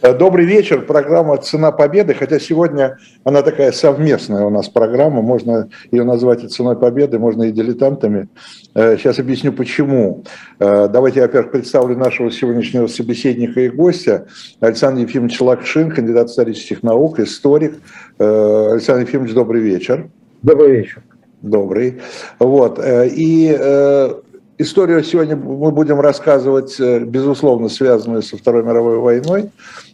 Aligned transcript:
Э, 0.00 0.14
добрый 0.14 0.46
вечер. 0.46 0.82
Программа 0.82 1.38
«Цена 1.38 1.72
победы», 1.72 2.14
хотя 2.14 2.38
сегодня 2.38 2.98
она 3.24 3.42
такая 3.42 3.72
совместная 3.72 4.44
у 4.44 4.50
нас 4.50 4.68
программа, 4.68 5.22
можно 5.22 5.70
ее 5.90 6.04
назвать 6.04 6.44
и 6.44 6.48
«Ценой 6.48 6.76
победы», 6.76 7.18
можно 7.18 7.44
и 7.44 7.50
«Дилетантами». 7.50 8.28
Э, 8.74 8.96
сейчас 8.96 9.18
объясню, 9.18 9.52
почему. 9.52 10.22
Э, 10.60 10.86
давайте 10.88 11.18
я, 11.18 11.26
во-первых, 11.26 11.50
представлю 11.50 11.96
нашего 11.96 12.30
сегодняшнего 12.30 12.86
собеседника 12.86 13.60
и 13.60 13.68
гостя. 13.68 14.28
Александр 14.60 15.00
Ефимович 15.00 15.40
Лакшин, 15.40 15.90
кандидат 15.90 16.28
исторических 16.28 16.84
наук, 16.84 17.18
историк. 17.18 17.80
Александр 18.18 19.02
Ефимович, 19.02 19.32
добрый 19.34 19.60
вечер. 19.62 20.10
Добрый 20.42 20.76
вечер. 20.76 21.02
Добрый. 21.42 22.00
Вот. 22.38 22.80
И 22.84 23.46
историю 24.58 25.02
сегодня 25.04 25.36
мы 25.36 25.70
будем 25.70 26.00
рассказывать, 26.00 26.78
безусловно, 26.78 27.68
связанную 27.68 28.22
со 28.22 28.36
Второй 28.36 28.62
мировой 28.62 28.98
войной. 28.98 29.50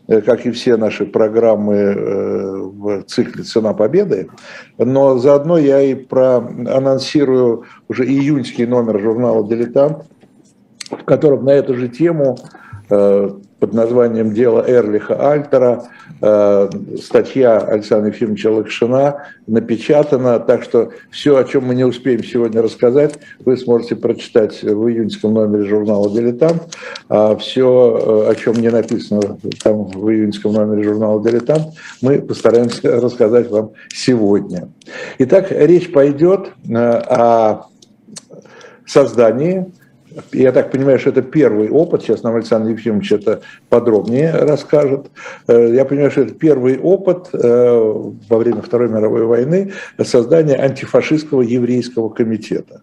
Э, 0.07 0.21
как 0.21 0.45
и 0.45 0.51
все 0.51 0.77
наши 0.77 1.07
программы 1.07 1.75
э, 1.75 2.57
в 2.57 3.03
цикле 3.05 3.43
«Цена 3.43 3.73
победы». 3.73 4.29
Но 4.77 5.19
заодно 5.19 5.57
я 5.57 5.81
и 5.81 5.95
проанонсирую 5.95 7.65
уже 7.89 8.05
июньский 8.05 8.67
номер 8.67 9.01
журнала 9.01 9.47
«Дилетант», 9.49 10.05
в 10.91 11.05
котором 11.05 11.45
на 11.47 11.51
эту 11.51 11.75
же 11.75 11.89
тему 11.89 12.37
э, 12.91 13.31
под 13.65 13.73
названием 13.73 14.35
«Дело 14.35 14.63
Эрлиха 14.69 15.31
Альтера». 15.31 15.85
Э, 16.21 16.69
статья 17.03 17.57
Александра 17.57 18.11
Ефимовича 18.11 18.51
Лакшина 18.51 19.23
напечатана, 19.47 20.39
так 20.39 20.63
что 20.63 20.91
все, 21.11 21.39
о 21.39 21.45
чем 21.45 21.65
мы 21.65 21.75
не 21.75 21.85
успеем 21.85 22.23
сегодня 22.23 22.61
рассказать, 22.61 23.15
вы 23.43 23.57
сможете 23.57 23.97
прочитать 23.97 24.63
в 24.63 24.87
июньском 24.89 25.33
номере 25.33 25.65
журнала 25.65 26.11
«Дилетант». 26.11 26.77
А 27.09 27.37
все, 27.37 28.27
э, 28.27 28.33
о 28.33 28.35
чем 28.35 28.57
не 28.57 28.69
написано 28.69 29.39
там 29.63 29.87
в 29.87 30.11
июньском 30.11 30.53
номере 30.53 30.83
журнала 30.83 31.25
«Дилетант», 31.25 31.69
мы 32.03 32.19
постараемся 32.21 33.01
рассказать 33.01 33.51
вам 33.51 33.71
сегодня. 33.89 34.69
Итак, 35.21 35.47
речь 35.49 35.91
пойдет 35.91 36.51
э, 36.69 36.75
о 36.77 37.69
создании 38.85 39.73
я 40.33 40.53
так 40.53 40.71
понимаю, 40.71 40.99
что 40.99 41.11
это 41.11 41.23
первый 41.23 41.69
опыт, 41.71 42.03
сейчас 42.03 42.23
нам 42.23 42.35
Александр 42.37 42.71
Ефимович 42.71 43.13
это 43.13 43.41
подробнее 43.69 44.33
расскажет. 44.33 45.11
Э, 45.47 45.75
я 45.75 45.85
понимаю, 45.85 46.11
что 46.11 46.23
это 46.23 46.35
первый 46.35 46.79
опыт 46.79 47.31
э, 47.33 48.03
во 48.29 48.39
время 48.39 48.63
Второй 48.63 48.89
мировой 48.89 49.25
войны 49.25 49.73
создания 50.03 50.57
антифашистского 50.57 51.43
еврейского 51.43 52.09
комитета. 52.09 52.83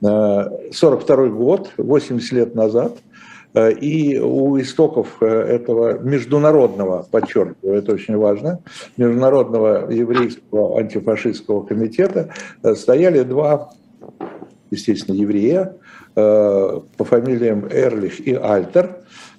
42 0.00 1.24
э, 1.24 1.28
год, 1.28 1.72
80 1.76 2.32
лет 2.32 2.54
назад, 2.54 2.96
и 3.52 4.16
у 4.16 4.60
истоков 4.60 5.20
этого 5.20 5.98
международного, 5.98 7.04
подчеркиваю, 7.10 7.78
это 7.78 7.94
очень 7.94 8.16
важно, 8.16 8.60
международного 8.96 9.90
еврейского 9.90 10.78
антифашистского 10.78 11.64
комитета 11.64 12.32
стояли 12.76 13.24
два, 13.24 13.72
естественно, 14.70 15.16
еврея, 15.16 15.74
по 16.14 17.04
фамилиям 17.04 17.66
Эрлих 17.70 18.20
и 18.20 18.34
Альтер, 18.34 18.98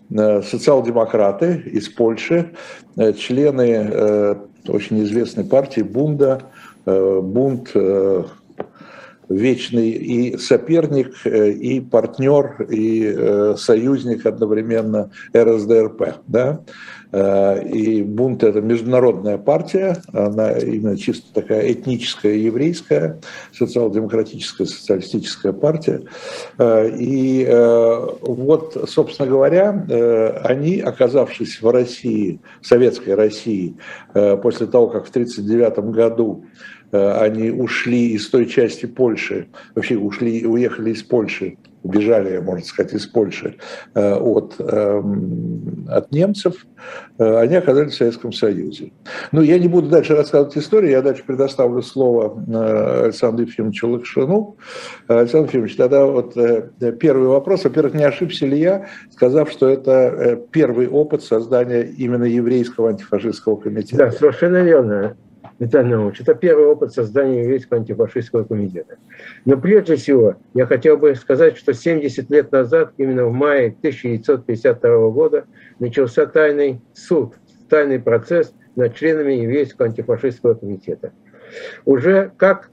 э, 0.09 0.41
социал-демократы 0.41 1.63
из 1.66 1.89
Польши, 1.89 2.52
э, 2.97 3.13
члены 3.13 4.38
очень 4.67 5.03
известной 5.03 5.44
партии 5.44 5.81
Бунда, 5.81 6.41
Бунд 6.86 7.73
вечный 9.31 9.89
и 9.89 10.37
соперник, 10.37 11.25
и 11.25 11.79
партнер, 11.79 12.63
и 12.69 13.55
союзник 13.57 14.25
одновременно 14.25 15.11
РСДРП. 15.35 16.19
Да? 16.27 16.61
Э, 17.11 17.61
и 17.67 18.03
бунт– 18.03 18.43
это 18.43 18.61
международная 18.61 19.38
партия, 19.38 19.97
она 20.13 20.51
именно 20.53 20.97
чисто 20.97 21.33
такая 21.33 21.71
этническая, 21.71 22.33
еврейская, 22.33 23.19
социал-демократическая, 23.53 24.65
социалистическая 24.65 25.51
партия. 25.51 26.03
Э, 26.57 26.89
и 26.89 27.45
э, 27.47 28.07
вот, 28.22 28.89
собственно 28.89 29.27
говоря, 29.27 29.72
они, 30.44 30.79
оказавшись 30.79 31.61
в 31.61 31.69
России, 31.69 32.39
в 32.61 32.67
советской 32.67 33.16
России, 33.16 33.75
после 34.13 34.67
того, 34.67 34.88
как 34.88 35.06
в 35.06 35.09
1939 35.09 35.94
году 35.94 36.45
они 36.91 37.52
ушли 37.52 38.09
из 38.09 38.29
той 38.29 38.46
части 38.46 38.85
Польши, 38.85 39.47
вообще 39.75 39.97
ушли, 39.97 40.46
уехали 40.46 40.91
из 40.91 41.03
Польши 41.03 41.57
убежали, 41.84 42.38
можно 42.40 42.66
сказать, 42.66 42.94
из 42.94 43.06
Польши 43.07 43.57
э, 43.96 44.13
от, 44.13 44.56
эм, 44.59 45.88
от 45.90 46.12
немцев, 46.12 46.66
э, 47.18 47.38
они 47.38 47.56
оказались 47.56 47.94
в 47.94 47.97
Советском 47.97 48.34
Союзе. 48.34 48.91
Ну, 49.31 49.41
я 49.41 49.57
не 49.57 49.68
буду 49.68 49.90
дальше 49.90 50.16
рассказывать 50.16 50.57
историю, 50.57 50.91
я 50.91 51.01
дальше 51.01 51.24
предоставлю 51.25 51.81
слово 51.81 52.38
э, 52.47 53.06
Александру 53.06 53.46
Ефимовичу 53.46 53.90
Лакшину. 53.90 54.57
Александр 55.07 55.50
Ефимович, 55.50 55.75
тогда 55.75 56.06
вот 56.06 56.35
первый 57.00 57.28
вопрос. 57.28 57.63
Во-первых, 57.63 57.94
не 57.96 58.03
ошибся 58.03 58.46
ли 58.46 58.59
я, 58.59 58.88
сказав, 59.12 59.51
что 59.51 59.68
это 59.68 60.40
первый 60.51 60.88
опыт 60.88 61.24
создания 61.24 61.84
именно 61.84 62.25
еврейского 62.25 62.90
антифашистского 62.90 63.56
комитета? 63.56 63.97
Да, 63.97 64.12
совершенно 64.12 64.62
верно. 64.62 65.16
Виталий 65.61 65.91
Наумович, 65.91 66.22
это 66.22 66.33
первый 66.33 66.66
опыт 66.66 66.91
создания 66.91 67.44
еврейского 67.44 67.77
антифашистского 67.77 68.45
комитета. 68.45 68.97
Но 69.45 69.57
прежде 69.57 69.95
всего 69.95 70.38
я 70.55 70.66
хотел 70.66 70.97
бы 70.97 71.13
сказать, 71.13 71.55
что 71.55 71.72
70 71.72 72.31
лет 72.31 72.51
назад, 72.51 72.94
именно 72.97 73.27
в 73.27 73.31
мае 73.31 73.67
1952 73.67 75.09
года, 75.11 75.45
начался 75.77 76.25
тайный 76.25 76.81
суд, 76.95 77.35
тайный 77.69 78.00
процесс 78.00 78.55
над 78.75 78.95
членами 78.95 79.33
еврейского 79.33 79.88
антифашистского 79.88 80.55
комитета. 80.55 81.11
Уже 81.85 82.31
как 82.38 82.71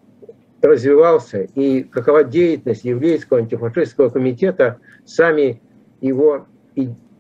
развивался 0.63 1.43
и 1.43 1.83
какова 1.83 2.25
деятельность 2.25 2.85
еврейского 2.85 3.41
антифашистского 3.41 4.09
комитета, 4.09 4.79
сами 5.05 5.61
его 6.01 6.47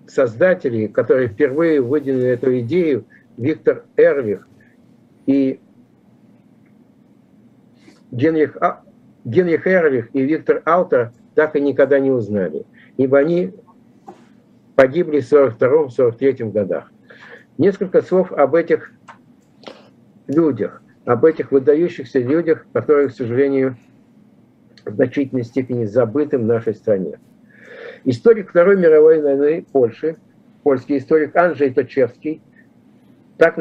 создатели, 0.06 0.86
которые 0.86 1.28
впервые 1.28 1.82
выдвинули 1.82 2.28
эту 2.28 2.58
идею, 2.60 3.04
Виктор 3.36 3.84
Эрлих 3.98 4.47
и 5.28 5.60
Генрих, 8.10 8.56
а, 8.62 8.82
Генрих 9.24 9.66
Эрлих 9.66 10.08
и 10.14 10.22
Виктор 10.22 10.62
Алтер 10.64 11.12
так 11.34 11.54
и 11.54 11.60
никогда 11.60 11.98
не 12.00 12.10
узнали, 12.10 12.64
ибо 12.96 13.18
они 13.18 13.52
погибли 14.74 15.20
в 15.20 15.30
1942-1943 15.30 16.50
годах. 16.50 16.90
Несколько 17.58 18.00
слов 18.00 18.32
об 18.32 18.54
этих 18.54 18.90
людях, 20.28 20.82
об 21.04 21.26
этих 21.26 21.52
выдающихся 21.52 22.20
людях, 22.20 22.66
которые, 22.72 23.08
к 23.08 23.12
сожалению, 23.12 23.76
в 24.86 24.94
значительной 24.94 25.44
степени 25.44 25.84
забыты 25.84 26.38
в 26.38 26.44
нашей 26.44 26.74
стране. 26.74 27.20
Историк 28.04 28.48
Второй 28.48 28.78
мировой 28.78 29.20
войны 29.20 29.66
Польши, 29.72 30.16
польский 30.62 30.96
историк 30.96 31.36
Анджей 31.36 31.74
Точевский, 31.74 32.40
так 33.36 33.58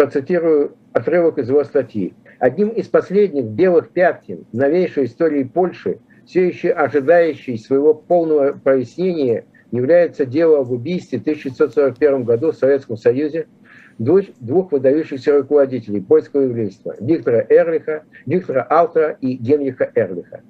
процитирую 0.00 0.76
отрывок 0.94 1.36
из 1.36 1.50
его 1.50 1.62
статьи. 1.62 2.14
Одним 2.38 2.70
из 2.70 2.86
последних 2.86 3.44
белых 3.44 3.90
пятен 3.90 4.46
новейшей 4.50 5.04
истории 5.04 5.44
Польши, 5.44 5.98
все 6.24 6.48
еще 6.48 6.70
ожидающей 6.70 7.58
своего 7.58 7.92
полного 7.92 8.52
прояснения, 8.52 9.44
является 9.72 10.24
дело 10.24 10.60
об 10.60 10.70
убийстве 10.70 11.18
в 11.18 11.20
1941 11.20 12.24
году 12.24 12.52
в 12.52 12.56
Советском 12.56 12.96
Союзе 12.96 13.46
двух, 13.98 14.22
двух 14.40 14.72
выдающихся 14.72 15.36
руководителей 15.36 16.00
польского 16.00 16.44
еврейства– 16.44 16.96
Виктора 16.98 17.44
Эрлиха, 17.50 18.04
Виктора 18.24 18.62
Алтера 18.62 19.18
и 19.20 19.34
Генриха 19.34 19.92
Эрлиха. 19.94 20.40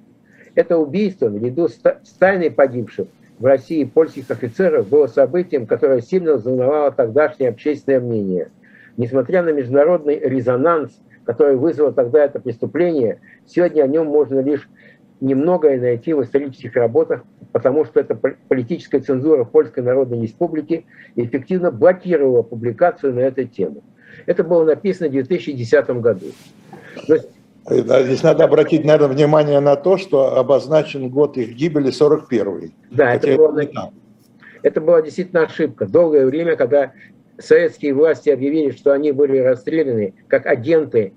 Это 0.55 0.79
убийство, 0.79 1.29
наряду 1.29 1.67
с 1.67 2.13
тайной 2.21 2.53
погибших 2.53 3.09
в 3.41 3.45
России 3.45 3.83
польских 3.83 4.31
офицеров, 4.31 4.89
было 4.89 5.09
событием, 5.09 5.67
которое 5.67 6.03
сильно 6.03 6.35
взволновало 6.35 6.93
тогдашнее 6.93 7.51
общественное 7.51 7.99
мнение– 7.99 8.51
Несмотря 9.01 9.43
на 9.43 9.49
международный 9.49 10.19
резонанс, 10.19 10.93
который 11.25 11.57
вызвало 11.57 11.91
тогда 11.91 12.23
это 12.23 12.39
преступление, 12.39 13.19
сегодня 13.47 13.85
о 13.85 13.87
нем 13.87 14.09
можно 14.09 14.41
лишь 14.41 14.69
немногое 15.23 15.81
найти 15.81 16.13
в 16.13 16.23
исторических 16.23 16.77
работах, 16.77 17.23
потому 17.51 17.87
что 17.87 17.99
эта 17.99 18.15
политическая 18.15 19.01
цензура 19.01 19.45
Польской 19.45 19.83
Народной 19.83 20.21
Республики 20.21 20.85
эффективно 21.17 21.71
блокировала 21.71 22.43
публикацию 22.43 23.15
на 23.15 23.21
эту 23.21 23.45
тему. 23.45 23.83
Это 24.27 24.45
было 24.45 24.67
написано 24.67 25.09
в 25.09 25.13
2010 25.13 25.91
году. 26.03 26.27
Но... 27.09 27.17
Здесь 27.71 28.23
надо 28.23 28.45
обратить, 28.45 28.85
наверное, 28.85 29.15
внимание 29.15 29.61
на 29.61 29.77
то, 29.77 29.97
что 29.97 30.37
обозначен 30.37 31.09
год 31.09 31.39
их 31.39 31.55
гибели 31.55 31.89
41-й. 31.89 32.75
Да, 32.91 33.15
это, 33.15 33.35
было, 33.35 33.63
это 34.63 34.81
была 34.83 35.01
действительно 35.01 35.45
ошибка. 35.45 35.87
Долгое 35.87 36.27
время, 36.27 36.57
когда 36.57 36.93
советские 37.41 37.95
власти 37.95 38.31
объявили, 38.31 38.71
что 38.71 38.93
они 38.93 39.13
были 39.13 39.39
расстреляны 39.39 40.15
как 40.29 40.47
агенты 40.47 41.13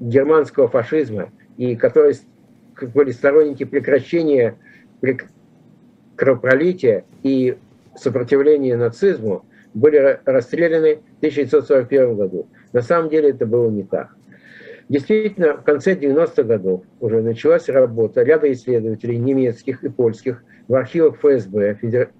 германского 0.00 0.68
фашизма, 0.68 1.30
и 1.56 1.76
которые 1.76 2.14
были 2.94 3.10
сторонники 3.10 3.64
прекращения 3.64 4.56
кровопролития 6.16 7.04
и 7.22 7.56
сопротивления 7.96 8.76
нацизму, 8.76 9.44
были 9.74 10.20
расстреляны 10.24 10.96
в 10.96 11.18
1941 11.18 12.16
году. 12.16 12.48
На 12.72 12.82
самом 12.82 13.10
деле 13.10 13.30
это 13.30 13.46
было 13.46 13.68
не 13.70 13.82
так. 13.82 14.14
Действительно, 14.88 15.54
в 15.54 15.64
конце 15.64 15.94
90-х 15.94 16.44
годов 16.44 16.82
уже 17.00 17.20
началась 17.20 17.68
работа 17.68 18.22
ряда 18.22 18.50
исследователей 18.50 19.18
немецких 19.18 19.84
и 19.84 19.88
польских 19.88 20.42
в 20.66 20.74
архивах 20.74 21.18
ФСБ, 21.18 21.74
Федер... 21.80 22.10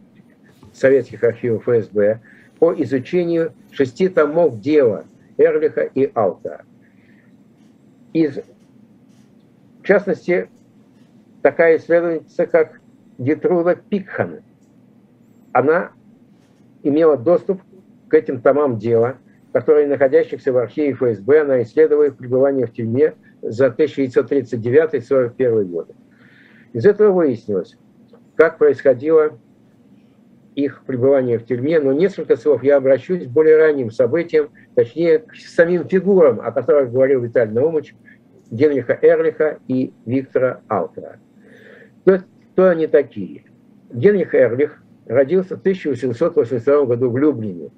советских 0.75 1.25
архивов 1.25 1.62
ФСБ, 1.62 2.20
по 2.58 2.72
изучению 2.82 3.52
шести 3.70 4.08
томов 4.08 4.60
дела 4.60 5.05
Эрлиха 5.37 5.82
и 5.82 6.10
Алта. 6.14 6.62
Из, 8.12 8.38
в 9.81 9.87
частности, 9.87 10.49
такая 11.43 11.76
исследовательница, 11.76 12.46
как 12.46 12.81
Детруда 13.19 13.76
Пикхан, 13.76 14.40
она 15.52 15.93
имела 16.82 17.16
доступ 17.16 17.62
к 18.08 18.14
этим 18.14 18.40
томам 18.40 18.78
дела, 18.78 19.16
которые, 19.52 19.87
находящихся 19.87 20.52
в 20.52 20.58
архиве 20.58 20.93
ФСБ, 20.94 21.43
она 21.43 21.62
исследовала 21.62 22.04
их 22.04 22.16
пребывание 22.16 22.66
в 22.66 22.72
тюрьме 22.72 23.14
за 23.43 23.66
1939-1941 23.69 25.64
годы. 25.64 25.94
Из 26.72 26.84
этого 26.84 27.12
выяснилось, 27.12 27.76
как 28.37 28.58
происходило 28.58 29.38
их 30.58 30.82
пребывание 30.84 31.38
в 31.38 31.46
тюрьме, 31.46 31.78
но 31.78 31.93
несколько 31.93 32.37
слов 32.37 32.64
я 32.64 32.78
обращусь 32.78 33.26
к 33.26 33.31
более 33.31 33.56
ранним 33.56 33.93
событиям, 33.93 34.50
точнее, 34.75 35.20
к 35.20 35.37
самим 35.37 35.88
фигурам, 35.88 36.40
о 36.40 36.50
которых 36.50 36.90
говорил 36.90 37.20
Виталий 37.20 37.52
Наумович, 37.52 37.94
Генриха 38.50 38.99
Эрлиха 39.00 39.60
и 39.69 39.93
Виктора 40.05 40.62
Алтера. 40.66 41.20
Кто, 42.02 42.19
кто 42.52 42.69
они 42.70 42.88
такие? 42.88 43.44
Генрих 43.93 44.34
Эрлих 44.34 44.82
родился 45.06 45.56
в 45.56 45.60
1882 45.60 46.87
году 46.87 47.11
в 47.11 47.16
Люблине. 47.16 47.70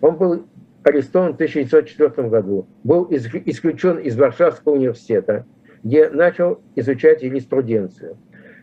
Он 0.00 0.16
был 0.16 0.46
арестован 0.84 1.32
в 1.32 1.34
1904 1.34 2.28
году, 2.28 2.66
был 2.82 3.06
исключен 3.10 3.98
из 3.98 4.16
Варшавского 4.16 4.72
университета, 4.72 5.44
где 5.82 6.08
начал 6.08 6.60
изучать 6.76 7.22
юриспруденцию. 7.22 8.16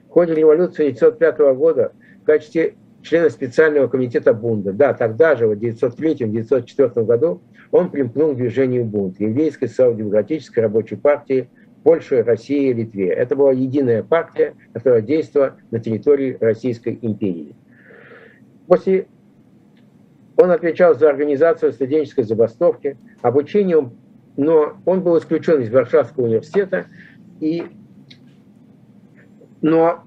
В 0.08 0.10
ходе 0.10 0.34
революции 0.34 0.86
1905 0.88 1.56
года 1.56 1.92
в 2.24 2.26
качестве 2.26 2.76
члена 3.04 3.30
специального 3.30 3.88
комитета 3.88 4.34
Бунда, 4.34 4.72
да, 4.72 4.94
тогда 4.94 5.36
же, 5.36 5.48
в 5.48 5.52
1903-1904 5.52 7.04
году, 7.04 7.42
он 7.72 7.90
примкнул 7.92 8.34
к 8.34 8.38
движению 8.38 8.86
Бунд, 8.86 9.20
еврейской 9.20 9.68
социал-демократической 9.68 10.62
рабочей 10.62 10.96
партии 10.96 11.50
Польши, 11.84 12.24
России 12.24 12.70
и 12.70 12.74
Литве. 12.74 13.10
Это 13.10 13.36
была 13.36 13.52
единая 13.52 14.04
партия, 14.04 14.56
которая 14.72 15.02
действовала 15.02 15.58
на 15.70 15.80
территории 15.80 16.38
Российской 16.40 16.98
империи. 17.02 17.56
После 18.68 19.08
он 20.38 20.52
отвечал 20.52 20.98
за 20.98 21.10
организацию 21.10 21.74
студенческой 21.74 22.24
забастовки, 22.24 22.98
обучением, 23.22 23.92
но 24.38 24.78
он 24.86 25.02
был 25.02 25.18
исключен 25.18 25.62
из 25.62 25.70
Варшавского 25.70 26.26
университета, 26.26 26.86
и, 27.40 27.66
но 29.62 30.04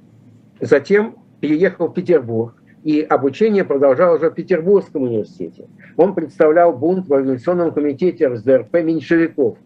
затем 0.61 1.17
переехал 1.41 1.89
в 1.89 1.95
Петербург, 1.95 2.56
и 2.87 3.01
обучение 3.01 3.65
продолжалось 3.65 4.21
уже 4.21 4.31
в 4.31 4.35
Петербургском 4.35 5.03
университете. 5.03 5.67
Он 5.97 6.15
представлял 6.15 6.73
бунт 6.73 7.09
в 7.09 7.13
Организационном 7.13 7.73
комитете 7.73 8.29
РСДРП 8.29 8.75
меньшевиков. 8.75 9.59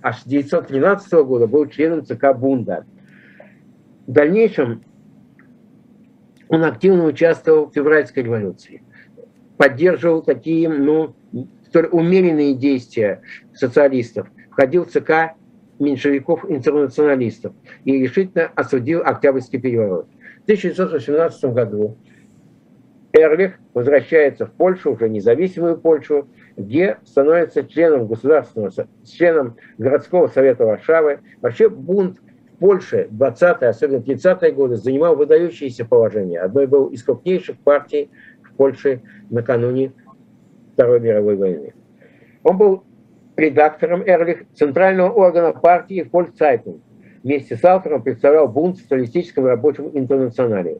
Аж 0.00 0.20
с 0.20 0.26
1913 0.26 1.12
года 1.24 1.48
был 1.48 1.66
членом 1.66 2.06
ЦК 2.06 2.32
Бунда. 2.36 2.84
В 4.06 4.12
дальнейшем 4.12 4.84
он 6.48 6.62
активно 6.62 7.06
участвовал 7.06 7.66
в 7.66 7.74
февральской 7.74 8.22
революции 8.22 8.82
поддерживал 9.56 10.22
такие, 10.22 10.68
ну, 10.68 11.16
умеренные 11.90 12.54
действия 12.54 13.22
социалистов, 13.54 14.28
входил 14.52 14.84
в 14.84 14.90
ЦК 14.90 15.34
меньшевиков-интернационалистов 15.80 17.54
и 17.84 18.00
решительно 18.00 18.52
осудил 18.54 19.02
Октябрьский 19.04 19.60
переворот. 19.60 20.06
В 20.40 20.42
1918 20.44 21.44
году 21.46 21.98
Эрлих 23.12 23.58
возвращается 23.74 24.46
в 24.46 24.52
Польшу, 24.52 24.92
уже 24.92 25.08
независимую 25.08 25.78
Польшу, 25.78 26.28
где 26.56 26.98
становится 27.04 27.64
членом 27.64 28.06
государственного, 28.06 28.70
членом 29.04 29.56
городского 29.78 30.28
совета 30.28 30.66
Варшавы. 30.66 31.20
Вообще 31.40 31.68
бунт 31.68 32.18
в 32.18 32.58
Польше 32.58 33.08
20-е, 33.10 33.68
особенно 33.68 33.98
30-е 33.98 34.52
годы 34.52 34.76
занимал 34.76 35.16
выдающееся 35.16 35.84
положение. 35.84 36.40
Одной 36.40 36.66
был 36.66 36.86
из 36.88 37.02
крупнейших 37.02 37.58
партий 37.58 38.10
Польши 38.58 39.00
накануне 39.30 39.92
Второй 40.74 41.00
мировой 41.00 41.36
войны. 41.36 41.72
Он 42.42 42.58
был 42.58 42.84
редактором 43.36 44.02
Эрлих 44.02 44.42
центрального 44.54 45.10
органа 45.10 45.52
партии 45.52 46.06
Фольксайтинг. 46.10 46.82
Вместе 47.22 47.56
с 47.56 47.64
автором 47.64 48.02
представлял 48.02 48.48
бунт 48.48 48.76
в 48.76 48.82
социалистическом 48.82 49.46
рабочем 49.46 49.90
интернационале. 49.94 50.78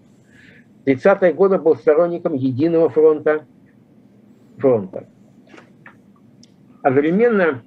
В 0.88 0.90
30-е 0.90 1.34
годы 1.34 1.58
был 1.58 1.76
сторонником 1.76 2.32
единого 2.32 2.88
фронта. 2.88 3.44
фронта. 4.56 5.06
Одновременно 6.82 7.62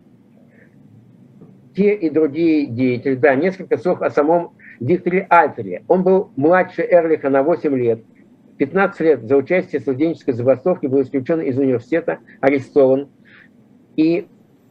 те 1.75 1.93
и 1.93 2.09
другие 2.09 2.65
деятели, 2.65 3.13
да, 3.13 3.35
несколько 3.35 3.77
слов 3.77 4.01
о 4.01 4.09
самом 4.09 4.53
Викторе 4.79 5.27
Альтере. 5.29 5.83
Он 5.87 6.01
был 6.01 6.31
младше 6.35 6.81
Эрлиха 6.81 7.29
на 7.29 7.43
8 7.43 7.75
лет, 7.77 8.03
15 8.57 8.99
лет 9.01 9.21
за 9.27 9.37
участие 9.37 9.81
в 9.81 9.83
студенческой 9.83 10.33
забастовке 10.33 10.87
был 10.87 11.03
исключен 11.03 11.41
из 11.41 11.59
университета, 11.59 12.17
арестован 12.39 13.09
и 13.97 14.27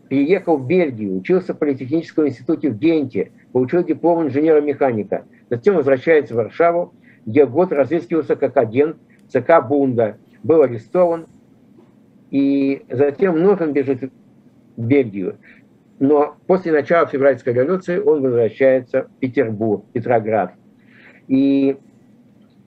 переехал 0.09 0.57
в 0.57 0.67
Бельгию, 0.67 1.19
учился 1.19 1.55
в 1.55 1.59
Политехническом 1.59 2.27
институте 2.27 2.71
в 2.71 2.79
Генте, 2.79 3.31
получил 3.53 3.85
диплом 3.85 4.27
инженера-механика. 4.27 5.25
Затем 5.51 5.77
возвращается 5.77 6.35
в 6.35 6.39
Варшаву, 6.39 6.95
год 7.27 7.73
разыскивался 7.73 8.37
как 8.37 8.57
агент 8.57 8.97
ЦК 9.29 9.67
Бунда, 9.67 10.17
был 10.43 10.63
арестован, 10.63 11.27
и 12.31 12.85
затем 12.91 13.35
вновь 13.35 13.61
он 13.61 13.73
бежит 13.73 14.11
в 14.77 14.83
Бельгию. 14.83 15.37
Но 15.99 16.37
после 16.47 16.73
начала 16.73 17.07
февральской 17.07 17.53
революции 17.53 17.99
он 17.99 18.23
возвращается 18.23 19.05
в 19.05 19.21
Петербург, 19.21 19.85
Петроград. 19.93 20.55
И 21.29 21.77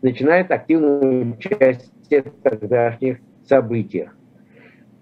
начинает 0.01 0.51
активную 0.51 1.33
участие 1.33 2.23
в 2.23 2.43
тогдашних 2.43 3.17
событиях. 3.47 4.15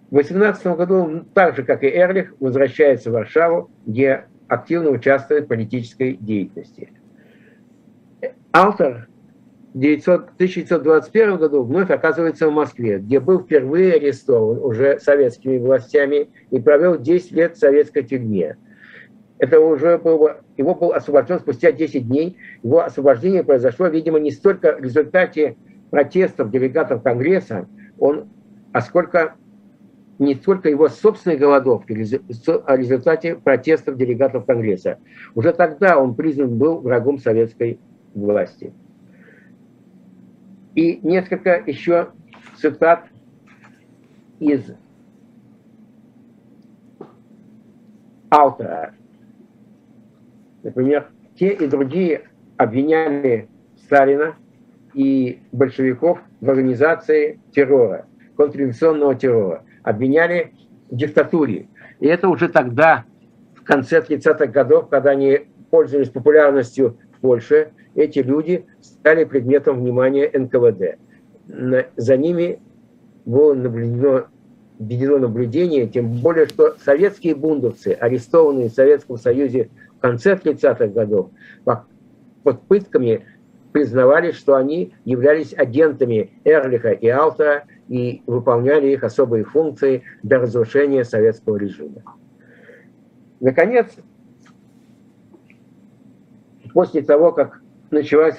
В 0.09 0.15
18 0.15 0.65
году 0.77 0.95
он, 0.95 1.25
так 1.33 1.55
же, 1.55 1.63
как 1.63 1.83
и 1.83 1.87
Эрлих, 1.87 2.33
возвращается 2.39 3.09
в 3.09 3.13
Варшаву, 3.13 3.69
где 3.85 4.25
активно 4.47 4.91
участвует 4.91 5.45
в 5.45 5.47
политической 5.47 6.13
деятельности. 6.13 6.91
Автор 8.51 9.07
1921 9.73 11.37
году 11.37 11.63
вновь 11.63 11.89
оказывается 11.91 12.47
в 12.47 12.51
Москве, 12.51 12.99
где 12.99 13.19
был 13.19 13.39
впервые 13.39 13.93
арестован 13.93 14.59
уже 14.63 14.99
советскими 14.99 15.57
властями 15.57 16.29
и 16.49 16.59
провел 16.59 16.97
10 16.97 17.31
лет 17.31 17.55
в 17.55 17.59
советской 17.59 18.03
тюрьме– 18.03 18.57
это 19.41 19.59
уже 19.59 19.97
было, 19.97 20.41
его 20.55 20.75
был 20.75 20.91
освобожден 20.93 21.39
спустя 21.39 21.71
10 21.71 22.07
дней. 22.07 22.37
Его 22.61 22.81
освобождение 22.81 23.43
произошло, 23.43 23.87
видимо, 23.87 24.19
не 24.19 24.29
столько 24.29 24.77
в 24.77 24.83
результате 24.83 25.57
протестов 25.89 26.51
делегатов 26.51 27.01
Конгресса, 27.01 27.67
он, 27.97 28.29
а 28.71 28.81
сколько 28.81 29.33
не 30.19 30.35
столько 30.35 30.69
его 30.69 30.89
собственной 30.89 31.37
голодовки, 31.37 31.91
а 32.45 32.75
в 32.75 32.79
результате 32.79 33.33
протестов 33.33 33.97
делегатов 33.97 34.45
Конгресса. 34.45 34.99
Уже 35.33 35.53
тогда 35.53 35.97
он 35.97 36.13
признан 36.13 36.59
был 36.59 36.79
врагом 36.79 37.17
советской 37.17 37.79
власти. 38.13 38.71
И 40.75 40.99
несколько 41.03 41.63
еще 41.65 42.11
цитат 42.57 43.05
из 44.39 44.71
автора 48.29 48.95
Например, 50.63 51.07
те 51.35 51.49
и 51.49 51.67
другие 51.67 52.23
обвиняли 52.57 53.49
Сталина 53.77 54.35
и 54.93 55.41
большевиков 55.51 56.19
в 56.39 56.49
организации 56.49 57.39
террора, 57.51 58.05
контрреволюционного 58.35 59.15
террора. 59.15 59.63
Обвиняли 59.83 60.53
в 60.89 60.95
диктатуре. 60.95 61.67
И 61.99 62.07
это 62.07 62.29
уже 62.29 62.47
тогда, 62.49 63.05
в 63.55 63.63
конце 63.63 64.01
30-х 64.01 64.47
годов, 64.47 64.89
когда 64.89 65.11
они 65.11 65.47
пользовались 65.71 66.09
популярностью 66.09 66.97
в 67.17 67.21
Польше, 67.21 67.71
эти 67.95 68.19
люди 68.19 68.65
стали 68.81 69.23
предметом 69.25 69.79
внимания 69.79 70.29
НКВД. 70.33 70.97
За 71.97 72.17
ними 72.17 72.59
было 73.25 73.53
наблюдено, 73.53 74.27
введено 74.79 75.17
наблюдение, 75.19 75.87
тем 75.87 76.21
более, 76.21 76.47
что 76.47 76.75
советские 76.83 77.35
бундовцы, 77.35 77.89
арестованные 77.99 78.69
в 78.69 78.73
Советском 78.73 79.17
Союзе 79.17 79.69
конце 79.99 80.33
30-х 80.35 80.87
годов 80.87 81.29
под 81.63 82.61
пытками 82.67 83.25
признавали, 83.71 84.31
что 84.31 84.55
они 84.55 84.93
являлись 85.05 85.53
агентами 85.53 86.31
Эрлиха 86.43 86.89
и 86.91 87.07
Алтера 87.07 87.65
и 87.87 88.23
выполняли 88.25 88.87
их 88.87 89.03
особые 89.03 89.43
функции 89.43 90.03
для 90.23 90.39
разрушения 90.39 91.05
советского 91.05 91.57
режима. 91.57 92.01
Наконец, 93.39 93.87
после 96.73 97.01
того, 97.03 97.31
как 97.31 97.60
началась 97.91 98.37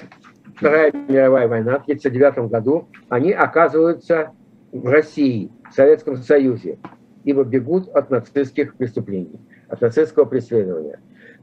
Вторая 0.55 0.91
мировая 0.91 1.47
война 1.47 1.79
в 1.79 1.83
1939 1.83 2.51
году, 2.51 2.87
они 3.09 3.31
оказываются 3.31 4.31
в 4.71 4.85
России, 4.87 5.49
в 5.69 5.73
Советском 5.73 6.17
Союзе, 6.17 6.77
ибо 7.23 7.43
бегут 7.43 7.89
от 7.89 8.09
нацистских 8.09 8.75
преступлений, 8.75 9.39
от 9.67 9.81
нацистского 9.81 10.25
преследования. 10.25 10.99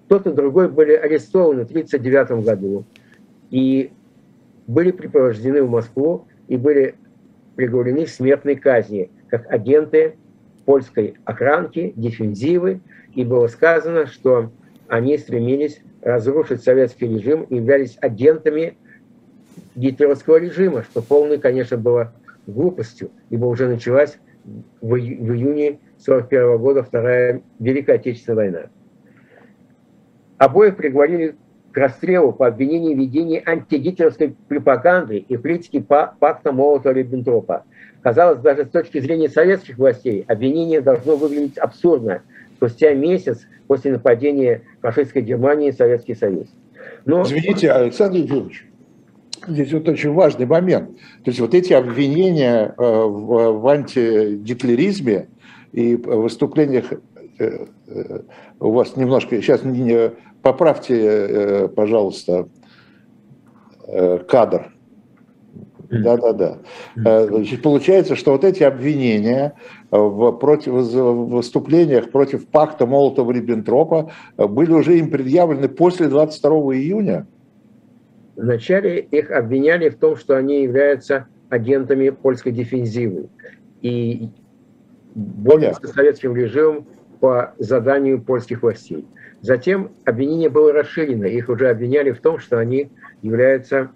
Тот 0.09 0.27
и 0.27 0.33
другой 0.33 0.69
были 0.69 0.93
арестованы 0.93 1.65
в 1.65 1.71
1939 1.71 2.45
году 2.45 2.85
и 3.51 3.93
были 4.67 4.91
припровождены 4.93 5.63
в 5.63 5.71
Москву 5.71 6.27
и 6.49 6.57
были 6.57 6.95
приговорены 7.57 8.07
к 8.07 8.09
смертной 8.09 8.57
казни, 8.57 9.11
как 9.29 9.51
агенты 9.53 10.17
польской 10.65 11.15
охранки, 11.25 11.93
дефензивы, 11.97 12.81
и 13.15 13.25
было 13.25 13.49
сказано, 13.49 14.07
что 14.07 14.51
они 14.89 15.19
стремились 15.19 15.81
разрушить 16.03 16.63
советский 16.63 17.07
режим 17.07 17.47
являлись 17.51 17.97
агентами 18.01 18.77
гитлеровского 19.75 20.37
режима, 20.37 20.83
что 20.83 21.03
полной, 21.03 21.39
конечно, 21.39 21.77
было 21.77 22.13
глупостью, 22.47 23.11
ибо 23.31 23.47
уже 23.47 23.69
началась 23.69 24.19
в, 24.81 24.95
июне 24.97 25.79
1941 25.99 26.59
года 26.59 26.83
Вторая 26.83 27.43
Великая 27.59 27.95
Отечественная 27.95 28.37
война. 28.37 28.61
Обоих 30.39 30.77
приговорили 30.77 31.37
к 31.73 31.77
расстрелу 31.77 32.33
по 32.33 32.47
обвинению 32.47 32.97
в 32.97 32.99
ведении 32.99 33.43
антигитлеровской 33.45 34.35
пропаганды 34.49 35.19
и 35.19 35.37
критики 35.37 35.81
пакта 35.81 36.51
Молотова-Риббентропа. 36.51 37.63
Казалось, 38.03 38.41
даже 38.41 38.65
с 38.65 38.71
точки 38.71 38.99
зрения 39.01 39.29
советских 39.29 39.77
властей, 39.79 40.25
обвинение 40.27 40.81
должно 40.81 41.17
выглядеть 41.17 41.59
абсурдно 41.59 42.23
спустя 42.61 42.93
месяц 42.93 43.47
после 43.67 43.93
нападения 43.93 44.63
фашистской 44.83 45.23
Германии 45.23 45.69
и 45.69 45.73
Советский 45.73 46.15
Союз. 46.15 46.47
Но... 47.07 47.23
Извините, 47.23 47.73
Александр 47.73 48.19
Юрьевич, 48.19 48.67
здесь 49.49 49.73
вот 49.73 49.89
очень 49.89 50.13
важный 50.13 50.45
момент. 50.45 50.91
То 51.25 51.31
есть 51.31 51.41
вот 51.41 51.55
эти 51.55 51.73
обвинения 51.73 52.75
э, 52.77 52.83
в, 52.83 53.61
в 53.61 53.69
антигитлеризме 53.69 55.29
и 55.73 55.97
выступлениях 55.97 56.93
э, 57.39 57.67
э, 57.87 58.21
у 58.61 58.71
вас 58.73 58.95
немножко, 58.97 59.41
сейчас 59.41 59.63
поправьте, 60.43 61.71
пожалуйста, 61.75 62.49
кадр. 64.29 64.73
Да-да-да. 65.91 66.59
Значит, 66.95 67.63
получается, 67.63 68.15
что 68.15 68.33
вот 68.33 68.45
эти 68.45 68.63
обвинения 68.63 69.55
в, 69.91 70.33
против, 70.33 70.73
в 70.73 71.29
выступлениях 71.31 72.11
против 72.11 72.47
пакта 72.47 72.87
Молотова-Риббентропа 72.87 74.11
были 74.37 74.73
уже 74.73 74.99
им 74.99 75.11
предъявлены 75.11 75.69
после 75.69 76.09
22 76.09 76.51
июня. 76.77 77.27
Вначале 78.37 79.01
их 79.01 79.31
обвиняли 79.31 79.89
в 79.89 79.97
том, 79.97 80.17
что 80.17 80.37
они 80.37 80.63
являются 80.63 81.27
агентами 81.51 82.11
польской 82.11 82.53
дефензивы 82.53 83.29
и 83.83 84.31
борются 85.15 85.89
с 85.89 85.93
советским 85.93 86.37
режимом 86.37 86.87
по 87.19 87.53
заданию 87.59 88.23
польских 88.23 88.63
властей. 88.63 89.07
Затем 89.43 89.91
обвинение 90.05 90.49
было 90.49 90.73
расширено, 90.73 91.25
их 91.25 91.49
уже 91.49 91.69
обвиняли 91.69 92.13
в 92.13 92.21
том, 92.21 92.39
что 92.39 92.59
они 92.59 92.91
являются, 93.23 93.91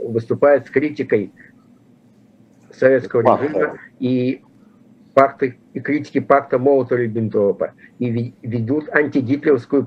выступают 0.00 0.66
с 0.66 0.70
критикой 0.70 1.32
советского 2.72 3.20
режима 3.22 3.78
и 3.98 4.42
пакты, 5.14 5.58
и 5.74 5.80
критики 5.80 6.20
пакта 6.20 6.58
Молотова-Риббентропа 6.58 7.72
и 7.98 8.34
ведут 8.42 8.88
антигитлеровскую 8.90 9.86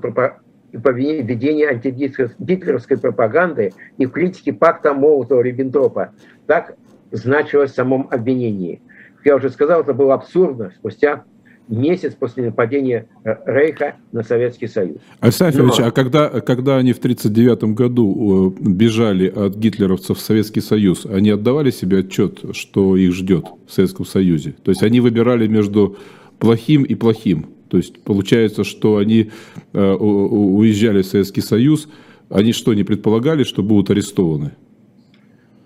и 0.72 0.78
по 0.78 0.90
ведению 0.90 1.70
антигитлеровской 1.70 2.98
пропаганды 2.98 3.72
и 3.96 4.06
в 4.06 4.10
критике 4.10 4.52
пакта 4.52 4.92
Молотова-Риббентропа. 4.92 6.10
Так 6.46 6.76
значилось 7.10 7.72
в 7.72 7.74
самом 7.74 8.08
обвинении. 8.10 8.82
Как 9.16 9.26
я 9.26 9.36
уже 9.36 9.50
сказал, 9.50 9.82
это 9.82 9.94
было 9.94 10.14
абсурдно 10.14 10.72
спустя 10.76 11.24
месяц 11.68 12.14
после 12.14 12.44
нападения 12.44 13.06
Рейха 13.24 13.96
на 14.12 14.22
Советский 14.22 14.66
Союз. 14.66 14.98
Александр 15.20 15.62
Но... 15.62 15.72
а 15.78 15.90
когда, 15.90 16.28
когда 16.40 16.76
они 16.76 16.92
в 16.92 16.98
1939 16.98 17.74
году 17.74 18.54
э, 18.56 18.68
бежали 18.68 19.28
от 19.28 19.56
гитлеровцев 19.56 20.18
в 20.18 20.20
Советский 20.20 20.60
Союз, 20.60 21.06
они 21.06 21.30
отдавали 21.30 21.70
себе 21.70 22.00
отчет, 22.00 22.40
что 22.52 22.96
их 22.96 23.12
ждет 23.12 23.46
в 23.66 23.72
Советском 23.72 24.04
Союзе? 24.04 24.54
То 24.62 24.70
есть 24.70 24.82
они 24.82 25.00
выбирали 25.00 25.46
между 25.46 25.96
плохим 26.38 26.82
и 26.84 26.94
плохим. 26.94 27.46
То 27.68 27.78
есть 27.78 28.02
получается, 28.02 28.64
что 28.64 28.98
они 28.98 29.30
э, 29.72 29.92
уезжали 29.92 31.02
в 31.02 31.06
Советский 31.06 31.40
Союз, 31.40 31.88
они 32.28 32.52
что, 32.52 32.74
не 32.74 32.84
предполагали, 32.84 33.42
что 33.44 33.62
будут 33.62 33.90
арестованы? 33.90 34.52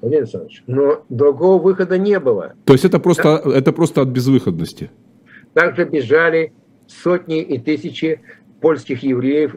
Владимир 0.00 0.22
Александрович, 0.22 0.62
но 0.66 1.04
другого 1.08 1.60
выхода 1.60 1.98
не 1.98 2.20
было. 2.20 2.54
То 2.64 2.72
есть 2.72 2.84
это 2.84 3.00
просто, 3.00 3.42
да? 3.44 3.56
это 3.56 3.72
просто 3.72 4.02
от 4.02 4.08
безвыходности? 4.08 4.90
Также 5.54 5.84
бежали 5.84 6.52
сотни 6.86 7.40
и 7.40 7.58
тысячи 7.58 8.20
польских 8.60 9.02
евреев 9.02 9.56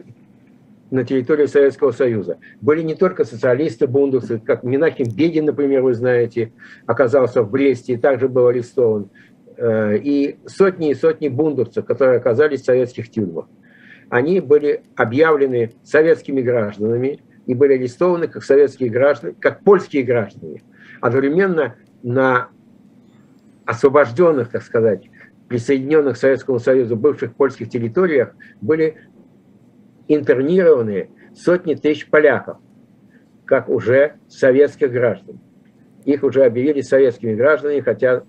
на 0.90 1.04
территории 1.04 1.46
Советского 1.46 1.92
Союза. 1.92 2.38
Были 2.60 2.82
не 2.82 2.94
только 2.94 3.24
социалисты, 3.24 3.86
бундовцы, 3.86 4.38
как 4.38 4.62
Минахим 4.62 5.06
Бегин, 5.14 5.46
например, 5.46 5.82
вы 5.82 5.94
знаете, 5.94 6.52
оказался 6.86 7.42
в 7.42 7.50
Бресте 7.50 7.94
и 7.94 7.96
также 7.96 8.28
был 8.28 8.46
арестован. 8.48 9.08
Э, 9.56 9.96
и 9.96 10.38
сотни 10.46 10.90
и 10.90 10.94
сотни 10.94 11.28
бундовцев, 11.28 11.84
которые 11.84 12.18
оказались 12.18 12.62
в 12.62 12.64
советских 12.64 13.10
тюрьмах. 13.10 13.46
Они 14.08 14.40
были 14.40 14.82
объявлены 14.96 15.72
советскими 15.82 16.42
гражданами 16.42 17.20
и 17.46 17.54
были 17.54 17.74
арестованы 17.74 18.28
как 18.28 18.44
советские 18.44 18.90
граждане, 18.90 19.34
как 19.40 19.62
польские 19.64 20.02
граждане. 20.02 20.62
Одновременно 21.00 21.76
на 22.02 22.48
освобожденных, 23.64 24.50
так 24.50 24.62
сказать, 24.62 25.08
присоединенных 25.52 26.14
к 26.14 26.18
Советскому 26.18 26.58
Союзу 26.58 26.96
бывших 26.96 27.34
польских 27.34 27.68
территориях 27.68 28.34
были 28.62 28.96
интернированы 30.08 31.10
сотни 31.34 31.74
тысяч 31.74 32.08
поляков, 32.08 32.56
как 33.44 33.68
уже 33.68 34.14
советских 34.28 34.90
граждан. 34.90 35.40
Их 36.06 36.22
уже 36.22 36.46
объявили 36.46 36.80
советскими 36.80 37.34
гражданами, 37.34 37.80
хотя 37.80 38.24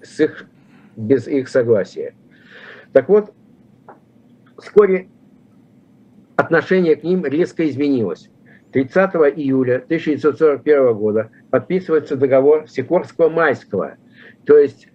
с 0.00 0.20
их 0.20 0.46
без 0.96 1.28
их 1.28 1.50
согласия. 1.50 2.14
Так 2.94 3.10
вот, 3.10 3.34
вскоре 4.56 5.08
отношение 6.36 6.96
к 6.96 7.02
ним 7.02 7.26
резко 7.26 7.68
изменилось. 7.68 8.30
30 8.72 8.96
июля 9.36 9.76
1941 9.76 10.94
года 10.94 11.30
подписывается 11.50 12.16
договор 12.16 12.64
Сикорского-Майского, 12.70 13.98
то 14.46 14.56
есть 14.56 14.88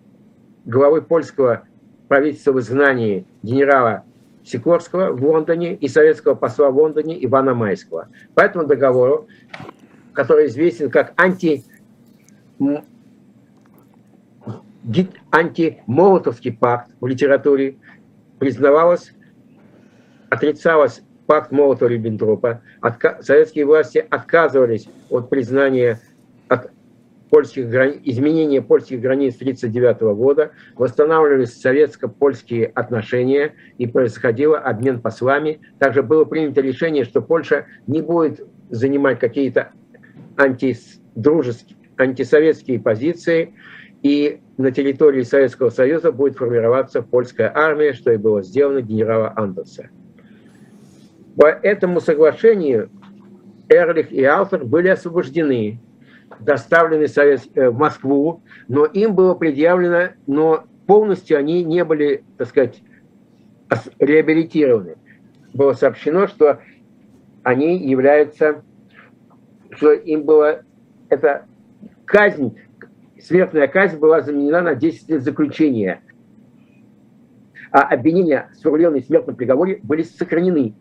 главы 0.70 1.02
польского 1.02 1.64
правительства 2.08 2.52
в 2.52 2.60
изгнании 2.60 3.26
генерала 3.44 4.04
Сикорского 4.44 5.12
в 5.12 5.24
Лондоне 5.24 5.76
и 5.76 5.88
советского 5.88 6.36
посла 6.36 6.70
в 6.70 6.78
Лондоне 6.78 7.24
Ивана 7.26 7.54
Майского. 7.54 8.08
По 8.36 8.42
этому 8.42 8.66
договору, 8.66 9.28
который 10.14 10.48
известен 10.48 10.90
как 10.90 11.14
анти 11.18 11.64
антимолотовский 15.32 16.54
пакт 16.54 16.92
в 17.00 17.08
литературе 17.08 17.76
признавалось, 18.40 19.14
отрицалось 20.30 21.02
пакт 21.28 21.52
Молотова-Риббентропа. 21.52 22.62
Советские 23.22 23.66
власти 23.66 24.06
отказывались 24.10 24.88
от 25.10 25.30
признания 25.30 26.00
польских 27.30 27.70
грани... 27.70 28.00
изменения 28.04 28.62
польских 28.62 29.02
границ 29.02 29.36
1939 29.36 30.18
года, 30.18 30.52
восстанавливались 30.76 31.60
советско-польские 31.60 32.68
отношения 32.68 33.54
и 33.78 33.88
происходил 33.88 34.56
обмен 34.56 35.02
послами. 35.02 35.60
Также 35.80 36.04
было 36.04 36.26
принято 36.26 36.62
решение, 36.62 37.04
что 37.06 37.22
Польша 37.22 37.66
не 37.88 38.02
будет 38.02 38.42
занимать 38.70 39.20
какие-то 39.20 39.72
антидружеские, 40.38 41.78
антисоветские 41.98 42.80
позиции, 42.80 43.54
и 44.02 44.40
на 44.58 44.72
территории 44.72 45.24
Советского 45.24 45.70
Союза 45.70 46.12
будет 46.12 46.38
формироваться 46.38 47.02
польская 47.02 47.52
армия, 47.54 47.94
что 47.94 48.12
и 48.12 48.18
было 48.18 48.42
сделано 48.42 48.82
генерала 48.82 49.34
Андерса. 49.36 49.90
По 51.36 51.48
этому 51.48 52.00
соглашению 52.00 52.90
Эрлих 53.70 54.12
и 54.12 54.24
Алтер 54.24 54.66
были 54.66 54.88
освобождены, 54.88 55.80
доставлены 56.40 57.06
э, 57.06 57.70
в 57.70 57.78
Москву, 57.78 58.42
но 58.68 58.86
им 58.86 59.16
было 59.16 59.34
предъявлено, 59.36 60.14
но 60.28 60.66
полностью 60.88 61.38
они 61.38 61.64
не 61.64 61.84
были, 61.84 62.24
так 62.38 62.48
сказать, 62.48 62.82
реабилитированы. 64.00 64.96
Было 65.54 65.74
сообщено, 65.74 66.28
что 66.28 66.60
они 67.44 67.78
являются, 67.78 68.64
что 69.72 69.92
им 69.94 70.24
было, 70.24 70.64
это 71.10 71.46
казнь 72.06 72.56
смертная 73.22 73.68
казнь 73.68 73.98
была 73.98 74.22
заменена 74.22 74.62
на 74.62 74.76
10 74.76 75.10
лет 75.10 75.24
заключения, 75.24 76.02
а 77.72 77.82
обвинения, 77.82 78.50
сформулированные 78.56 79.04
в 79.04 79.06
смертном 79.06 79.36
приговоре, 79.36 79.80
были 79.84 80.04
сохранены. 80.04 80.74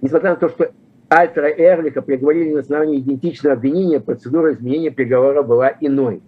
Несмотря 0.00 0.30
на 0.30 0.36
то, 0.36 0.48
что 0.48 0.72
Альтера 1.12 1.50
Эрлиха 1.50 2.00
приговорили 2.00 2.54
на 2.54 2.60
основании 2.60 2.98
идентичного 2.98 3.54
обвинения, 3.54 4.00
процедура 4.00 4.54
изменения 4.54 4.90
приговора 4.90 5.42
была 5.42 5.70
иной. 5.78 6.22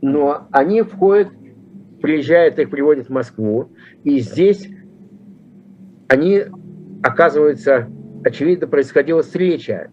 Но 0.00 0.48
они 0.52 0.80
входят, 0.80 1.28
приезжают, 2.00 2.58
их 2.58 2.70
приводят 2.70 3.08
в 3.08 3.10
Москву, 3.10 3.68
и 4.04 4.20
здесь 4.20 4.70
они, 6.08 6.44
оказывается, 7.02 7.90
очевидно, 8.24 8.66
происходила 8.66 9.22
встреча 9.22 9.90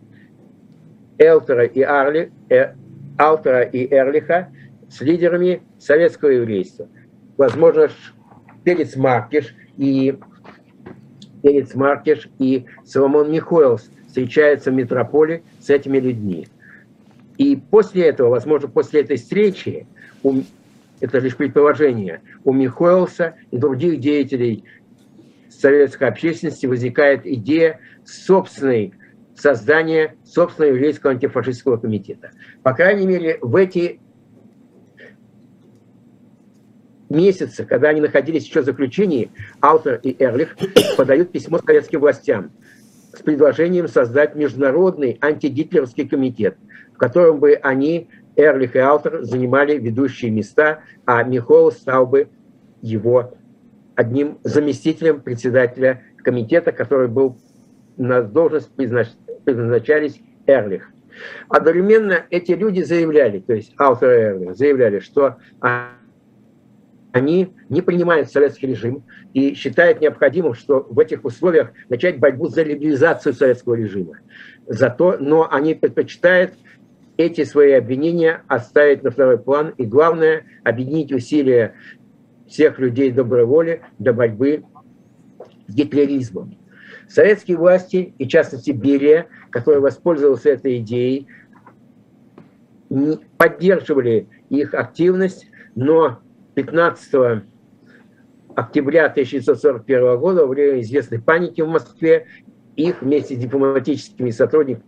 Элтера 1.18 1.66
и 1.66 1.82
Арли, 1.82 2.32
э, 2.50 2.76
Алтера 3.18 3.64
и 3.64 3.94
Эрлиха 3.94 4.54
с 4.90 5.02
лидерами 5.02 5.62
советского 5.80 6.30
еврейства. 6.30 6.88
Возможно, 7.36 7.90
Перец 8.64 8.96
Маркиш 8.96 9.54
и 9.76 10.18
Перец 11.48 11.76
Маркиш 11.76 12.28
и 12.40 12.66
Соломон 12.84 13.32
Михоэлс 13.32 13.90
встречаются 14.06 14.70
в 14.70 14.74
метрополе 14.74 15.44
с 15.62 15.70
этими 15.70 15.98
людьми. 15.98 16.50
И 17.38 17.56
после 17.56 18.08
этого, 18.08 18.32
возможно, 18.32 18.68
после 18.68 19.00
этой 19.00 19.16
встречи, 19.16 19.88
у, 20.24 20.42
это 21.00 21.20
лишь 21.20 21.38
предположение, 21.38 22.20
у 22.44 22.52
Михоэлса 22.52 23.36
и 23.52 23.58
других 23.58 24.02
деятелей 24.02 24.66
советской 25.50 26.10
общественности 26.10 26.66
возникает 26.66 27.26
идея 27.26 27.80
собственной 28.04 28.94
создания 29.34 30.16
собственного 30.26 30.74
еврейского 30.74 31.14
антифашистского 31.14 31.78
комитета. 31.78 32.32
По 32.62 32.74
крайней 32.74 33.08
мере, 33.08 33.38
в 33.42 33.56
эти 33.56 34.02
месяцы, 37.10 37.66
когда 37.66 37.90
они 37.90 38.02
находились 38.02 38.46
еще 38.46 38.62
в 38.62 38.66
заключении, 38.66 39.32
Алтер 39.62 40.00
и 40.04 40.16
Эрлих 40.22 40.56
подают 40.98 41.32
письмо 41.32 41.60
советским 41.60 42.00
властям 42.00 42.52
с 43.14 43.22
предложением 43.22 43.88
создать 43.88 44.36
международный 44.36 45.18
антигитлеровский 45.22 46.08
комитет, 46.08 46.58
в 46.94 46.98
котором 46.98 47.40
бы 47.40 47.54
они, 47.54 48.10
Эрлих 48.36 48.76
и 48.76 48.80
Алтер, 48.80 49.24
занимали 49.24 49.78
ведущие 49.78 50.30
места, 50.30 50.82
а 51.06 51.24
Михол 51.24 51.72
стал 51.72 52.06
бы 52.06 52.30
его 52.82 53.34
одним 53.96 54.38
заместителем 54.44 55.22
председателя 55.22 56.04
комитета, 56.18 56.72
который 56.72 57.08
был 57.08 57.38
на 57.98 58.22
должность 58.22 58.72
предназначались 58.72 60.22
Эрлих. 60.46 60.92
Одновременно 61.50 62.26
эти 62.30 62.52
люди 62.52 62.82
заявляли, 62.82 63.40
то 63.40 63.54
есть 63.54 63.74
автор 63.80 64.10
Эрлих 64.10 64.56
заявляли, 64.56 65.00
что 65.00 65.38
они 67.18 67.50
не 67.70 67.82
принимают 67.82 68.32
советский 68.32 68.68
режим 68.68 69.04
и 69.34 69.56
считают 69.56 70.02
необходимым, 70.02 70.54
что 70.54 70.86
в 70.88 71.00
этих 71.00 71.26
условиях 71.26 71.72
начать 71.90 72.20
борьбу 72.20 72.48
за 72.48 72.62
либерализацию 72.62 73.34
советского 73.34 73.74
режима. 73.74 74.20
Зато, 74.68 75.18
но 75.20 75.48
они 75.52 75.74
предпочитают 75.74 76.54
эти 77.18 77.44
свои 77.44 77.72
обвинения 77.72 78.44
оставить 78.48 79.02
на 79.02 79.10
второй 79.10 79.40
план 79.40 79.74
и, 79.78 79.86
главное, 79.86 80.44
объединить 80.64 81.12
усилия 81.12 81.74
всех 82.48 82.78
людей 82.78 83.12
доброй 83.12 83.46
воли 83.46 83.82
для 83.98 84.14
борьбы 84.14 84.64
с 85.68 85.74
гитлеризмом. 85.74 86.56
Советские 87.10 87.58
власти, 87.58 88.14
и 88.20 88.26
в 88.26 88.28
частности 88.28 88.70
Берия, 88.70 89.26
который 89.50 89.80
воспользовался 89.80 90.52
этой 90.52 90.78
идеей, 90.78 91.28
поддерживали 93.38 94.28
их 94.50 94.76
активность, 94.76 95.48
но 95.74 96.20
15 96.58 97.44
октября 98.56 99.06
1941 99.06 100.18
года, 100.18 100.42
во 100.42 100.48
время 100.48 100.82
известной 100.82 101.22
паники 101.22 101.62
в 101.62 101.68
Москве, 101.68 102.26
их 102.76 103.04
вместе 103.04 103.36
с 103.36 103.38
дипломатическими 103.38 104.32
сотрудниками 104.32 104.82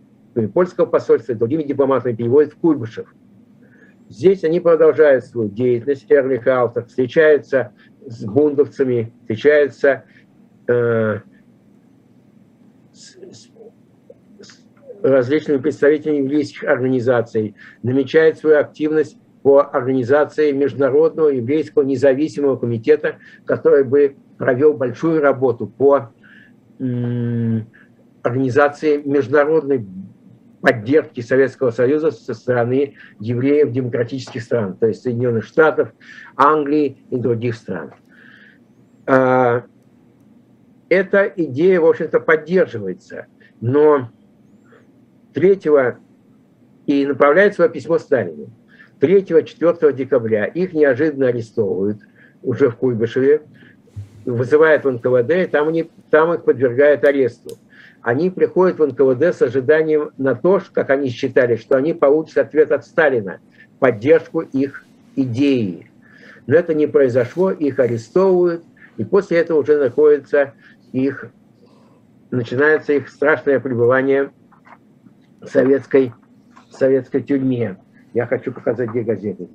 польского 0.52 0.86
посольства 0.86 1.30
и 1.32 1.36
другими 1.36 1.62
дипломатами 1.62 2.16
переводят 2.16 2.54
в 2.54 2.56
Куйбышев. 2.56 3.14
Здесь 4.08 4.42
они 4.42 4.58
продолжают 4.58 5.24
свою 5.26 5.48
деятельность, 5.48 6.10
Эрлих 6.10 6.48
Алтер, 6.48 6.86
встречаются 6.86 7.72
с 8.04 8.24
бундовцами, 8.24 9.12
встречаются 9.20 10.02
э, 10.66 11.20
с, 12.92 13.16
с 13.30 13.48
различными 15.04 15.58
представителями 15.58 16.24
еврейских 16.24 16.64
организаций, 16.64 17.54
намечает 17.84 18.38
свою 18.38 18.58
активность 18.58 19.16
по 19.42 19.60
организации 19.60 20.52
Международного 20.52 21.28
еврейского 21.28 21.82
независимого 21.82 22.56
комитета, 22.56 23.16
который 23.44 23.84
бы 23.84 24.16
провел 24.38 24.74
большую 24.74 25.20
работу 25.20 25.66
по 25.66 26.12
организации 28.22 29.02
международной 29.02 29.86
поддержки 30.60 31.20
Советского 31.20 31.70
Союза 31.70 32.10
со 32.10 32.34
стороны 32.34 32.94
евреев 33.18 33.72
демократических 33.72 34.42
стран, 34.42 34.76
то 34.76 34.86
есть 34.86 35.02
Соединенных 35.02 35.44
Штатов, 35.44 35.90
Англии 36.36 36.98
и 37.10 37.16
других 37.16 37.54
стран. 37.54 37.92
А, 39.06 39.64
эта 40.88 41.24
идея, 41.36 41.80
в 41.80 41.86
общем-то, 41.86 42.20
поддерживается, 42.20 43.26
но 43.60 44.10
3 45.32 45.60
и 46.86 47.06
направляет 47.06 47.54
свое 47.54 47.70
письмо 47.70 47.98
Сталину. 47.98 48.50
3-4 49.00 49.92
декабря 49.92 50.44
их 50.44 50.72
неожиданно 50.72 51.28
арестовывают 51.28 51.98
уже 52.42 52.70
в 52.70 52.76
Куйбышеве, 52.76 53.42
вызывают 54.24 54.84
в 54.84 54.90
НКВД, 54.90 55.50
там, 55.50 55.68
они, 55.68 55.90
там 56.10 56.32
их 56.34 56.44
подвергают 56.44 57.04
аресту. 57.04 57.56
Они 58.02 58.30
приходят 58.30 58.78
в 58.78 58.86
НКВД 58.86 59.36
с 59.36 59.42
ожиданием 59.42 60.10
на 60.16 60.34
то, 60.34 60.62
как 60.72 60.90
они 60.90 61.10
считали, 61.10 61.56
что 61.56 61.76
они 61.76 61.92
получат 61.92 62.38
ответ 62.38 62.72
от 62.72 62.84
Сталина, 62.84 63.40
поддержку 63.78 64.40
их 64.40 64.84
идеи. 65.16 65.90
Но 66.46 66.56
это 66.56 66.74
не 66.74 66.86
произошло, 66.86 67.50
их 67.50 67.78
арестовывают, 67.78 68.62
и 68.96 69.04
после 69.04 69.38
этого 69.38 69.60
уже 69.60 69.78
находится 69.78 70.54
их, 70.92 71.26
начинается 72.30 72.94
их 72.94 73.08
страшное 73.08 73.60
пребывание 73.60 74.30
в 75.40 75.46
советской, 75.46 76.12
в 76.70 76.74
советской 76.74 77.22
тюрьме. 77.22 77.76
Я 78.12 78.26
хочу 78.26 78.52
показать, 78.52 78.90
где 78.90 79.02
газеты. 79.02 79.48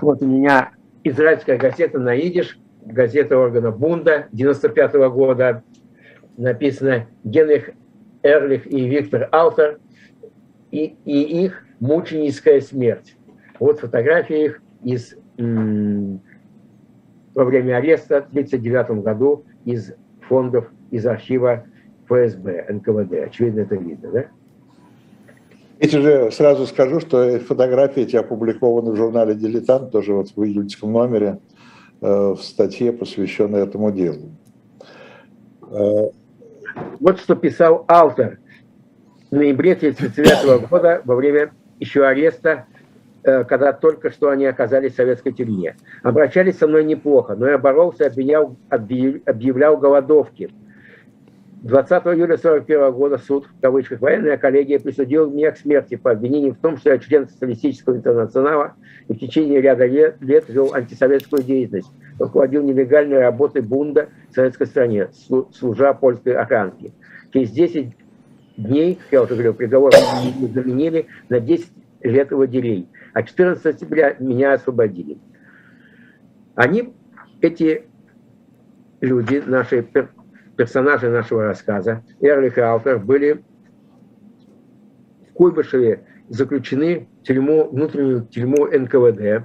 Вот 0.00 0.22
у 0.22 0.26
меня 0.26 0.72
израильская 1.04 1.56
газета 1.56 1.98
на 1.98 2.16
идиш, 2.16 2.58
газета 2.84 3.38
органа 3.38 3.70
Бунда 3.70 4.26
95 4.32 4.94
-го 4.94 5.10
года. 5.10 5.62
Написано 6.36 7.06
Генрих 7.24 7.70
Эрлих 8.22 8.66
и 8.66 8.88
Виктор 8.88 9.28
Алтер 9.30 9.78
и, 10.70 10.96
и 11.04 11.44
их 11.44 11.64
мученическая 11.78 12.60
смерть. 12.60 13.16
Вот 13.60 13.80
фотографии 13.80 14.46
их 14.46 14.62
из 14.82 15.14
во 17.34 17.44
время 17.44 17.76
ареста 17.76 18.22
в 18.22 18.28
1939 18.30 19.02
году 19.02 19.44
из 19.64 19.94
фондов, 20.28 20.70
из 20.90 21.06
архива 21.06 21.64
ФСБ, 22.12 22.66
НКВД. 22.68 23.14
Очевидно, 23.26 23.60
это 23.60 23.76
видно, 23.76 24.10
да? 24.10 24.24
Эти 25.78 25.96
же 25.96 26.30
сразу 26.30 26.66
скажу, 26.66 27.00
что 27.00 27.40
фотографии 27.40 28.02
эти 28.02 28.14
опубликованы 28.14 28.92
в 28.92 28.96
журнале 28.96 29.34
«Дилетант», 29.34 29.90
тоже 29.90 30.14
вот 30.14 30.28
в 30.28 30.44
июльском 30.44 30.92
номере, 30.92 31.40
э, 32.00 32.06
в 32.06 32.38
статье, 32.40 32.92
посвященной 32.92 33.62
этому 33.62 33.90
делу. 33.90 34.30
Э, 35.70 36.10
вот 37.00 37.18
что 37.18 37.34
писал 37.34 37.84
автор 37.88 38.38
в 39.30 39.34
ноябре 39.34 39.72
1939 39.72 40.68
года 40.68 41.02
во 41.04 41.16
время 41.16 41.50
еще 41.80 42.06
ареста, 42.06 42.66
э, 43.24 43.42
когда 43.42 43.72
только 43.72 44.12
что 44.12 44.28
они 44.28 44.46
оказались 44.46 44.92
в 44.92 44.96
советской 44.96 45.32
тюрьме. 45.32 45.74
Обращались 46.04 46.58
со 46.58 46.68
мной 46.68 46.84
неплохо, 46.84 47.34
но 47.34 47.48
я 47.48 47.58
боролся, 47.58 48.06
обвинял, 48.06 48.56
объявлял 48.70 49.76
голодовки– 49.78 50.50
20 51.62 51.90
июля 51.92 52.34
1941 52.34 52.92
года 52.92 53.18
суд, 53.18 53.46
в 53.46 53.60
кавычках, 53.60 54.00
военная 54.00 54.36
коллегия 54.36 54.80
присудил 54.80 55.30
мне 55.30 55.48
к 55.52 55.56
смерти 55.56 55.94
по 55.94 56.10
обвинению 56.10 56.54
в 56.54 56.58
том, 56.58 56.76
что 56.76 56.90
я 56.90 56.98
член 56.98 57.28
социалистического 57.28 57.94
интернационала 57.94 58.74
и 59.06 59.12
в 59.12 59.18
течение 59.18 59.60
ряда 59.60 59.86
лет, 59.86 60.16
лет 60.20 60.48
вел 60.48 60.74
антисоветскую 60.74 61.44
деятельность, 61.44 61.90
руководил 62.18 62.64
нелегальной 62.64 63.20
работой 63.20 63.62
бунда 63.62 64.08
в 64.30 64.34
советской 64.34 64.66
стране, 64.66 65.10
служа 65.52 65.94
польской 65.94 66.34
охранке. 66.34 66.92
Через 67.32 67.52
10 67.52 67.96
дней, 68.56 68.98
я 69.12 69.22
уже 69.22 69.34
говорил, 69.34 69.54
приговор 69.54 69.92
заменили 69.92 71.06
на 71.28 71.38
10 71.38 71.68
лет 72.00 72.28
делей, 72.50 72.88
а 73.12 73.22
14 73.22 73.64
октября 73.64 74.16
меня 74.18 74.54
освободили. 74.54 75.16
Они, 76.56 76.92
эти 77.40 77.84
люди, 79.00 79.40
наши 79.46 79.86
персонажи 80.62 81.10
нашего 81.10 81.46
рассказа, 81.46 82.04
Эрлих 82.20 82.56
и 82.56 82.60
Алтер, 82.60 83.00
были 83.00 83.42
Куйбышеве 85.34 86.04
заключены 86.28 87.08
в 87.20 87.26
тюрьму, 87.26 87.68
внутреннюю 87.68 88.26
тюрьму 88.26 88.68
НКВД, 88.68 89.44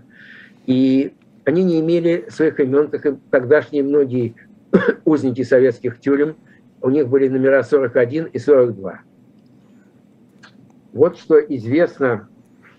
и 0.67 1.15
они 1.43 1.63
не 1.63 1.79
имели 1.79 2.27
своих 2.29 2.59
имен, 2.59 2.89
как 2.89 3.03
и 3.07 3.15
тогдашние 3.31 3.81
многие 3.81 4.35
узники 5.05 5.41
советских 5.41 5.99
тюрем. 5.99 6.35
У 6.83 6.91
них 6.91 7.07
были 7.07 7.27
номера 7.29 7.63
41 7.63 8.25
и 8.25 8.37
42. 8.37 8.99
Вот 10.93 11.17
что 11.17 11.39
известно 11.39 12.29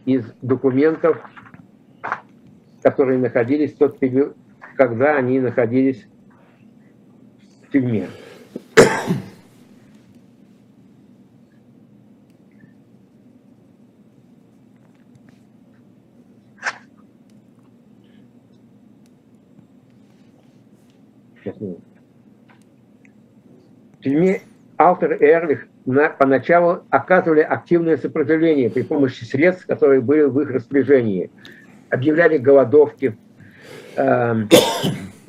из 0.05 0.25
документов, 0.43 1.21
которые 2.85 3.19
находились 3.19 3.73
в 3.73 3.79
тот 3.79 3.99
период, 3.99 4.37
когда 4.77 5.17
они 5.17 5.41
находились 5.41 6.07
в 7.69 7.73
тюрьме. 7.73 8.09
В 23.93 24.03
тюрьме 24.03 24.41
Алтер 24.77 25.15
и 25.15 25.25
Эрлих 25.25 25.67
на, 25.85 26.09
поначалу 26.09 26.85
оказывали 26.91 27.41
активное 27.41 27.97
сопротивление 27.97 28.71
при 28.71 28.83
помощи 28.83 29.25
средств, 29.25 29.67
которые 29.67 30.01
были 30.01 30.23
в 30.23 30.41
их 30.41 30.51
распоряжении. 30.51 31.31
Объявляли 31.91 32.39
голодовки, 32.39 33.19
э, 33.97 34.35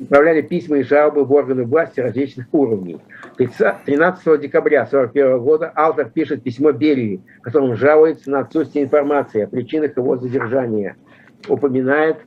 отправляли 0.00 0.42
письма 0.42 0.78
и 0.78 0.82
жалобы 0.82 1.24
в 1.24 1.32
органы 1.32 1.64
власти 1.64 2.00
различных 2.00 2.46
уровней. 2.52 2.98
13 3.36 4.40
декабря 4.40 4.82
1941 4.82 5.38
года 5.40 5.72
Алтер 5.74 6.10
пишет 6.10 6.42
письмо 6.42 6.72
Берии, 6.72 7.20
в 7.40 7.42
котором 7.42 7.76
жалуется 7.76 8.30
на 8.30 8.40
отсутствие 8.40 8.84
информации 8.84 9.42
о 9.42 9.46
причинах 9.46 9.96
его 9.96 10.16
задержания. 10.16 10.96
Упоминает 11.48 12.18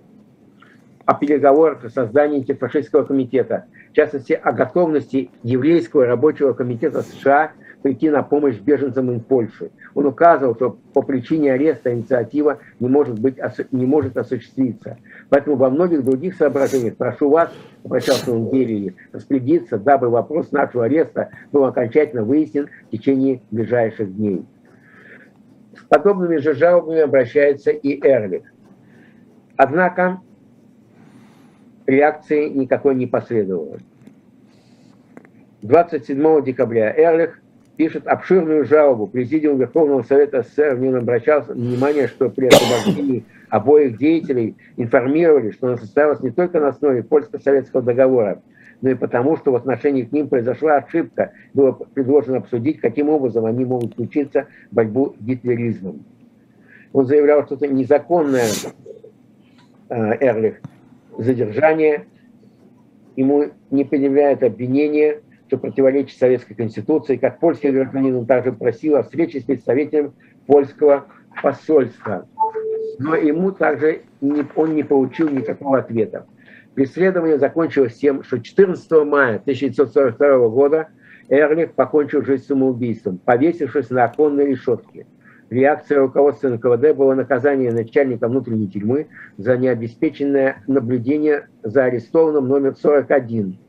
о 1.06 1.16
переговорах 1.16 1.84
о 1.84 1.90
создании 1.90 2.40
антифашистского 2.40 3.04
комитета, 3.04 3.66
в 3.92 3.96
частности, 3.96 4.34
о 4.34 4.52
готовности 4.52 5.30
еврейского 5.44 6.06
рабочего 6.06 6.54
комитета 6.54 7.02
США 7.02 7.52
прийти 7.84 8.10
на 8.10 8.24
помощь 8.24 8.58
беженцам 8.58 9.12
из 9.12 9.22
Польши. 9.22 9.70
Он 9.94 10.08
указывал, 10.08 10.56
что 10.56 10.78
по 10.94 11.02
причине 11.02 11.54
ареста 11.54 11.94
инициатива 11.94 12.60
не 12.80 12.88
может, 12.88 13.20
быть, 13.20 13.36
не 13.72 13.86
может 13.86 14.18
осуществиться. 14.18 14.98
Поэтому 15.30 15.58
во 15.58 15.70
многих 15.70 16.04
других 16.04 16.36
соображениях 16.36 16.96
прошу 16.96 17.30
вас, 17.30 17.52
обращался 17.84 18.32
он 18.34 18.48
к 18.48 18.54
Берии, 18.54 18.96
распорядиться, 19.12 19.78
дабы 19.78 20.10
вопрос 20.10 20.52
нашего 20.52 20.86
ареста 20.86 21.30
был 21.52 21.66
окончательно 21.66 22.24
выяснен 22.24 22.70
в 22.88 22.92
течение 22.92 23.42
ближайших 23.52 24.16
дней. 24.16 24.46
С 25.76 25.84
подобными 25.84 26.38
же 26.38 26.56
жалобами 26.56 27.02
обращается 27.02 27.72
и 27.72 28.00
Эрлих. 28.02 28.44
Однако 29.58 30.22
реакции 31.86 32.48
никакой 32.48 32.96
не 32.96 33.08
последовало. 33.08 33.78
27 35.64 36.44
декабря 36.44 36.94
Эрлих 36.96 37.43
пишет 37.78 38.08
обширную 38.08 38.66
жалобу. 38.66 39.08
Президиум 39.08 39.58
Верховного 39.58 40.04
Совета 40.04 40.44
СССР 40.44 40.76
в 40.76 40.80
нем 40.80 40.96
обращал 40.96 41.42
внимание, 41.42 42.08
что 42.08 42.30
при 42.30 42.48
освобождении 42.48 43.26
обоих 43.50 43.98
деятелей 43.98 44.56
информировали, 44.78 45.52
что 45.52 45.68
она 45.68 45.78
состоялась 45.78 46.22
не 46.22 46.32
только 46.32 46.60
на 46.60 46.70
основе 46.70 47.04
польско-советского 47.04 47.82
договора, 47.82 48.42
но 48.82 48.90
и 48.90 48.96
потому, 48.96 49.38
что 49.38 49.52
в 49.52 49.56
отношении 49.56 50.04
к 50.04 50.12
ним 50.12 50.28
произошла 50.28 50.76
ошибка. 50.76 51.32
Было 51.54 51.72
предложено 51.72 52.38
обсудить, 52.38 52.80
каким 52.80 53.10
образом 53.10 53.46
они 53.46 53.66
могут 53.66 53.94
включиться 53.94 54.48
в 54.72 54.76
борьбу 54.76 55.16
с 55.20 55.24
гитлеризмом. 55.24 56.04
Он 56.92 57.06
заявлял, 57.06 57.46
что 57.46 57.56
это 57.56 57.68
незаконное 57.68 58.50
э, 59.90 59.96
Эрлих 60.20 60.62
задержание, 61.18 62.06
ему 63.16 63.46
не 63.72 63.84
предъявляют 63.84 64.44
обвинения, 64.44 65.22
что 65.54 65.60
противоречит 65.60 66.18
Советской 66.18 66.56
Конституции. 66.56 67.16
Как 67.16 67.40
польский 67.40 67.70
гражданин 67.70 68.26
также 68.26 68.52
просил 68.52 68.96
о 68.96 69.04
встрече 69.04 69.40
с 69.40 69.44
представителем 69.44 70.14
польского 70.48 71.06
посольства. 71.44 72.28
Но 72.98 73.16
ему 73.16 73.52
также 73.52 74.02
не, 74.20 74.44
он 74.56 74.74
не 74.74 74.82
получил 74.82 75.30
никакого 75.30 75.78
ответа. 75.78 76.26
Преследование 76.74 77.38
закончилось 77.38 77.94
тем, 77.94 78.24
что 78.24 78.40
14 78.40 78.92
мая 79.06 79.36
1942 79.36 80.50
года 80.50 80.88
Эрлих 81.30 81.74
покончил 81.74 82.26
жизнь 82.26 82.46
самоубийством, 82.46 83.20
повесившись 83.20 83.92
на 83.92 84.06
оконной 84.06 84.48
решетке. 84.48 85.06
Реакция 85.52 86.00
руководства 86.00 86.50
НКВД 86.50 86.98
была 86.98 87.14
наказание 87.14 87.72
начальника 87.72 88.28
внутренней 88.28 88.70
тюрьмы 88.70 89.06
за 89.38 89.56
необеспеченное 89.56 90.64
наблюдение 90.66 91.48
за 91.62 91.84
арестованным 91.84 92.48
номер 92.48 92.76
41. 92.76 93.60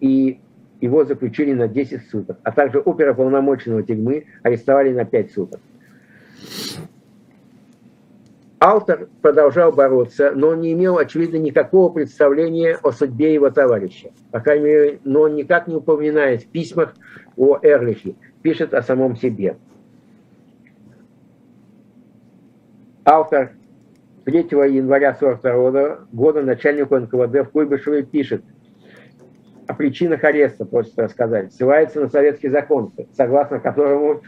И 0.00 0.40
его 0.80 1.04
заключили 1.04 1.52
на 1.52 1.68
10 1.68 2.08
суток. 2.10 2.38
А 2.42 2.52
также 2.52 2.78
оперополномоченного 2.78 3.82
тюрьмы 3.82 4.26
арестовали 4.42 4.92
на 4.92 5.04
5 5.04 5.32
суток. 5.32 5.60
Алтер 8.60 9.08
продолжал 9.22 9.72
бороться, 9.72 10.32
но 10.34 10.48
он 10.48 10.60
не 10.60 10.74
имел, 10.74 10.98
очевидно, 10.98 11.38
никакого 11.38 11.90
представления 11.90 12.78
о 12.82 12.92
судьбе 12.92 13.32
его 13.32 13.48
товарища. 13.50 14.10
По 14.32 14.40
крайней 14.40 14.64
мере, 14.64 15.00
но 15.04 15.22
он 15.22 15.34
никак 15.34 15.66
не 15.66 15.76
упоминает 15.76 16.42
в 16.42 16.48
письмах 16.48 16.94
о 17.36 17.58
Эрлихе, 17.62 18.16
пишет 18.42 18.74
о 18.74 18.82
самом 18.82 19.16
себе. 19.16 19.56
Автор 23.06 23.52
3 24.26 24.40
января 24.40 25.10
1942 25.12 26.06
года 26.12 26.42
начальнику 26.42 26.98
НКВД 26.98 27.46
в 27.46 27.50
Куйбышеве 27.52 28.02
пишет 28.02 28.42
о 29.70 29.74
причинах 29.74 30.24
ареста, 30.24 30.64
просит 30.64 30.98
рассказать, 30.98 31.52
ссылается 31.54 32.00
на 32.00 32.08
советский 32.08 32.48
закон, 32.48 32.92
согласно 33.16 33.60
которому 33.60 34.20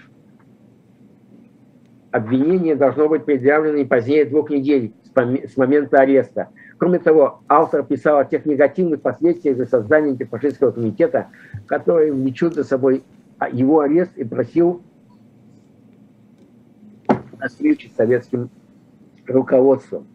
обвинение 2.12 2.76
должно 2.76 3.09
быть 3.09 3.24
предъявлено 3.24 3.78
не 3.78 3.85
позднее 3.85 4.24
двух 4.24 4.50
недель 4.50 4.92
с 5.05 5.57
момента 5.57 5.98
ареста. 5.98 6.50
Кроме 6.78 7.00
того, 7.00 7.40
автор 7.48 7.83
писал 7.83 8.18
о 8.18 8.24
тех 8.24 8.46
негативных 8.46 9.02
последствиях 9.02 9.57
за 9.57 9.66
создание 9.66 10.12
антифашистского 10.12 10.70
комитета, 10.70 11.26
которые 11.66 12.12
влечут 12.12 12.55
за 12.55 12.62
собой 12.62 13.02
его 13.50 13.81
арест 13.81 14.16
и 14.16 14.22
просил 14.22 14.81
о 17.09 17.48
встрече 17.48 17.88
с 17.88 17.96
советским 17.96 18.48
руководством. 19.26 20.07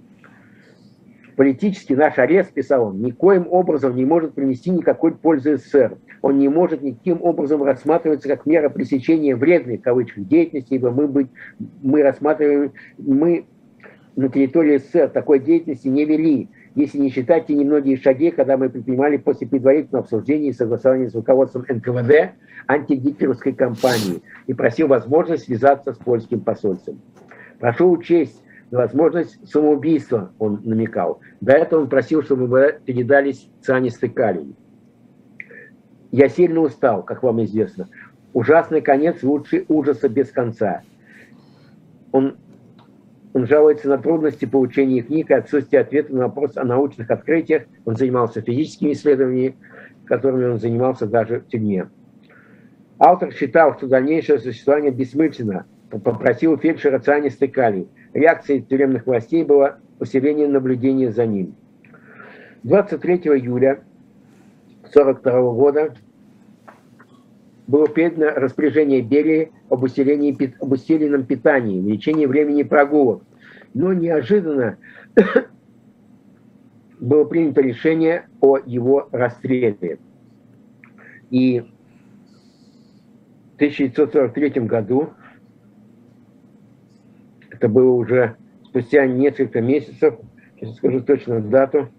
Политически 1.37 1.93
наш 1.93 2.17
арест, 2.17 2.51
писал 2.51 2.87
он, 2.87 2.99
никоим 2.99 3.45
образом 3.47 3.95
не 3.95 4.05
может 4.05 4.33
принести 4.33 4.71
никакой 4.71 5.13
пользы 5.13 5.57
СССР. 5.57 5.99
Он 6.23 6.39
не 6.39 6.49
может 6.49 6.81
никаким 6.81 7.21
образом 7.21 7.61
рассматриваться 7.61 8.27
как 8.27 8.47
мера 8.47 8.69
пресечения 8.69 9.35
вредной, 9.35 9.77
в 9.77 10.27
деятельности, 10.27 10.73
ибо 10.73 10.89
мы, 10.89 11.07
быть, 11.07 11.27
мы 11.83 12.01
рассматриваем, 12.01 12.71
мы 12.97 13.45
на 14.15 14.29
территории 14.29 14.79
СССР 14.79 15.09
такой 15.09 15.37
деятельности 15.37 15.87
не 15.87 16.05
вели, 16.05 16.49
если 16.73 16.97
не 16.97 17.11
считать 17.11 17.45
те 17.45 17.53
немногие 17.53 17.97
шаги, 17.97 18.31
когда 18.31 18.57
мы 18.57 18.71
предпринимали 18.71 19.17
после 19.17 19.47
предварительного 19.47 20.05
обсуждения 20.05 20.49
и 20.49 20.53
согласования 20.53 21.07
с 21.07 21.13
руководством 21.13 21.65
НКВД 21.69 22.33
антигитлеровской 22.67 23.53
кампании 23.53 24.23
и 24.47 24.55
просил 24.55 24.87
возможность 24.87 25.43
связаться 25.45 25.93
с 25.93 25.97
польским 25.97 26.39
посольством. 26.39 26.99
Прошу 27.59 27.91
учесть, 27.91 28.41
возможность 28.71 29.47
самоубийства 29.49 30.31
он 30.39 30.61
намекал. 30.63 31.21
До 31.41 31.53
этого 31.53 31.81
он 31.81 31.89
просил, 31.89 32.23
чтобы 32.23 32.79
передались 32.85 33.49
цианистый 33.61 34.09
калий. 34.09 34.55
Я 36.11 36.29
сильно 36.29 36.61
устал, 36.61 37.03
как 37.03 37.23
вам 37.23 37.43
известно. 37.43 37.87
Ужасный 38.33 38.81
конец 38.81 39.23
лучше 39.23 39.65
ужаса 39.67 40.09
без 40.09 40.31
конца. 40.31 40.81
Он, 42.11 42.37
он 43.33 43.47
жалуется 43.47 43.89
на 43.89 43.97
трудности 43.97 44.45
получения 44.45 45.01
книг 45.01 45.29
и 45.29 45.33
отсутствие 45.33 45.81
ответа 45.81 46.13
на 46.13 46.23
вопрос 46.23 46.55
о 46.57 46.63
научных 46.63 47.09
открытиях. 47.11 47.63
Он 47.85 47.95
занимался 47.95 48.41
физическими 48.41 48.93
исследованиями, 48.93 49.57
которыми 50.05 50.45
он 50.45 50.59
занимался 50.59 51.07
даже 51.07 51.41
в 51.41 51.47
тюрьме. 51.47 51.89
Автор 52.99 53.31
считал, 53.31 53.77
что 53.77 53.87
дальнейшее 53.87 54.39
существование 54.39 54.91
бессмысленно. 54.91 55.65
Попросил 55.89 56.57
фельдшера 56.57 56.99
цианистый 56.99 57.47
калий. 57.47 57.87
Реакцией 58.13 58.61
тюремных 58.61 59.05
властей 59.05 59.43
было 59.43 59.79
усиление 59.99 60.47
наблюдения 60.47 61.11
за 61.11 61.25
ним. 61.25 61.55
23 62.63 63.15
июля 63.15 63.83
1942 64.91 65.53
года 65.53 65.93
было 67.67 67.87
передано 67.87 68.31
распоряжение 68.35 69.01
Берии 69.01 69.51
об, 69.69 69.83
усилении, 69.83 70.35
об 70.59 70.71
усиленном 70.71 71.25
питании, 71.25 71.79
увеличении 71.79 72.25
времени 72.25 72.63
прогулок. 72.63 73.23
Но 73.73 73.93
неожиданно 73.93 74.77
было 76.99 77.25
принято 77.25 77.61
решение 77.61 78.27
о 78.39 78.57
его 78.57 79.09
расстреле. 79.11 79.99
И 81.29 81.59
в 81.59 83.55
1943 83.55 84.61
году 84.61 85.09
Это 87.57 87.69
было 87.69 87.89
уже 87.89 88.37
спустя 88.65 89.07
несколько 89.07 89.61
месяцев, 89.61 90.19
сейчас 90.55 90.75
скажу 90.75 91.01
точно 91.01 91.41
дату. 91.41 91.89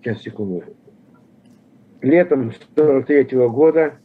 Сейчас, 0.00 0.22
секунду. 0.22 0.64
Летом 2.00 2.50
43 2.74 3.36
-го 3.36 3.50
года 3.50 3.98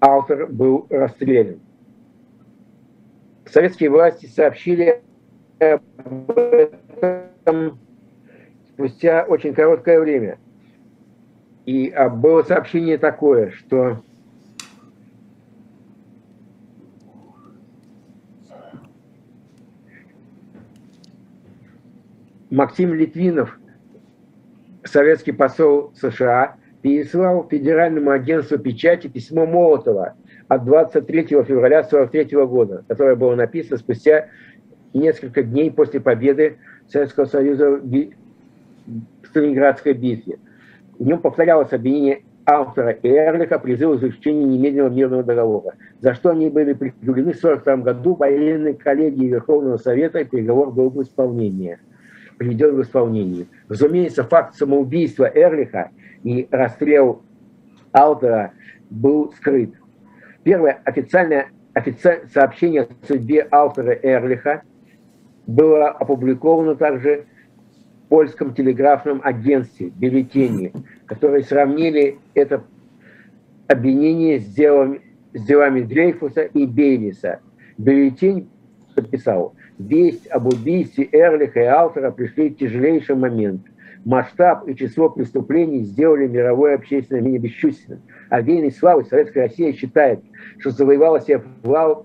автор 0.00 0.46
был 0.46 0.86
расстрелян. 0.90 1.58
Советские 3.46 3.90
власти 3.90 4.26
сообщили 4.26 4.92
об 4.92 5.15
этом 7.46 7.78
спустя 8.68 9.24
очень 9.24 9.54
короткое 9.54 10.00
время. 10.00 10.38
И 11.64 11.88
а, 11.90 12.08
было 12.08 12.42
сообщение 12.42 12.98
такое, 12.98 13.50
что 13.50 14.02
Максим 22.50 22.94
Литвинов, 22.94 23.58
советский 24.84 25.32
посол 25.32 25.92
США, 25.94 26.56
переслал 26.82 27.48
Федеральному 27.48 28.10
агентству 28.10 28.58
печати 28.58 29.08
письмо 29.08 29.46
Молотова 29.46 30.14
от 30.48 30.64
23 30.64 31.22
февраля 31.26 31.80
1943 31.80 32.46
года, 32.46 32.84
которое 32.86 33.16
было 33.16 33.34
написано 33.34 33.76
спустя 33.78 34.28
несколько 34.94 35.42
дней 35.42 35.72
после 35.72 36.00
победы 36.00 36.58
Советского 36.88 37.26
Союза 37.26 37.70
в 37.76 39.26
Сталинградской 39.28 39.92
битве. 39.92 40.38
В 40.98 41.04
нем 41.04 41.20
повторялось 41.20 41.72
обвинение 41.72 42.22
автора 42.46 42.90
и 42.90 43.08
Эрлиха 43.08 43.58
призыв 43.58 44.00
заключения 44.00 44.44
немедленного 44.44 44.94
мирного 44.94 45.22
договора, 45.24 45.74
за 46.00 46.14
что 46.14 46.30
они 46.30 46.48
были 46.48 46.72
прикреплены 46.72 47.32
в 47.32 47.38
1942 47.38 47.76
году 47.78 48.14
военной 48.14 48.74
коллегии 48.74 49.26
Верховного 49.26 49.76
Совета, 49.76 50.20
и 50.20 50.24
переговор 50.24 50.70
был 50.70 50.90
в 50.90 51.02
исполнении, 51.02 51.78
приведен 52.38 52.76
в 52.76 52.82
исполнение. 52.82 53.46
Разумеется, 53.68 54.22
факт 54.22 54.54
самоубийства 54.54 55.24
Эрлиха 55.24 55.90
и 56.22 56.46
расстрел 56.50 57.22
автора 57.92 58.52
был 58.90 59.32
скрыт. 59.32 59.74
Первое 60.44 60.80
официальное 60.84 61.48
офици... 61.74 62.22
сообщение 62.32 62.82
о 62.82 63.06
судьбе 63.06 63.46
автора 63.50 63.92
Эрлиха 63.92 64.62
было 65.46 65.88
опубликовано 65.88 66.74
также 66.76 67.24
в 68.04 68.08
польском 68.08 68.54
телеграфном 68.54 69.20
агентстве, 69.22 69.88
бюллетене, 69.88 70.72
которые 71.06 71.44
сравнили 71.44 72.18
это 72.34 72.62
обвинение 73.68 74.40
с, 74.40 74.46
делом, 74.46 75.00
с 75.34 75.44
делами 75.44 75.80
Дрейфуса 75.80 76.42
и 76.42 76.66
Бейлиса. 76.66 77.40
Бюллетень 77.78 78.48
подписал, 78.94 79.54
весть 79.78 80.26
об 80.28 80.46
убийстве 80.46 81.08
Эрлиха 81.12 81.60
и 81.60 81.64
автора 81.64 82.10
пришли 82.10 82.50
в 82.50 82.56
тяжелейший 82.56 83.16
момент– 83.16 83.62
масштаб 84.06 84.68
и 84.68 84.76
число 84.76 85.10
преступлений 85.10 85.82
сделали 85.82 86.28
мировое 86.28 86.76
общественное 86.76 87.20
мнение 87.20 87.40
бесчувственным. 87.40 88.02
А 88.30 88.40
вейной 88.40 88.70
славы 88.70 89.04
Советская 89.04 89.48
Россия 89.48 89.72
считает, 89.72 90.20
что 90.58 90.70
завоевала 90.70 91.20
себе 91.20 91.42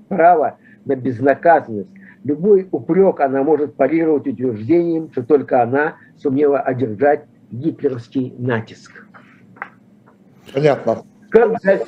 право 0.09 0.57
на 0.83 0.95
безнаказанность. 0.95 1.89
Любой 2.23 2.67
упрек 2.71 3.19
она 3.19 3.41
может 3.43 3.75
парировать 3.75 4.27
утверждением, 4.27 5.11
что 5.11 5.23
только 5.23 5.63
она 5.63 5.95
сумела 6.17 6.59
одержать 6.59 7.25
гитлеровский 7.49 8.33
натиск. 8.37 9.05
Понятно. 10.53 11.03
Как 11.29 11.61
дальше, 11.61 11.85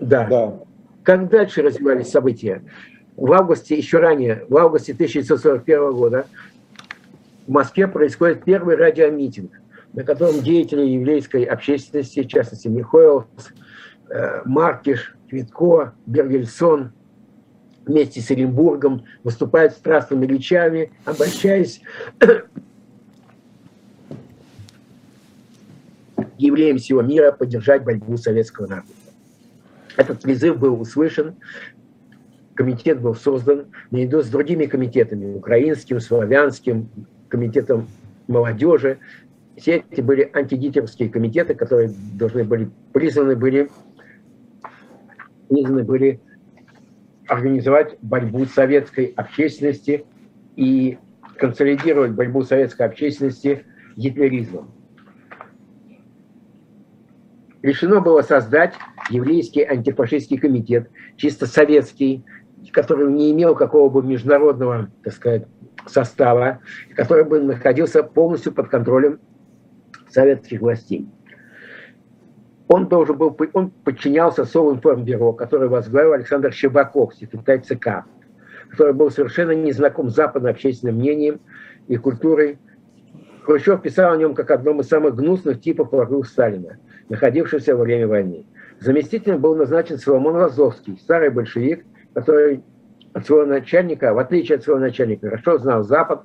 да. 0.00 0.26
да. 0.26 0.60
Как 1.04 1.28
дальше 1.28 1.62
развивались 1.62 2.10
события? 2.10 2.62
В 3.16 3.32
августе, 3.32 3.76
еще 3.76 3.98
ранее, 3.98 4.44
в 4.48 4.56
августе 4.56 4.92
1941 4.92 5.92
года 5.92 6.26
в 7.46 7.50
Москве 7.50 7.86
происходит 7.86 8.44
первый 8.44 8.76
радиомитинг, 8.76 9.52
на 9.92 10.02
котором 10.02 10.40
деятели 10.40 10.82
еврейской 10.82 11.44
общественности, 11.44 12.22
в 12.22 12.28
частности 12.28 12.68
Михоэлс, 12.68 13.26
э, 14.08 14.42
Маркиш, 14.44 15.14
Квитко, 15.28 15.94
Бергельсон, 16.06 16.92
вместе 17.86 18.20
с 18.20 18.30
Оренбургом 18.30 19.04
выступают 19.24 19.72
страстными 19.72 20.26
речами, 20.26 20.92
обращаясь 21.04 21.80
евреям 26.38 26.78
всего 26.78 27.02
мира 27.02 27.32
поддержать 27.32 27.84
борьбу 27.84 28.16
советского 28.16 28.66
народа. 28.66 28.88
Этот 29.96 30.22
призыв 30.22 30.58
был 30.58 30.80
услышан, 30.80 31.34
комитет 32.54 33.00
был 33.00 33.14
создан 33.14 33.66
наряду 33.90 34.22
с 34.22 34.28
другими 34.28 34.66
комитетами, 34.66 35.34
украинским, 35.34 36.00
славянским, 36.00 36.88
комитетом 37.28 37.88
молодежи. 38.28 38.98
Все 39.56 39.84
эти 39.90 40.00
были 40.00 40.30
антигитлеровские 40.32 41.10
комитеты, 41.10 41.54
которые 41.54 41.92
должны 42.14 42.44
были 42.44 42.70
призваны 42.92 43.36
были, 43.36 43.70
призваны 45.48 45.84
были 45.84 46.20
организовать 47.30 47.96
борьбу 48.02 48.44
советской 48.44 49.12
общественности 49.16 50.04
и 50.56 50.98
консолидировать 51.36 52.10
борьбу 52.10 52.42
советской 52.42 52.82
общественности 52.82 53.64
гитлеризмом. 53.96 54.72
Решено 57.62 58.00
было 58.00 58.22
создать 58.22 58.74
еврейский 59.10 59.62
антифашистский 59.62 60.38
комитет, 60.38 60.90
чисто 61.16 61.46
советский, 61.46 62.24
который 62.72 63.12
не 63.12 63.30
имел 63.30 63.54
какого 63.54 63.88
бы 63.90 64.02
международного, 64.02 64.90
так 65.04 65.12
сказать, 65.12 65.46
состава, 65.86 66.60
который 66.96 67.24
бы 67.24 67.40
находился 67.40 68.02
полностью 68.02 68.52
под 68.52 68.68
контролем 68.68 69.20
советских 70.08 70.60
властей. 70.60 71.08
Он 72.72 72.86
должен 72.86 73.18
был, 73.18 73.36
он 73.52 73.70
подчинялся 73.82 74.44
Совинформбюро, 74.44 75.32
которое 75.32 75.68
возглавил 75.68 76.12
Александр 76.12 76.52
Щербаков, 76.52 77.12
секретарь 77.16 77.62
ЦК, 77.62 78.04
который 78.70 78.92
был 78.92 79.10
совершенно 79.10 79.50
не 79.50 79.72
знаком 79.72 80.08
с 80.08 80.14
западным 80.14 80.52
общественным 80.52 80.94
мнением 80.94 81.40
и 81.88 81.96
культурой. 81.96 82.60
Хрущев 83.42 83.82
писал 83.82 84.12
о 84.12 84.16
нем 84.16 84.36
как 84.36 84.52
одном 84.52 84.80
из 84.82 84.86
самых 84.86 85.16
гнусных 85.16 85.60
типов 85.60 85.90
врагов 85.90 86.28
Сталина, 86.28 86.78
находившегося 87.08 87.74
во 87.74 87.82
время 87.82 88.06
войны. 88.06 88.46
Заместителем 88.78 89.40
был 89.40 89.56
назначен 89.56 89.98
Соломон 89.98 90.36
Лазовский, 90.36 90.96
старый 90.96 91.30
большевик, 91.30 91.84
который 92.14 92.62
от 93.14 93.26
своего 93.26 93.46
начальника, 93.46 94.14
в 94.14 94.18
отличие 94.18 94.58
от 94.58 94.62
своего 94.62 94.78
начальника, 94.78 95.26
хорошо 95.28 95.58
знал 95.58 95.82
Запад, 95.82 96.22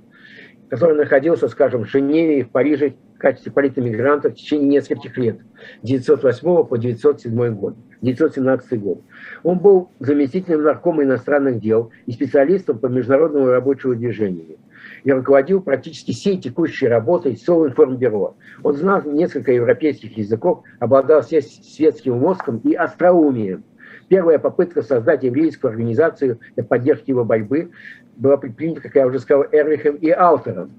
который 0.69 0.95
находился, 0.95 1.47
скажем, 1.47 1.85
в 1.85 1.89
Женеве 1.89 2.39
и 2.39 2.43
в 2.43 2.49
Париже 2.49 2.95
в 3.15 3.17
качестве 3.17 3.51
политэмигранта 3.51 4.29
в 4.29 4.35
течение 4.35 4.67
нескольких 4.67 5.17
лет, 5.17 5.39
1908 5.83 6.41
по 6.41 6.75
1907 6.75 7.55
год, 7.55 7.75
1917 8.01 8.81
год. 8.81 9.01
Он 9.43 9.59
был 9.59 9.89
заместителем 9.99 10.63
наркома 10.63 11.03
иностранных 11.03 11.59
дел 11.61 11.91
и 12.05 12.11
специалистом 12.11 12.79
по 12.79 12.87
международному 12.87 13.47
рабочему 13.47 13.95
движению 13.95 14.57
и 15.03 15.11
руководил 15.11 15.61
практически 15.61 16.11
всей 16.11 16.37
текущей 16.37 16.87
работой 16.87 17.37
Совинформбюро. 17.37 18.35
Он 18.63 18.73
знал 18.75 19.03
несколько 19.03 19.51
европейских 19.51 20.17
языков, 20.17 20.63
обладал 20.79 21.23
светским 21.23 22.17
мозгом 22.17 22.57
и 22.59 22.73
остроумием. 22.73 23.63
Первая 24.07 24.37
попытка 24.37 24.83
создать 24.83 25.23
еврейскую 25.23 25.71
организацию 25.71 26.39
для 26.55 26.63
поддержки 26.63 27.09
его 27.09 27.23
борьбы 27.23 27.71
была 28.15 28.37
предпринята, 28.37 28.81
как 28.81 28.95
я 28.95 29.07
уже 29.07 29.19
сказал, 29.19 29.45
Эрлихом 29.51 29.95
и 29.95 30.09
Алтером. 30.09 30.71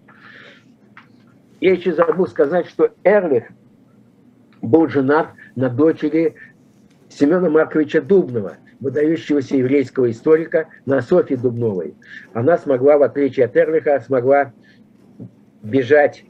Я 1.60 1.72
еще 1.72 1.92
забыл 1.92 2.26
сказать, 2.26 2.66
что 2.66 2.90
Эрлих 3.04 3.44
был 4.62 4.88
женат 4.88 5.28
на 5.54 5.68
дочери 5.68 6.34
Семена 7.08 7.48
Марковича 7.48 8.02
Дубнова, 8.02 8.56
выдающегося 8.80 9.56
еврейского 9.56 10.10
историка, 10.10 10.68
на 10.84 11.00
Софье 11.00 11.36
Дубновой. 11.36 11.94
Она 12.34 12.58
смогла, 12.58 12.98
в 12.98 13.02
отличие 13.02 13.46
от 13.46 13.56
Эрлиха, 13.56 14.00
смогла 14.00 14.52
бежать 15.62 16.24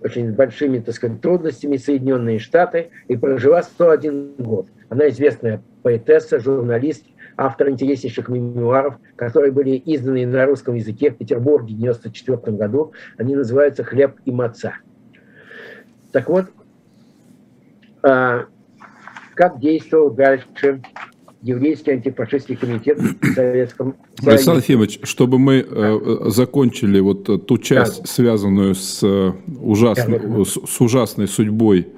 очень 0.00 0.32
большими, 0.32 0.78
так 0.80 0.94
сказать, 0.94 1.20
трудностями 1.20 1.76
Соединенные 1.76 2.38
Штаты 2.38 2.90
и 3.08 3.16
прожила 3.16 3.62
101 3.62 4.34
год. 4.38 4.68
Она 4.88 5.08
известная 5.08 5.62
поэтесса, 5.82 6.38
журналист, 6.38 7.04
автор 7.36 7.70
интереснейших 7.70 8.28
мемуаров, 8.28 8.96
которые 9.16 9.52
были 9.52 9.80
изданы 9.84 10.26
на 10.26 10.46
русском 10.46 10.74
языке 10.74 11.10
в 11.10 11.16
Петербурге 11.16 11.74
в 11.74 11.78
1994 11.78 12.56
году. 12.56 12.92
Они 13.18 13.34
называются 13.34 13.84
«Хлеб 13.84 14.16
и 14.24 14.30
маца». 14.30 14.74
Так 16.12 16.28
вот, 16.28 16.46
а, 18.02 18.46
как 19.34 19.60
действовал 19.60 20.10
дальше 20.10 20.80
еврейский 21.42 21.92
антифашистский 21.92 22.56
комитет 22.56 22.98
в 22.98 23.34
Советском 23.34 23.94
Союзе. 24.18 24.30
Александр 24.30 24.60
Ефимович, 24.60 25.00
чтобы 25.04 25.38
мы 25.38 25.64
э, 25.68 26.30
закончили 26.30 26.98
вот 27.00 27.46
ту 27.46 27.58
часть, 27.58 28.00
да. 28.00 28.06
связанную 28.06 28.74
с, 28.74 29.00
э, 29.02 29.32
ужасной, 29.60 30.44
с 30.44 30.80
ужасной 30.80 31.28
судьбой 31.28 31.88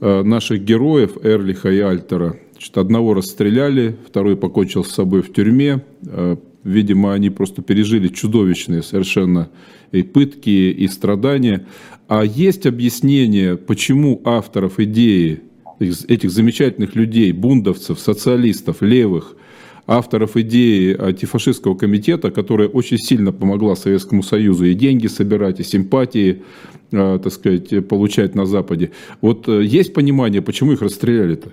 э, 0.00 0.22
наших 0.22 0.62
героев 0.62 1.18
Эрлиха 1.22 1.70
и 1.70 1.80
Альтера. 1.80 2.36
Значит, 2.64 2.78
одного 2.78 3.12
расстреляли, 3.12 3.94
второй 4.08 4.38
покончил 4.38 4.84
с 4.84 4.90
собой 4.90 5.20
в 5.20 5.30
тюрьме. 5.30 5.84
Видимо, 6.62 7.12
они 7.12 7.28
просто 7.28 7.60
пережили 7.60 8.08
чудовищные 8.08 8.82
совершенно 8.82 9.50
и 9.92 10.02
пытки, 10.02 10.48
и 10.48 10.88
страдания. 10.88 11.66
А 12.08 12.24
есть 12.24 12.64
объяснение, 12.64 13.58
почему 13.58 14.22
авторов 14.24 14.80
идеи 14.80 15.42
этих 15.78 16.30
замечательных 16.30 16.94
людей, 16.94 17.32
бундовцев, 17.32 18.00
социалистов, 18.00 18.80
левых, 18.80 19.36
авторов 19.86 20.34
идеи 20.38 20.96
антифашистского 20.98 21.74
комитета, 21.74 22.30
которая 22.30 22.68
очень 22.68 22.96
сильно 22.96 23.30
помогла 23.30 23.76
Советскому 23.76 24.22
Союзу 24.22 24.64
и 24.64 24.72
деньги 24.72 25.08
собирать, 25.08 25.60
и 25.60 25.64
симпатии, 25.64 26.42
э, 26.92 27.20
так 27.22 27.30
сказать, 27.30 27.86
получать 27.86 28.34
на 28.34 28.46
Западе. 28.46 28.92
Вот 29.20 29.50
э, 29.50 29.62
есть 29.62 29.92
понимание, 29.92 30.40
почему 30.40 30.72
их 30.72 30.80
расстреляли-то? 30.80 31.52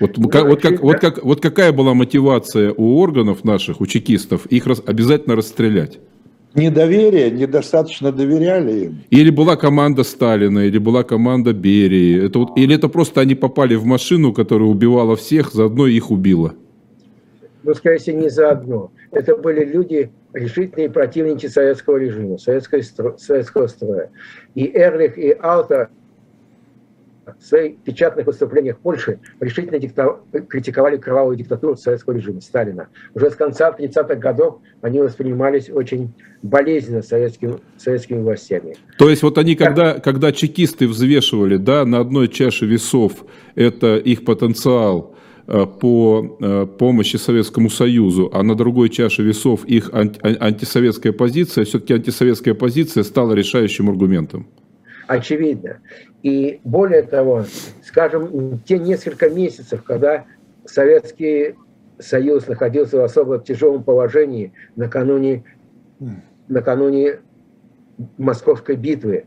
Вот, 0.00 0.16
ну, 0.16 0.28
как, 0.28 0.46
вот, 0.46 0.62
как, 0.62 0.80
вот, 0.80 0.98
как, 1.00 1.24
вот 1.24 1.40
какая 1.40 1.72
была 1.72 1.94
мотивация 1.94 2.72
у 2.76 2.98
органов 2.98 3.44
наших, 3.44 3.80
у 3.80 3.86
чекистов, 3.86 4.46
их 4.46 4.66
рас, 4.66 4.82
обязательно 4.86 5.34
расстрелять? 5.36 5.98
недоверие, 6.54 7.30
недостаточно 7.30 8.12
доверяли 8.12 8.84
им. 8.84 8.98
Или 9.10 9.30
была 9.30 9.56
команда 9.56 10.02
Сталина, 10.02 10.60
или 10.60 10.78
была 10.78 11.04
команда 11.04 11.52
Берии. 11.52 12.26
Это 12.26 12.40
вот, 12.40 12.56
или 12.56 12.74
это 12.74 12.88
просто 12.88 13.20
они 13.20 13.34
попали 13.34 13.74
в 13.74 13.84
машину, 13.84 14.32
которая 14.32 14.68
убивала 14.68 15.16
всех, 15.16 15.52
заодно 15.52 15.86
их 15.86 16.10
убила? 16.10 16.54
Ну, 17.62 17.74
скорее 17.74 17.98
всего, 17.98 18.18
не 18.18 18.30
заодно. 18.30 18.90
Это 19.12 19.36
были 19.36 19.64
люди, 19.64 20.10
решительные 20.32 20.90
противники 20.90 21.46
советского 21.46 21.96
режима, 21.96 22.38
советского, 22.38 23.16
советского 23.18 23.66
строя. 23.66 24.10
И 24.54 24.70
Эрлих, 24.74 25.18
и 25.18 25.30
Алта 25.32 25.88
в 27.38 27.44
своих 27.44 27.78
печатных 27.78 28.26
выступлениях 28.26 28.78
Польши 28.78 29.18
решительно 29.40 29.78
дикта... 29.78 30.20
критиковали 30.48 30.96
кровавую 30.96 31.36
диктатуру 31.36 31.76
советского 31.76 32.14
режима 32.14 32.40
Сталина. 32.40 32.88
Уже 33.14 33.30
с 33.30 33.34
конца 33.34 33.74
30-х 33.76 34.14
годов 34.16 34.58
они 34.82 35.00
воспринимались 35.00 35.68
очень 35.70 36.12
болезненно 36.42 37.02
советским, 37.02 37.60
советскими 37.76 38.20
властями. 38.20 38.76
То 38.98 39.10
есть 39.10 39.22
вот 39.22 39.38
они, 39.38 39.56
когда, 39.56 39.98
когда 39.98 40.32
чекисты 40.32 40.86
взвешивали 40.86 41.56
да, 41.56 41.84
на 41.84 42.00
одной 42.00 42.28
чаше 42.28 42.66
весов 42.66 43.24
это 43.54 43.96
их 43.96 44.24
потенциал 44.24 45.14
э, 45.46 45.66
по 45.66 46.36
э, 46.40 46.66
помощи 46.78 47.16
Советскому 47.16 47.70
Союзу, 47.70 48.30
а 48.32 48.42
на 48.42 48.54
другой 48.54 48.88
чаше 48.88 49.22
весов 49.22 49.64
их 49.64 49.90
анти, 49.92 50.20
антисоветская 50.22 51.12
позиция, 51.12 51.64
все-таки 51.64 51.94
антисоветская 51.94 52.54
позиция 52.54 53.02
стала 53.02 53.32
решающим 53.32 53.88
аргументом. 53.88 54.46
Очевидно. 55.08 55.80
И 56.22 56.60
более 56.64 57.02
того, 57.02 57.44
скажем, 57.82 58.60
те 58.60 58.78
несколько 58.78 59.30
месяцев, 59.30 59.82
когда 59.82 60.26
Советский 60.66 61.56
Союз 61.98 62.46
находился 62.46 62.98
в 62.98 63.00
особо 63.02 63.38
тяжелом 63.38 63.82
положении 63.82 64.52
накануне, 64.76 65.44
накануне 66.46 67.20
Московской 68.18 68.76
битвы, 68.76 69.24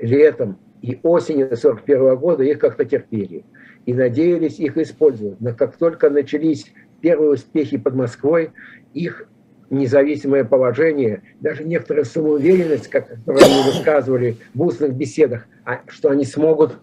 летом 0.00 0.58
и 0.82 0.98
осенью 1.04 1.46
1941 1.46 2.16
года 2.16 2.42
их 2.42 2.58
как-то 2.58 2.84
терпели 2.84 3.44
и 3.86 3.94
надеялись 3.94 4.58
их 4.58 4.76
использовать. 4.78 5.40
Но 5.40 5.54
как 5.54 5.76
только 5.76 6.10
начались 6.10 6.72
первые 7.00 7.34
успехи 7.34 7.78
под 7.78 7.94
Москвой, 7.94 8.50
их 8.94 9.28
независимое 9.70 10.44
положение, 10.44 11.22
даже 11.40 11.64
некоторая 11.64 12.04
самоуверенность, 12.04 12.88
как 12.88 13.10
они 13.10 13.62
высказывали 13.64 14.36
в 14.52 14.62
устных 14.62 14.94
беседах, 14.94 15.46
а, 15.64 15.80
что 15.88 16.10
они 16.10 16.24
смогут 16.24 16.78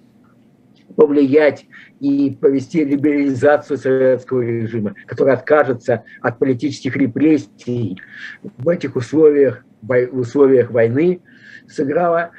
повлиять 0.95 1.65
и 2.00 2.36
провести 2.39 2.84
либерализацию 2.84 3.78
советского 3.78 4.41
режима, 4.41 4.95
который 5.06 5.34
откажется 5.34 6.04
от 6.21 6.39
политических 6.39 6.95
репрессий 6.95 8.00
в 8.41 8.69
этих 8.69 8.95
условиях, 8.95 9.63
в 9.82 10.17
условиях 10.17 10.71
войны, 10.71 11.21
сыграла 11.67 12.32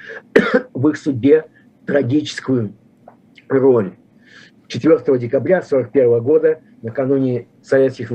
в 0.73 0.89
их 0.89 0.97
судьбе 0.97 1.45
трагическую 1.87 2.75
роль. 3.49 3.93
4 4.67 5.19
декабря 5.19 5.59
1941 5.59 6.23
года, 6.23 6.61
накануне 6.83 7.47
советских, 7.63 8.11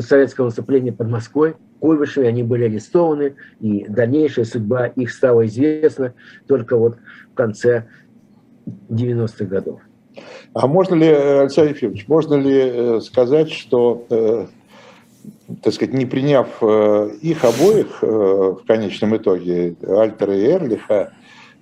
советского 0.00 0.46
наступления 0.46 0.92
под 0.92 1.08
Москвой, 1.08 1.56
Куйбышеве, 1.80 2.28
они 2.28 2.42
были 2.42 2.64
арестованы, 2.64 3.34
и 3.60 3.84
дальнейшая 3.88 4.44
судьба 4.44 4.86
их 4.86 5.10
стала 5.10 5.46
известна 5.46 6.14
только 6.46 6.76
вот 6.76 6.96
в 7.32 7.34
конце 7.34 7.86
90-х 8.88 9.44
годов. 9.44 9.80
А 10.54 10.66
можно 10.66 10.94
ли, 10.94 11.06
Александр 11.06 11.72
Ефимович, 11.72 12.08
можно 12.08 12.34
ли 12.34 12.54
э, 12.54 13.00
сказать, 13.00 13.50
что, 13.50 14.04
э, 14.10 14.46
так 15.62 15.72
сказать, 15.72 15.94
не 15.94 16.06
приняв 16.06 16.48
э, 16.60 17.10
их 17.22 17.44
обоих 17.44 18.02
в 18.02 18.62
конечном 18.66 19.16
итоге, 19.16 19.76
Альтера 19.86 20.36
и 20.36 20.44
Эрлиха, 20.44 21.12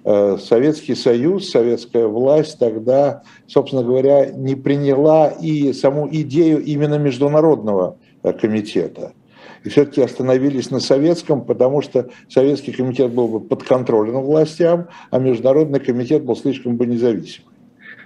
Советский 0.04 0.94
Союз, 0.94 1.50
советская 1.50 2.06
власть 2.06 2.60
тогда, 2.60 3.24
собственно 3.48 3.82
говоря, 3.82 4.26
не 4.26 4.54
приняла 4.54 5.30
и 5.30 5.72
саму 5.72 6.08
идею 6.08 6.62
именно 6.62 6.96
международного 6.96 7.98
комитета– 8.40 9.14
и 9.66 9.68
все-таки 9.68 10.00
остановились 10.00 10.70
на 10.70 10.78
советском, 10.78 11.44
потому 11.44 11.82
что 11.82 12.08
советский 12.28 12.70
комитет 12.70 13.10
был 13.10 13.26
бы 13.26 13.40
подконтролен 13.40 14.14
властям, 14.14 14.86
а 15.10 15.18
международный 15.18 15.80
комитет 15.80 16.22
был 16.22 16.36
слишком 16.36 16.76
бы 16.76 16.86
независим. 16.86 17.42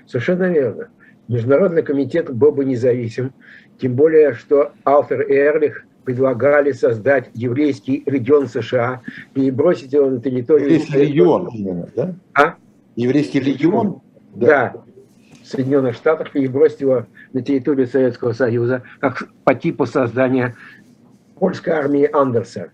Совершенно 0.07 0.44
верно. 0.44 0.88
Международный 1.29 1.83
комитет 1.83 2.35
был 2.35 2.53
бы 2.53 2.64
независим, 2.64 3.35
тем 3.79 3.94
более, 3.94 4.33
что 4.33 4.73
Алтер 4.85 5.20
и 5.20 5.35
Эрлих 5.35 5.85
предлагали 6.05 6.73
создать 6.73 7.29
еврейский 7.35 8.03
регион 8.07 8.49
США, 8.49 9.03
и 9.35 9.51
бросить 9.51 9.92
его 9.92 10.09
на 10.09 10.18
территорию... 10.18 10.70
Еврейский 10.70 10.99
регион 10.99 11.49
именно, 11.49 11.88
да? 11.94 12.14
А? 12.33 12.55
Еврейский 12.96 13.40
регион? 13.40 14.01
Да. 14.35 14.46
да. 14.46 14.75
В 15.44 15.46
Соединенных 15.46 15.94
Штатах 15.94 16.35
и 16.35 16.49
бросить 16.49 16.81
его 16.81 17.05
на 17.35 17.42
территорию 17.42 17.87
Советского 17.87 18.33
Союза, 18.33 18.83
как 18.99 19.29
по 19.44 19.55
типу 19.55 19.85
создания 19.85 20.57
польской 21.40 21.72
армии 21.72 22.09
Андерса 22.12 22.70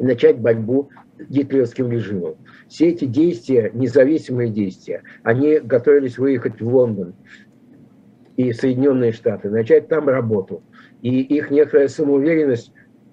начать 0.00 0.38
борьбу 0.38 0.90
с 1.18 1.30
гитлеровским 1.30 1.90
режимом. 1.90 2.36
Все 2.68 2.88
эти 2.88 3.04
действия, 3.04 3.70
независимые 3.72 4.50
действия, 4.50 5.02
они 5.22 5.60
готовились 5.60 6.18
выехать 6.18 6.60
в 6.60 6.68
Лондон 6.68 7.14
и 8.36 8.52
Соединенные 8.52 9.12
Штаты, 9.12 9.48
начать 9.48 9.88
там 9.88 10.08
работу. 10.08 10.62
И 11.02 11.20
их 11.20 11.50
некоторая 11.50 11.88
самоуверенность 11.88 12.72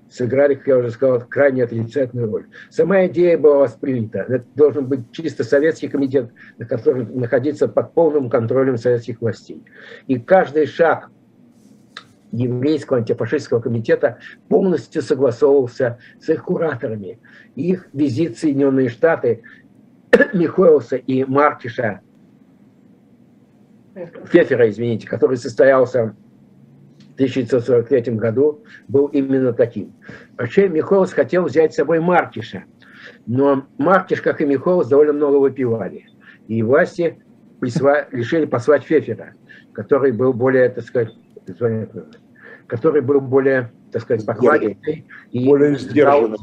сыграли, 0.10 0.56
как 0.56 0.68
я 0.68 0.78
уже 0.78 0.92
сказал, 0.92 1.22
крайне 1.22 1.64
отрицательную 1.64 2.32
роль. 2.32 2.48
Сама 2.70 3.06
идея 3.06 3.38
была 3.38 3.58
воспринята. 3.58 4.26
Это 4.28 4.46
должен 4.56 4.88
быть 4.88 5.12
чисто 5.12 5.44
советский 5.44 5.88
комитет, 5.88 6.32
на 6.58 6.66
который 6.66 7.06
находиться 7.06 7.68
под 7.68 7.94
полным 7.94 8.30
контролем 8.30 8.78
советских 8.78 9.22
властей. 9.22 9.64
И 10.08 10.20
каждый 10.20 10.66
шаг 10.66 11.10
еврейского 12.36 13.00
антифашистского 13.00 13.60
комитета 13.62 14.20
полностью 14.50 15.02
согласовывался 15.02 16.00
с 16.20 16.30
их 16.30 16.44
кураторами. 16.44 17.20
Их 17.56 17.88
визит 17.94 18.38
в 18.38 18.40
Соединенные 18.40 18.90
Штаты 18.90 19.44
Михоэлса 20.34 20.98
и 20.98 21.24
Маркиша, 21.24 22.02
Фефера, 24.26 24.70
извините, 24.70 25.08
который 25.08 25.38
состоялся 25.38 26.16
в 27.12 27.14
1943 27.14 28.16
году, 28.16 28.64
был 28.90 29.08
именно 29.08 29.54
таким. 29.54 29.94
Вообще 30.38 30.68
Михоэлс 30.68 31.14
хотел 31.14 31.46
взять 31.46 31.72
с 31.72 31.78
собой 31.78 32.02
Маркиша, 32.02 32.66
но 33.26 33.66
Маркиш, 33.78 34.22
как 34.22 34.42
и 34.42 34.46
Михоэлс, 34.46 34.88
довольно 34.88 35.14
много 35.14 35.38
выпивали. 35.38 36.08
И 36.48 36.62
власти 36.62 37.20
присва... 37.62 38.08
решили 38.12 38.46
послать 38.46 38.84
Фефера, 38.84 39.34
который 39.72 40.12
был 40.12 40.34
более, 40.34 40.70
так 40.70 40.84
сказать, 40.84 41.14
который 42.68 43.02
был 43.02 43.22
более, 43.22 43.72
так 43.92 44.02
сказать, 44.02 44.26
покладистый 44.26 45.06
и 45.32 45.46
более 45.46 45.78
сдержанным. 45.78 46.38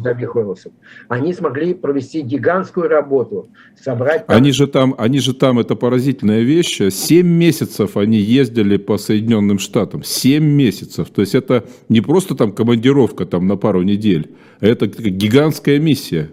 Они 1.08 1.32
смогли 1.32 1.74
провести 1.74 2.20
гигантскую 2.20 2.88
работу, 2.88 3.48
собрать... 3.80 4.26
Там... 4.26 4.36
Они 4.36 4.52
же 4.52 4.66
там, 4.66 4.94
они 4.98 5.18
же 5.18 5.34
там, 5.34 5.58
это 5.58 5.74
поразительная 5.74 6.40
вещь, 6.40 6.80
семь 6.90 7.26
месяцев 7.26 7.96
они 7.96 8.18
ездили 8.18 8.76
по 8.76 8.98
Соединенным 8.98 9.58
Штатам, 9.58 10.02
семь 10.02 10.44
месяцев, 10.44 11.10
то 11.10 11.20
есть 11.20 11.34
это 11.34 11.64
не 11.88 12.00
просто 12.00 12.34
там 12.34 12.52
командировка 12.52 13.26
там 13.26 13.46
на 13.46 13.56
пару 13.56 13.82
недель, 13.82 14.34
это 14.60 14.86
гигантская 14.86 15.78
миссия, 15.78 16.30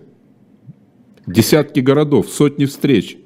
десятки 1.26 1.80
городов, 1.80 2.28
сотни 2.30 2.66
встреч. 2.66 3.19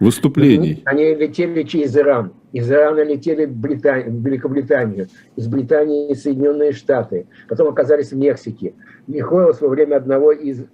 Выступлений. 0.00 0.82
Они, 0.84 1.14
летели 1.14 1.62
через 1.64 1.96
Иран. 1.96 2.32
Из 2.52 2.70
Ирана 2.70 3.02
летели 3.02 3.46
в, 3.46 3.56
Британию, 3.56 4.12
в 4.12 4.24
Великобританию. 4.24 5.08
Из 5.36 5.48
Британии 5.48 6.14
в 6.14 6.16
Соединенные 6.16 6.72
Штаты. 6.72 7.26
Потом 7.48 7.68
оказались 7.68 8.12
в 8.12 8.16
Мексике. 8.16 8.74
Михоэлс 9.06 9.60
во 9.60 9.68
время 9.68 9.96
одного 9.96 10.32
из 10.32 10.64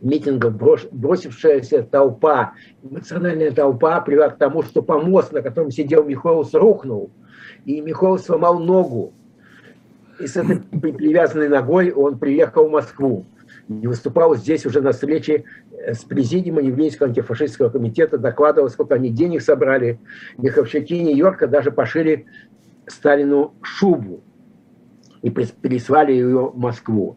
митингов 0.00 0.56
брош, 0.56 0.86
бросившаяся 0.90 1.82
толпа, 1.82 2.54
эмоциональная 2.82 3.50
толпа 3.50 4.00
привела 4.00 4.30
к 4.30 4.38
тому, 4.38 4.62
что 4.62 4.82
помост, 4.82 5.32
на 5.32 5.42
котором 5.42 5.70
сидел 5.70 6.04
Михоэлс, 6.04 6.54
рухнул. 6.54 7.10
И 7.66 7.80
Михоэлс 7.80 8.24
сломал 8.24 8.58
ногу. 8.58 9.12
И 10.18 10.26
с 10.26 10.36
этой 10.36 10.56
привязанной 10.58 11.48
ногой 11.48 11.90
он 11.90 12.18
приехал 12.18 12.68
в 12.68 12.70
Москву. 12.70 13.26
И 13.70 13.86
выступал 13.86 14.34
здесь 14.34 14.66
уже 14.66 14.80
на 14.80 14.90
встрече 14.90 15.44
с 15.86 16.00
президиумом 16.00 16.64
еврейского 16.64 17.08
антифашистского 17.08 17.68
комитета, 17.68 18.18
докладывал, 18.18 18.68
сколько 18.68 18.96
они 18.96 19.10
денег 19.10 19.42
собрали. 19.42 20.00
Меховщики 20.38 21.00
Нью-Йорка 21.00 21.46
даже 21.46 21.70
пошили 21.70 22.26
Сталину 22.88 23.54
шубу 23.62 24.24
и 25.22 25.30
переслали 25.30 26.12
ее 26.12 26.50
в 26.52 26.58
Москву. 26.58 27.16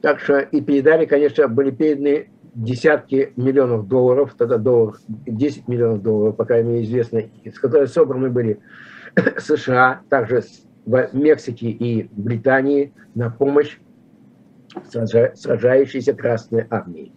Так 0.00 0.18
что 0.18 0.40
и 0.40 0.60
передали, 0.60 1.06
конечно, 1.06 1.46
были 1.46 1.70
переданы 1.70 2.28
десятки 2.54 3.32
миллионов 3.36 3.86
долларов, 3.86 4.34
тогда 4.36 4.58
доллар, 4.58 4.96
10 5.08 5.68
миллионов 5.68 6.02
долларов, 6.02 6.36
пока 6.36 6.56
мне 6.56 6.82
известно, 6.82 7.22
из 7.44 7.58
которых 7.60 7.88
собраны 7.88 8.30
были 8.30 8.58
США, 9.38 10.00
также 10.08 10.42
в 10.86 11.08
Мексике 11.12 11.68
и 11.68 12.08
Британии 12.12 12.92
на 13.14 13.30
помощь 13.30 13.78
сражающейся 14.90 16.14
Красной 16.14 16.66
Армии. 16.70 17.12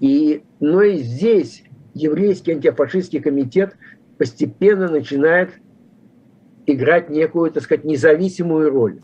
И, 0.00 0.42
но 0.60 0.82
и 0.82 0.98
здесь 0.98 1.64
еврейский 1.94 2.52
антифашистский 2.52 3.20
комитет 3.20 3.76
постепенно 4.18 4.88
начинает 4.88 5.50
играть 6.66 7.10
некую, 7.10 7.50
так 7.50 7.62
сказать, 7.62 7.84
независимую 7.84 8.70
роль 8.70 9.00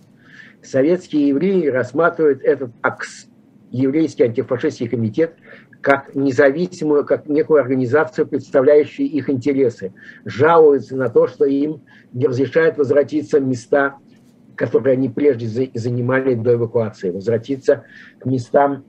советские 0.62 1.28
евреи 1.28 1.66
рассматривают 1.68 2.42
этот 2.42 2.72
АКС, 2.82 3.28
еврейский 3.70 4.24
антифашистский 4.24 4.88
комитет, 4.88 5.34
как 5.80 6.14
независимую, 6.14 7.04
как 7.04 7.26
некую 7.26 7.60
организацию, 7.60 8.26
представляющую 8.26 9.08
их 9.08 9.30
интересы. 9.30 9.94
Жалуются 10.24 10.96
на 10.96 11.08
то, 11.08 11.26
что 11.26 11.44
им 11.46 11.82
не 12.12 12.26
разрешают 12.26 12.76
возвратиться 12.76 13.40
в 13.40 13.46
места, 13.46 13.96
которые 14.60 14.92
они 14.92 15.08
прежде 15.08 15.70
занимали 15.72 16.34
до 16.34 16.52
эвакуации, 16.52 17.08
возвратиться 17.08 17.84
к 18.18 18.26
местам 18.26 18.84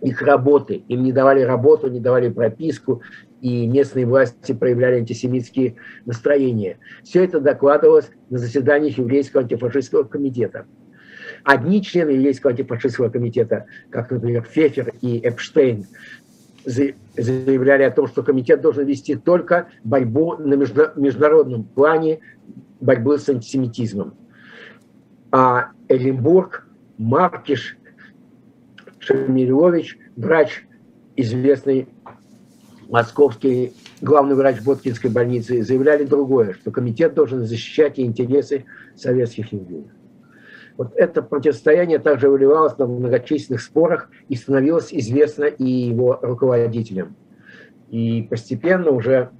их 0.00 0.20
работы. 0.22 0.82
Им 0.88 1.04
не 1.04 1.12
давали 1.12 1.42
работу, 1.42 1.88
не 1.88 2.00
давали 2.00 2.30
прописку, 2.30 3.02
и 3.40 3.68
местные 3.68 4.06
власти 4.06 4.52
проявляли 4.54 4.96
антисемитские 4.96 5.76
настроения. 6.04 6.78
Все 7.04 7.22
это 7.22 7.38
докладывалось 7.38 8.10
на 8.28 8.38
заседаниях 8.38 8.98
еврейского 8.98 9.44
антифашистского 9.44 10.02
комитета. 10.02 10.66
Одни 11.44 11.80
члены 11.80 12.10
еврейского 12.10 12.50
антифашистского 12.50 13.08
комитета, 13.08 13.66
как, 13.90 14.10
например, 14.10 14.42
Фефер 14.50 14.94
и 15.00 15.20
Эпштейн, 15.20 15.86
заявляли 16.64 17.84
о 17.84 17.92
том, 17.92 18.08
что 18.08 18.24
комитет 18.24 18.62
должен 18.62 18.84
вести 18.84 19.14
только 19.14 19.68
борьбу 19.84 20.34
на 20.38 20.54
международном 20.54 21.62
плане 21.62 22.18
борьбы 22.80 23.16
с 23.18 23.28
антисемитизмом. 23.28 24.14
А 25.30 25.72
Элленбург, 25.88 26.66
Маркиш, 26.96 27.76
Шамилович, 28.98 29.98
врач, 30.16 30.66
известный 31.16 31.88
московский 32.88 33.74
главный 34.00 34.34
врач 34.34 34.62
Боткинской 34.62 35.10
больницы, 35.10 35.62
заявляли 35.62 36.04
другое, 36.04 36.54
что 36.54 36.70
комитет 36.70 37.14
должен 37.14 37.44
защищать 37.44 37.98
интересы 37.98 38.64
советских 38.96 39.52
евреев. 39.52 39.86
Вот 40.76 40.92
это 40.94 41.22
противостояние 41.22 41.98
также 41.98 42.30
выливалось 42.30 42.78
на 42.78 42.86
многочисленных 42.86 43.60
спорах 43.60 44.10
и 44.28 44.36
становилось 44.36 44.94
известно 44.94 45.44
и 45.44 45.64
его 45.64 46.18
руководителям. 46.22 47.16
И 47.90 48.22
постепенно 48.22 48.90
уже 48.90 49.30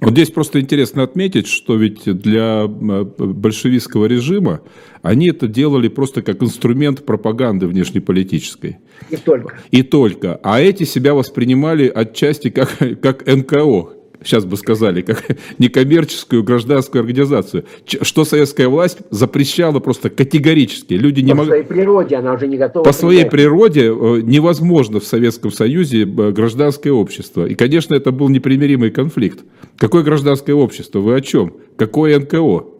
вот 0.00 0.10
здесь 0.12 0.30
просто 0.30 0.60
интересно 0.60 1.02
отметить, 1.02 1.46
что 1.46 1.76
ведь 1.76 2.04
для 2.04 2.66
большевистского 2.66 4.06
режима 4.06 4.60
они 5.02 5.28
это 5.28 5.48
делали 5.48 5.88
просто 5.88 6.22
как 6.22 6.42
инструмент 6.42 7.04
пропаганды 7.04 7.66
внешнеполитической. 7.66 8.78
И 9.10 9.16
только. 9.16 9.58
И 9.70 9.82
только. 9.82 10.40
А 10.42 10.60
эти 10.60 10.84
себя 10.84 11.14
воспринимали 11.14 11.88
отчасти 11.88 12.50
как, 12.50 12.76
как 13.02 13.26
НКО, 13.26 14.01
сейчас 14.24 14.44
бы 14.44 14.56
сказали, 14.56 15.02
как 15.02 15.24
некоммерческую 15.58 16.42
гражданскую 16.42 17.00
организацию, 17.00 17.64
что 17.84 18.24
советская 18.24 18.68
власть 18.68 18.98
запрещала 19.10 19.80
просто 19.80 20.10
категорически. 20.10 20.94
Люди 20.94 21.20
не 21.20 21.34
По 21.34 21.44
своей 21.44 21.64
природе 21.64 22.16
она 22.16 22.34
уже 22.34 22.46
не 22.46 22.56
готова. 22.56 22.84
По 22.84 22.92
своей 22.92 23.26
природе 23.26 23.86
э, 23.86 24.20
невозможно 24.22 25.00
в 25.00 25.04
Советском 25.04 25.52
Союзе 25.52 26.02
э, 26.02 26.30
гражданское 26.32 26.90
общество. 26.90 27.46
И, 27.46 27.54
конечно, 27.54 27.94
это 27.94 28.12
был 28.12 28.28
непримиримый 28.28 28.90
конфликт. 28.90 29.40
Какое 29.78 30.02
гражданское 30.02 30.54
общество? 30.54 31.00
Вы 31.00 31.16
о 31.16 31.20
чем? 31.20 31.54
Какое 31.76 32.18
НКО? 32.18 32.71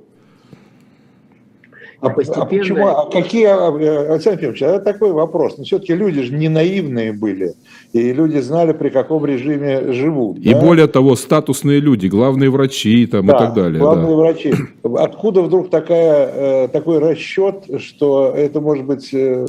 А, 2.02 2.08
а, 2.08 2.10
постепенно... 2.10 2.42
а 2.42 2.46
почему? 2.46 2.86
А 2.88 3.10
какие, 3.10 3.46
а, 3.46 3.68
Александр 4.12 4.40
Петрович, 4.40 4.62
а 4.62 4.80
такой 4.80 5.12
вопрос. 5.12 5.52
Но 5.52 5.58
ну, 5.58 5.64
все-таки 5.64 5.94
люди 5.94 6.22
же 6.22 6.34
не 6.34 6.48
наивные 6.48 7.12
были, 7.12 7.54
и 7.92 8.12
люди 8.12 8.38
знали, 8.38 8.72
при 8.72 8.88
каком 8.88 9.24
режиме 9.24 9.92
живут. 9.92 10.38
И 10.38 10.52
да? 10.52 10.60
более 10.60 10.88
того, 10.88 11.14
статусные 11.14 11.78
люди, 11.78 12.08
главные 12.08 12.50
врачи 12.50 13.06
там, 13.06 13.26
да, 13.26 13.36
и 13.36 13.38
так 13.38 13.54
далее. 13.54 13.78
главные 13.78 14.08
да. 14.08 14.14
врачи. 14.16 14.52
Откуда 14.96 15.42
вдруг 15.42 15.70
такая, 15.70 16.64
э, 16.64 16.68
такой 16.68 16.98
расчет, 16.98 17.66
что 17.78 18.34
это 18.36 18.60
может 18.60 18.84
быть 18.84 19.14
э, 19.14 19.46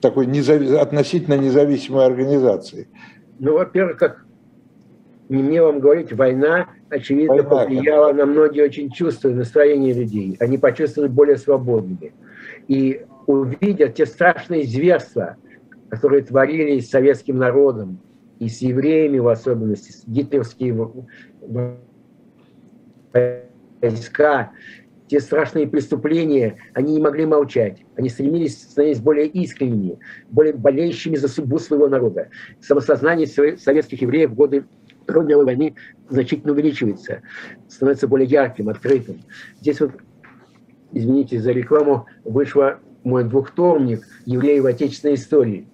такой 0.00 0.26
незави... 0.26 0.74
относительно 0.74 1.34
независимой 1.38 2.04
организацией? 2.04 2.88
Ну, 3.38 3.54
во-первых, 3.54 3.96
как 3.96 4.24
не 5.30 5.42
мне 5.44 5.62
вам 5.62 5.78
говорить, 5.78 6.12
война, 6.12 6.68
очевидно, 6.88 7.36
война, 7.36 7.48
повлияла 7.48 8.12
на 8.12 8.26
многие 8.26 8.64
очень 8.64 8.90
чувства 8.90 9.28
и 9.28 9.34
настроения 9.34 9.92
людей. 9.92 10.36
Они 10.40 10.58
почувствовали 10.58 11.08
более 11.08 11.36
свободными. 11.36 12.12
И 12.66 13.02
увидя 13.26 13.88
те 13.88 14.06
страшные 14.06 14.64
зверства, 14.64 15.36
которые 15.88 16.24
творились 16.24 16.88
с 16.88 16.90
советским 16.90 17.38
народом, 17.38 18.00
и 18.40 18.48
с 18.48 18.60
евреями 18.60 19.18
в 19.18 19.28
особенности, 19.28 19.92
с 19.92 20.02
гитлеровские 20.04 20.74
войска, 23.82 24.50
те 25.06 25.20
страшные 25.20 25.68
преступления, 25.68 26.56
они 26.72 26.94
не 26.94 27.00
могли 27.00 27.26
молчать. 27.26 27.84
Они 27.96 28.08
стремились 28.08 28.62
становиться 28.62 29.02
более 29.02 29.26
искренними, 29.26 29.98
более 30.30 30.54
болеющими 30.54 31.16
за 31.16 31.28
судьбу 31.28 31.58
своего 31.58 31.88
народа. 31.88 32.30
Самосознание 32.60 33.26
советских 33.26 34.02
евреев 34.02 34.30
в 34.30 34.34
годы 34.34 34.64
Второй 35.10 35.26
мировой 35.26 35.46
войны 35.46 35.74
значительно 36.08 36.52
увеличивается, 36.52 37.22
становится 37.68 38.06
более 38.06 38.28
ярким, 38.28 38.68
открытым. 38.68 39.22
Здесь 39.60 39.80
вот, 39.80 39.90
извините 40.92 41.40
за 41.40 41.50
рекламу, 41.50 42.06
вышла 42.24 42.78
мой 43.02 43.24
двухтомник 43.24 44.06
«Евреи 44.24 44.60
в 44.60 44.66
отечественной 44.66 45.16
истории», 45.16 45.66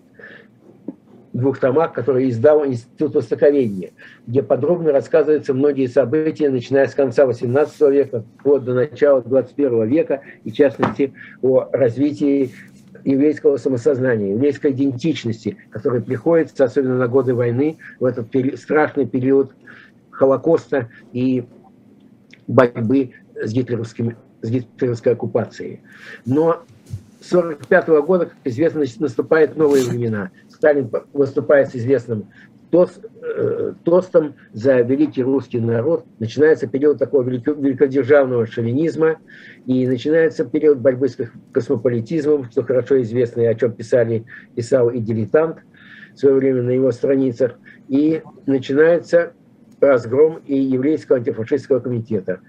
двух 1.35 1.59
томах, 1.59 1.93
который 1.93 2.31
издал 2.31 2.65
Институт 2.65 3.15
Востоковедения, 3.15 3.91
где 4.27 4.43
подробно 4.43 4.91
рассказываются 4.91 5.53
многие 5.53 5.87
события, 5.87 6.49
начиная 6.49 6.87
с 6.87 6.95
конца 6.95 7.25
XVIII 7.25 7.93
века, 7.93 8.25
вплоть 8.39 8.65
до 8.65 8.73
начала 8.73 9.21
XXI 9.21 9.87
века, 9.87 10.23
и 10.45 10.51
в 10.51 10.55
частности 10.55 11.13
о 11.43 11.69
развитии 11.73 12.53
еврейского 13.07 13.57
самосознания, 13.57 14.33
еврейской 14.33 14.73
идентичности, 14.73 15.57
которая 15.71 16.01
приходится, 16.01 16.65
особенно 16.65 16.99
на 16.99 17.07
годы 17.07 17.35
войны, 17.35 17.79
в 18.01 18.05
этот 18.05 18.31
пери- 18.31 18.57
страшный 18.57 19.07
период 19.07 19.53
Холокоста 20.11 20.89
и 21.13 21.47
борьбы 22.49 23.13
с, 23.41 23.53
гитлеровским, 23.53 24.17
с 24.43 24.51
гитлеровской 24.51 25.13
оккупацией. 25.13 25.83
Но 26.25 26.65
с 27.21 27.33
1945 27.33 27.89
года, 28.05 28.27
как 28.27 28.37
известно, 28.45 28.85
наступают 28.99 29.57
новые 29.57 29.85
времена. 29.85 30.31
Сталин 30.49 30.91
выступает 31.13 31.71
с 31.71 31.77
известным 31.77 32.27
тост, 32.71 33.05
э, 33.23 33.75
тостом 33.85 34.35
за 34.53 34.81
великий 34.81 35.23
русский 35.23 35.61
народ. 35.61 36.05
Начинается 36.19 36.67
период 36.67 36.99
такого 36.99 37.23
великодержавного 37.23 38.47
шовинизма, 38.47 39.17
и 39.67 39.87
начинается 39.87 40.45
период 40.45 40.79
борьбы 40.79 41.09
с 41.09 41.17
космополитизмом, 41.53 42.51
что 42.51 42.63
хорошо 42.63 43.01
известно, 43.03 43.43
и 43.43 43.47
о 43.47 43.55
чем 43.55 43.73
писали, 43.73 44.25
писал 44.55 44.91
и 44.91 44.99
дилетант 44.99 45.59
в 46.15 46.19
свое 46.19 46.37
время 46.37 46.63
на 46.63 46.71
его 46.71 46.91
страницах. 46.93 47.59
И 47.89 48.23
начинается 48.47 49.33
разгром 49.81 50.41
и 50.47 50.57
еврейского 50.59 51.19
антифашистского 51.19 51.81
комитета. 51.81 52.41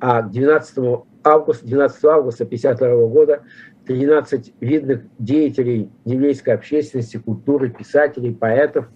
а 0.00 0.22
12 0.22 1.04
августа, 1.22 1.64
12 1.64 2.04
августа 2.06 2.42
1952 2.42 3.06
года 3.06 3.44
13 3.86 4.54
видных 4.58 5.04
деятелей 5.20 5.88
еврейской 6.04 6.50
общественности, 6.50 7.18
культуры, 7.18 7.70
писателей, 7.70 8.34
поэтов 8.34 8.88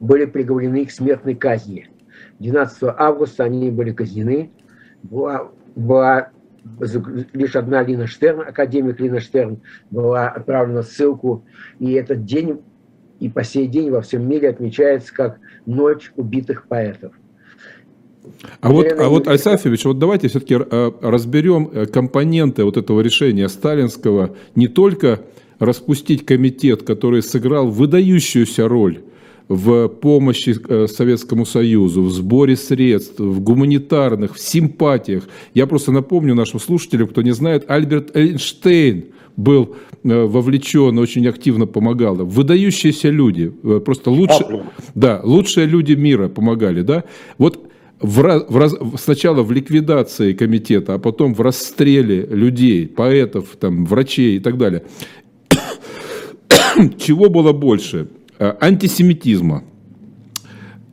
были 0.00 0.26
приговорены 0.26 0.84
к 0.84 0.90
смертной 0.90 1.34
казни. 1.34 1.88
12 2.40 2.82
августа 2.98 3.44
они 3.44 3.70
были 3.70 3.92
казнены. 3.92 4.50
Была, 5.04 5.50
была 5.76 6.30
лишь 7.32 7.56
одна 7.56 7.82
Лина 7.82 8.06
Штерн, 8.06 8.40
академик 8.40 8.98
Лина 9.00 9.20
Штерн, 9.20 9.60
была 9.90 10.28
отправлена 10.28 10.82
в 10.82 10.86
ссылку. 10.86 11.44
И 11.78 11.92
этот 11.92 12.24
день 12.24 12.60
и 13.20 13.28
по 13.28 13.44
сей 13.44 13.66
день 13.66 13.90
во 13.90 14.02
всем 14.02 14.28
мире 14.28 14.50
отмечается 14.50 15.14
как 15.14 15.38
Ночь 15.66 16.12
убитых 16.16 16.66
поэтов. 16.66 17.12
А 18.60 18.70
вот, 18.70 18.86
а 18.98 19.08
вот, 19.08 19.28
Александрович, 19.28 19.84
вот 19.84 19.98
давайте 19.98 20.28
все-таки 20.28 20.56
э, 20.58 20.92
разберем 21.00 21.70
э, 21.72 21.86
компоненты 21.86 22.64
вот 22.64 22.76
этого 22.76 23.00
решения 23.00 23.48
сталинского, 23.48 24.36
не 24.54 24.68
только 24.68 25.20
распустить 25.58 26.24
комитет, 26.24 26.82
который 26.82 27.22
сыграл 27.22 27.68
выдающуюся 27.68 28.68
роль 28.68 29.02
в 29.48 29.88
помощи 29.88 30.56
э, 30.68 30.86
Советскому 30.86 31.44
Союзу, 31.44 32.02
в 32.02 32.10
сборе 32.10 32.56
средств, 32.56 33.20
в 33.20 33.40
гуманитарных, 33.40 34.34
в 34.34 34.40
симпатиях. 34.40 35.24
Я 35.54 35.66
просто 35.66 35.92
напомню 35.92 36.34
нашим 36.34 36.60
слушателям, 36.60 37.08
кто 37.08 37.22
не 37.22 37.32
знает, 37.32 37.64
Альберт 37.68 38.16
Эйнштейн 38.16 39.06
был 39.36 39.76
вовлечен, 40.02 40.98
очень 40.98 41.26
активно 41.26 41.66
помогал. 41.66 42.14
Выдающиеся 42.16 43.08
люди, 43.10 43.48
просто 43.84 44.10
лучше, 44.10 44.64
да, 44.94 45.20
лучшие 45.24 45.66
люди 45.66 45.94
мира 45.94 46.28
помогали. 46.28 46.82
Да? 46.82 47.04
Вот 47.38 47.70
в, 48.00 48.46
в, 48.48 48.98
сначала 48.98 49.42
в 49.42 49.50
ликвидации 49.50 50.34
комитета, 50.34 50.94
а 50.94 50.98
потом 50.98 51.34
в 51.34 51.40
расстреле 51.40 52.26
людей, 52.26 52.86
поэтов, 52.86 53.56
там, 53.58 53.86
врачей 53.86 54.36
и 54.36 54.40
так 54.40 54.58
далее. 54.58 54.82
Чего 56.98 57.30
было 57.30 57.52
больше? 57.52 58.08
Э, 58.38 58.54
антисемитизма. 58.60 59.62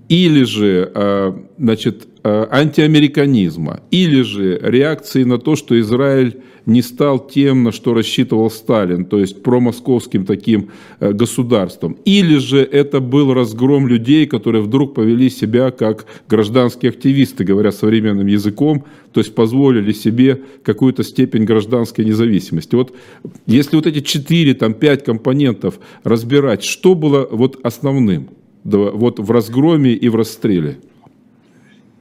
Или 0.09 0.43
же 0.43 0.91
э, 0.93 1.33
значит, 1.57 2.07
антиамериканизма, 2.23 3.81
или 3.89 4.21
же 4.21 4.59
реакции 4.61 5.23
на 5.23 5.37
то, 5.37 5.55
что 5.55 5.79
Израиль 5.79 6.37
не 6.65 6.81
стал 6.81 7.27
тем, 7.27 7.63
на 7.63 7.71
что 7.71 7.93
рассчитывал 7.93 8.49
Сталин, 8.49 9.05
то 9.05 9.19
есть 9.19 9.41
промосковским 9.43 10.25
таким 10.25 10.69
э, 10.99 11.11
государством. 11.11 11.97
Или 12.05 12.37
же 12.37 12.59
это 12.59 12.99
был 12.99 13.33
разгром 13.33 13.87
людей, 13.87 14.27
которые 14.27 14.61
вдруг 14.61 14.93
повели 14.93 15.29
себя 15.29 15.71
как 15.71 16.05
гражданские 16.29 16.89
активисты, 16.89 17.43
говоря 17.43 17.71
современным 17.71 18.27
языком, 18.27 18.85
то 19.11 19.19
есть 19.19 19.33
позволили 19.33 19.91
себе 19.91 20.41
какую-то 20.63 21.03
степень 21.03 21.43
гражданской 21.43 22.05
независимости. 22.05 22.75
Вот 22.75 22.93
если 23.47 23.75
вот 23.75 23.87
эти 23.87 24.01
четыре, 24.01 24.53
там, 24.53 24.73
пять 24.73 25.03
компонентов 25.03 25.79
разбирать, 26.03 26.63
что 26.63 26.95
было 26.95 27.27
вот 27.29 27.59
основным 27.63 28.29
вот 28.63 29.19
в 29.19 29.31
разгроме 29.31 29.93
и 29.93 30.07
в 30.07 30.15
расстреле? 30.15 30.77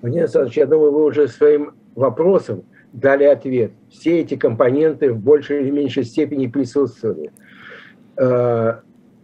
Владимир 0.01 0.25
Александрович, 0.25 0.57
я 0.57 0.67
думаю, 0.67 0.93
вы 0.93 1.05
уже 1.05 1.29
своим 1.29 1.75
вопросом 1.95 2.65
дали 2.93 3.25
ответ. 3.25 3.73
Все 3.91 4.21
эти 4.21 4.37
компоненты 4.37 5.13
в 5.13 5.19
большей 5.19 5.61
или 5.61 5.71
меньшей 5.71 6.05
степени 6.05 6.47
присутствовали. 6.47 7.31
Э, 8.17 8.81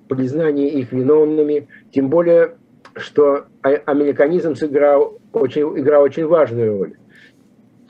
признание 0.08 0.68
их 0.68 0.92
виновными, 0.92 1.68
тем 1.92 2.10
более, 2.10 2.56
что 2.94 3.46
а, 3.62 3.70
американизм 3.86 4.54
сыграл 4.54 5.18
очень, 5.32 5.62
играл 5.78 6.02
очень 6.02 6.26
важную 6.26 6.78
роль. 6.78 6.94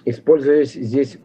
Используясь 0.04 0.72
здесь, 0.72 1.18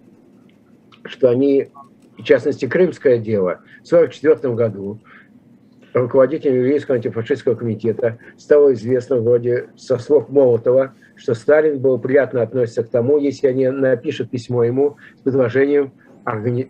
что 1.03 1.30
они, 1.30 1.70
в 2.18 2.24
частности, 2.24 2.68
крымское 2.68 3.18
дело, 3.18 3.62
в 3.84 3.93
1944 3.93 4.53
году 4.55 4.99
руководителем 5.94 6.56
еврейского 6.56 6.96
антифашистского 6.96 7.56
комитета 7.56 8.18
стало 8.38 8.74
известно 8.74 9.18
вроде 9.18 9.70
со 9.76 9.98
слов 9.98 10.30
Молотова, 10.30 10.94
что 11.16 11.34
Сталин 11.34 11.80
был 11.80 12.00
приятно 12.00 12.42
относится 12.42 12.84
к 12.84 12.89
тому, 12.89 13.18
если 13.18 13.48
они 13.48 13.68
напишут 13.70 14.30
письмо 14.30 14.64
ему 14.64 14.98
с 15.18 15.22
предложением 15.22 15.94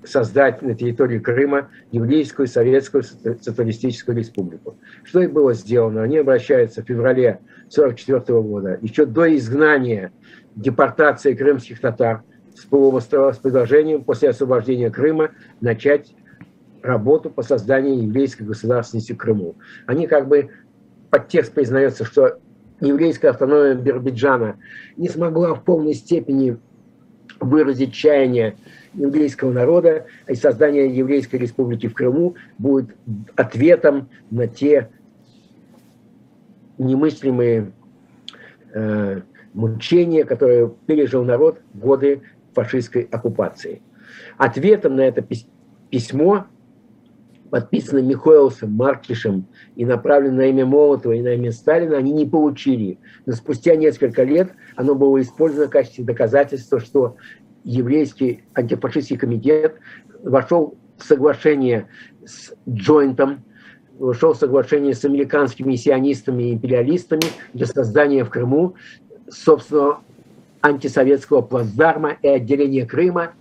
создать 0.05 0.61
на 0.61 0.76
территории 0.76 1.19
Крыма 1.19 1.69
еврейскую 1.91 2.47
советскую 2.47 3.03
социалистическую 3.03 4.17
республику. 4.17 4.78
Что 5.03 5.22
и 5.22 5.28
было 5.28 5.53
сделано. 5.53 6.03
Они 6.03 6.17
обращаются 6.17 6.82
в 6.82 6.86
феврале 6.86 7.41
1944 7.76 8.41
года, 8.41 8.80
еще 8.82 9.05
до 9.05 9.36
изгнания, 9.36 10.13
депортации 10.55 11.34
крымских 11.34 11.82
татар 11.82 12.24
с 12.55 12.65
полуострова 12.65 13.32
с 13.32 13.38
предложением 13.38 14.03
после 14.03 14.30
освобождения 14.30 14.89
Крыма 14.89 15.32
начать 15.59 16.13
работу 16.82 17.29
по 17.29 17.43
созданию 17.43 18.03
еврейской 18.03 18.43
государственности 18.43 19.13
в 19.13 19.17
Крыму. 19.17 19.55
Они 19.86 20.07
как 20.07 20.27
бы 20.27 20.49
под 21.09 21.27
текст 21.27 21.53
признается, 21.53 22.05
что 22.05 22.39
еврейская 22.79 23.29
автономия 23.29 23.75
Биробиджана 23.75 24.57
не 24.97 25.09
смогла 25.09 25.53
в 25.53 25.63
полной 25.63 25.93
степени 25.93 26.57
выразить 27.39 27.93
чаяние 27.93 28.55
еврейского 28.93 29.51
народа, 29.51 30.05
и 30.27 30.36
создание 30.36 30.95
еврейской 30.95 31.38
республики 31.38 31.88
в 31.88 31.93
Крыму 31.93 32.36
будет 32.57 32.95
ответом 33.36 34.09
на 34.29 34.47
те 34.47 34.89
немыслимые 36.77 37.71
э, 38.73 39.21
мучения, 39.53 40.23
которые 40.23 40.73
пережил 40.88 41.23
народ 41.23 41.61
в 41.73 41.79
годы 41.79 42.21
фашистской 42.53 43.03
оккупации. 43.03 43.82
Ответом 44.38 44.95
на 44.95 45.01
это 45.01 45.25
письмо 45.89 46.47
подписанные 47.52 48.04
Михоэлсом, 48.04 48.72
Маркишем 48.72 49.45
и 49.76 49.86
направленные 49.86 50.47
на 50.47 50.49
имя 50.49 50.66
Молотова 50.66 51.12
и 51.12 51.22
на 51.22 51.36
имя 51.36 51.52
Сталина, 51.52 51.97
они 51.97 52.14
не 52.14 52.26
получили. 52.26 52.97
Но 53.26 53.34
спустя 53.34 53.76
несколько 53.76 54.24
лет 54.24 54.54
оно 54.78 54.95
было 54.95 55.22
использовано 55.22 55.68
в 55.68 55.72
качестве 55.72 56.06
доказательства, 56.06 56.80
что 56.80 57.18
еврейский 57.64 58.45
антифашистский 58.56 59.18
комитет 59.18 59.76
вошел 60.24 60.76
в 60.97 61.04
соглашение 61.04 61.88
с 62.26 62.54
Джойнтом, 62.68 63.43
вошел 63.99 64.34
в 64.34 64.38
соглашение 64.38 64.95
с 64.95 65.04
американскими 65.04 65.76
сионистами 65.76 66.43
и 66.43 66.54
империалистами 66.54 67.24
для 67.54 67.66
создания 67.66 68.24
в 68.24 68.30
Крыму 68.30 68.76
собственного 69.30 69.99
антисоветского 70.62 71.41
плацдарма 71.41 72.18
и 72.22 72.30
отделения 72.30 72.86
Крыма 72.86 73.34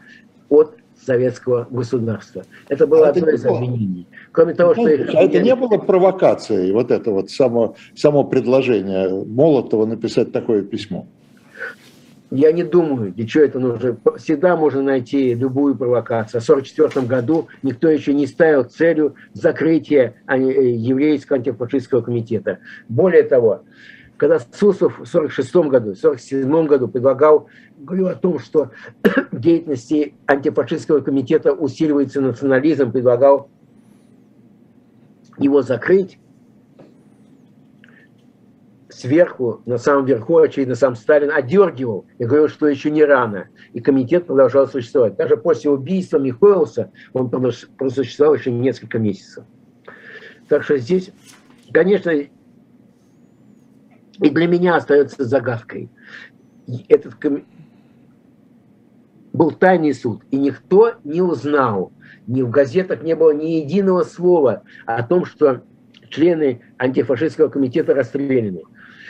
от 0.49 0.80
советского 1.05 1.67
государства. 1.71 2.45
Это 2.69 2.87
было 2.87 3.07
а 3.07 3.11
одно 3.11 3.31
из 3.31 3.45
обвинений. 3.45 4.07
Кроме 4.33 4.55
того, 4.55 4.75
ну, 4.77 4.83
что... 4.83 4.91
Их... 4.91 5.15
А 5.15 5.23
это 5.23 5.41
не 5.41 5.55
было 5.55 5.79
провокацией, 5.79 6.73
вот 6.73 6.91
это 6.91 7.11
вот 7.11 7.31
само, 7.31 7.77
само 7.95 8.25
предложение 8.25 9.25
Молотова 9.25 9.87
написать 9.87 10.33
такое 10.33 10.63
письмо? 10.63 11.07
Я 12.31 12.53
не 12.53 12.63
думаю, 12.63 13.13
для 13.13 13.27
чего 13.27 13.45
это 13.45 13.59
нужно. 13.59 13.97
Всегда 14.17 14.57
можно 14.57 14.83
найти 14.83 15.35
любую 15.35 15.75
провокацию. 15.75 16.41
В 16.41 16.49
1944 16.49 17.07
году 17.07 17.49
никто 17.65 17.89
еще 17.89 18.15
не 18.15 18.29
ставил 18.29 18.63
целью 18.63 19.17
закрытия 19.33 20.15
э, 20.29 20.37
еврейского 20.39 21.39
антифашистского 21.39 22.03
комитета. 22.03 22.59
Более 22.89 23.25
того, 23.25 23.63
когда 24.21 24.39
Суслов 24.39 24.99
в 24.99 25.09
1946 25.09 25.55
году, 25.71 25.95
в 25.95 25.99
1947 25.99 26.67
году 26.67 26.89
предлагал, 26.89 27.49
говорил 27.79 28.09
о 28.09 28.15
том, 28.15 28.39
что 28.39 28.71
деятельности 29.33 30.15
антифашистского 30.27 31.01
комитета 31.01 31.55
усиливается 31.55 32.21
национализм, 32.21 32.93
предлагал 32.93 33.49
его 35.39 35.63
закрыть, 35.63 36.19
сверху, 38.91 39.63
на 39.65 39.79
самом 39.79 40.05
верху, 40.05 40.37
очевидно, 40.37 40.75
сам 40.75 40.97
Сталин 40.97 41.31
одергивал 41.31 42.05
и 42.19 42.25
говорил, 42.25 42.51
что 42.51 42.69
еще 42.69 42.91
не 42.91 43.03
рано. 43.03 43.49
И 43.73 43.81
комитет 43.81 44.27
продолжал 44.27 44.69
существовать. 44.69 45.17
Даже 45.17 45.39
после 45.39 45.71
убийства 45.71 46.19
Михоэлса 46.19 46.93
он 47.15 47.31
просуществовал 47.31 48.35
еще 48.35 48.53
несколько 48.53 48.99
месяцев. 48.99 49.45
Так 50.47 50.63
что 50.65 50.77
здесь, 50.77 51.11
конечно, 51.73 52.13
и 54.23 54.31
для 54.31 54.47
меня 54.47 54.77
остается 54.77 55.25
загадкой. 55.25 55.89
Этот 56.89 57.15
ком... 57.15 57.45
был 59.33 59.51
тайный 59.53 59.95
суд, 59.95 60.23
и 60.31 60.37
никто 60.37 60.95
не 61.05 61.23
узнал, 61.23 61.93
ни 62.27 62.43
в 62.43 62.51
газетах 62.51 63.03
не 63.03 63.17
было 63.17 63.33
ни 63.33 63.61
единого 63.63 64.03
слова 64.03 64.63
о 64.87 65.03
том, 65.03 65.25
что 65.25 65.63
члены 66.11 66.61
антифашистского 66.79 67.49
комитета 67.49 67.95
расстреляны. 67.95 68.63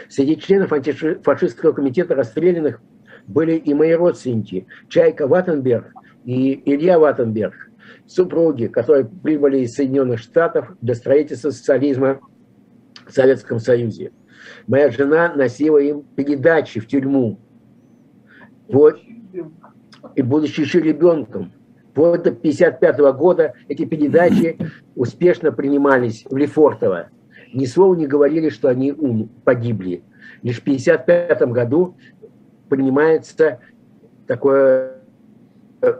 Среди 0.08 0.36
членов 0.38 0.72
антифашистского 0.72 1.72
комитета 1.72 2.14
расстрелянных 2.14 2.80
были 3.26 3.52
и 3.52 3.74
мои 3.74 3.92
родственники 3.92 4.66
Чайка 4.88 5.26
Ваттенберг 5.26 5.92
и 6.24 6.60
Илья 6.64 6.98
Ваттенберг, 6.98 7.70
супруги, 8.06 8.66
которые 8.66 9.04
прибыли 9.04 9.58
из 9.58 9.74
Соединенных 9.74 10.20
Штатов 10.20 10.72
для 10.80 10.94
строительства 10.94 11.50
социализма 11.50 12.20
в 13.06 13.12
Советском 13.12 13.58
Союзе. 13.58 14.12
Моя 14.66 14.90
жена 14.90 15.32
носила 15.34 15.78
им 15.78 16.02
передачи 16.14 16.80
в 16.80 16.86
тюрьму. 16.86 17.38
Вот. 18.68 19.00
И 20.14 20.22
будучи 20.22 20.60
еще 20.60 20.80
ребенком, 20.80 21.52
вот 21.94 22.22
до 22.22 22.30
1955 22.30 22.98
года 23.16 23.54
эти 23.68 23.84
передачи 23.84 24.56
успешно 24.94 25.52
принимались 25.52 26.24
в 26.28 26.36
Лефортово. 26.36 27.08
Ни 27.52 27.66
слова 27.66 27.94
не 27.94 28.06
говорили, 28.06 28.48
что 28.48 28.68
они 28.68 28.92
ум, 28.92 29.28
погибли. 29.44 30.02
Лишь 30.42 30.58
в 30.58 30.62
1955 30.62 31.48
году 31.52 31.96
принимается 32.68 33.58
такое 34.26 34.98
э, 35.82 35.94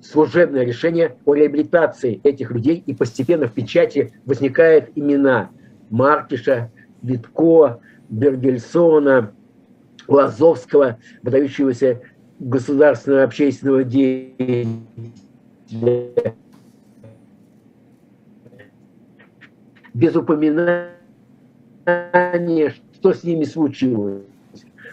служебное 0.00 0.64
решение 0.64 1.16
о 1.26 1.34
реабилитации 1.34 2.20
этих 2.24 2.50
людей, 2.50 2.82
и 2.86 2.94
постепенно 2.94 3.46
в 3.46 3.52
печати 3.52 4.12
возникают 4.24 4.90
имена 4.94 5.50
Маркиша, 5.90 6.70
Витко, 7.02 7.80
Бергельсона, 8.08 9.32
Лазовского, 10.08 10.98
выдающегося 11.22 12.00
государственного 12.38 13.24
общественного 13.24 13.84
деятеля. 13.84 14.66
Без 19.94 20.14
упоминания, 20.14 20.94
что 22.94 23.12
с 23.14 23.24
ними 23.24 23.44
случилось. 23.44 24.22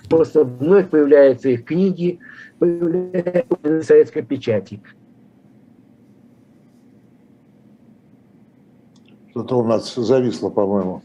Просто 0.10 0.44
вновь 0.44 0.90
появляются 0.90 1.50
их 1.50 1.66
книги, 1.66 2.20
появляются 2.60 3.84
советской 3.84 4.22
печати. 4.22 4.82
Что-то 9.32 9.60
у 9.60 9.64
нас 9.64 9.96
зависло, 9.96 10.50
по-моему. 10.50 11.02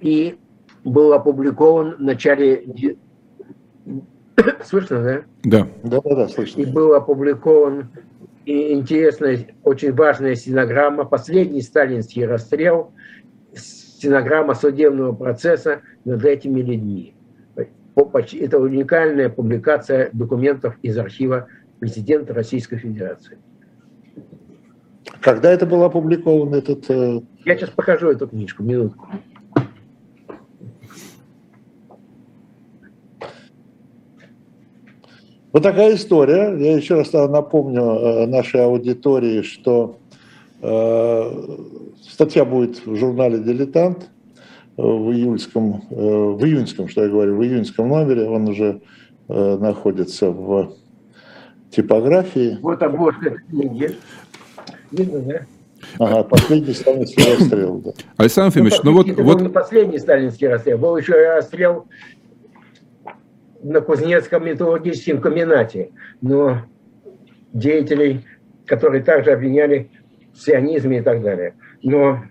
И 0.00 0.38
был 0.84 1.12
опубликован 1.12 1.96
в 1.96 2.00
начале... 2.00 2.64
Слышно, 4.64 5.02
да? 5.02 5.22
Да. 5.44 5.68
Да, 5.84 6.00
да, 6.02 6.14
да, 6.14 6.28
слышно. 6.28 6.62
И 6.62 6.64
был 6.64 6.94
опубликован 6.94 7.90
и 8.46 8.72
интересная, 8.72 9.48
очень 9.64 9.92
важная 9.92 10.34
стенограмма, 10.34 11.04
последний 11.04 11.60
сталинский 11.60 12.24
расстрел, 12.24 12.92
стенограмма 13.54 14.54
судебного 14.54 15.12
процесса 15.14 15.82
над 16.04 16.24
этими 16.24 16.60
людьми. 16.60 17.14
Это 17.94 18.58
уникальная 18.58 19.28
публикация 19.28 20.08
документов 20.14 20.76
из 20.82 20.96
архива 20.96 21.48
президента 21.80 22.32
Российской 22.32 22.78
Федерации. 22.78 23.38
Когда 25.20 25.50
это 25.52 25.66
был 25.66 25.82
опубликован 25.84 26.54
этот... 26.54 26.88
Э, 26.88 27.20
Я 27.44 27.56
сейчас 27.56 27.70
покажу 27.70 28.08
эту 28.08 28.26
книжку, 28.26 28.62
минутку. 28.62 29.06
Вот 35.52 35.62
такая 35.62 35.94
история. 35.94 36.56
Я 36.56 36.76
еще 36.76 36.94
раз 36.94 37.12
напомню 37.12 37.82
э, 37.82 38.26
нашей 38.26 38.64
аудитории, 38.64 39.42
что 39.42 39.98
э, 40.62 41.32
статья 42.00 42.46
будет 42.46 42.86
в 42.86 42.96
журнале 42.96 43.38
«Дилетант» 43.38 44.08
в 44.76 45.10
июльском, 45.12 45.82
в 45.90 46.42
июньском, 46.42 46.88
что 46.88 47.02
я 47.02 47.10
говорю, 47.10 47.36
в 47.36 47.42
июньском 47.42 47.88
номере. 47.88 48.26
Он 48.26 48.48
уже 48.48 48.80
находится 49.28 50.30
в 50.30 50.72
типографии. 51.70 52.56
Вот 52.62 52.82
обложка 52.82 53.30
книги. 53.50 53.98
Видно, 54.90 55.20
да? 55.20 55.46
Ага, 55.98 56.24
последний 56.24 56.74
сталинский 56.74 57.36
расстрел, 57.36 57.78
да. 57.78 57.90
Александр 58.16 58.50
Ефимович, 58.50 58.82
ну, 58.82 58.90
ну 58.90 58.96
вот... 58.98 59.06
Вот... 59.06 59.36
был 59.38 59.46
не 59.46 59.48
последний 59.48 59.98
сталинский 59.98 60.48
расстрел, 60.48 60.78
был 60.78 60.96
еще 60.96 61.14
расстрел 61.34 61.86
на 63.62 63.80
Кузнецком 63.80 64.44
металлургическом 64.44 65.20
комбинате, 65.20 65.90
но 66.20 66.62
деятелей, 67.52 68.24
которые 68.66 69.02
также 69.02 69.32
обвиняли 69.32 69.90
в 70.32 70.38
сионизме 70.38 70.98
и 70.98 71.02
так 71.02 71.22
далее. 71.22 71.54
Но 71.82 72.22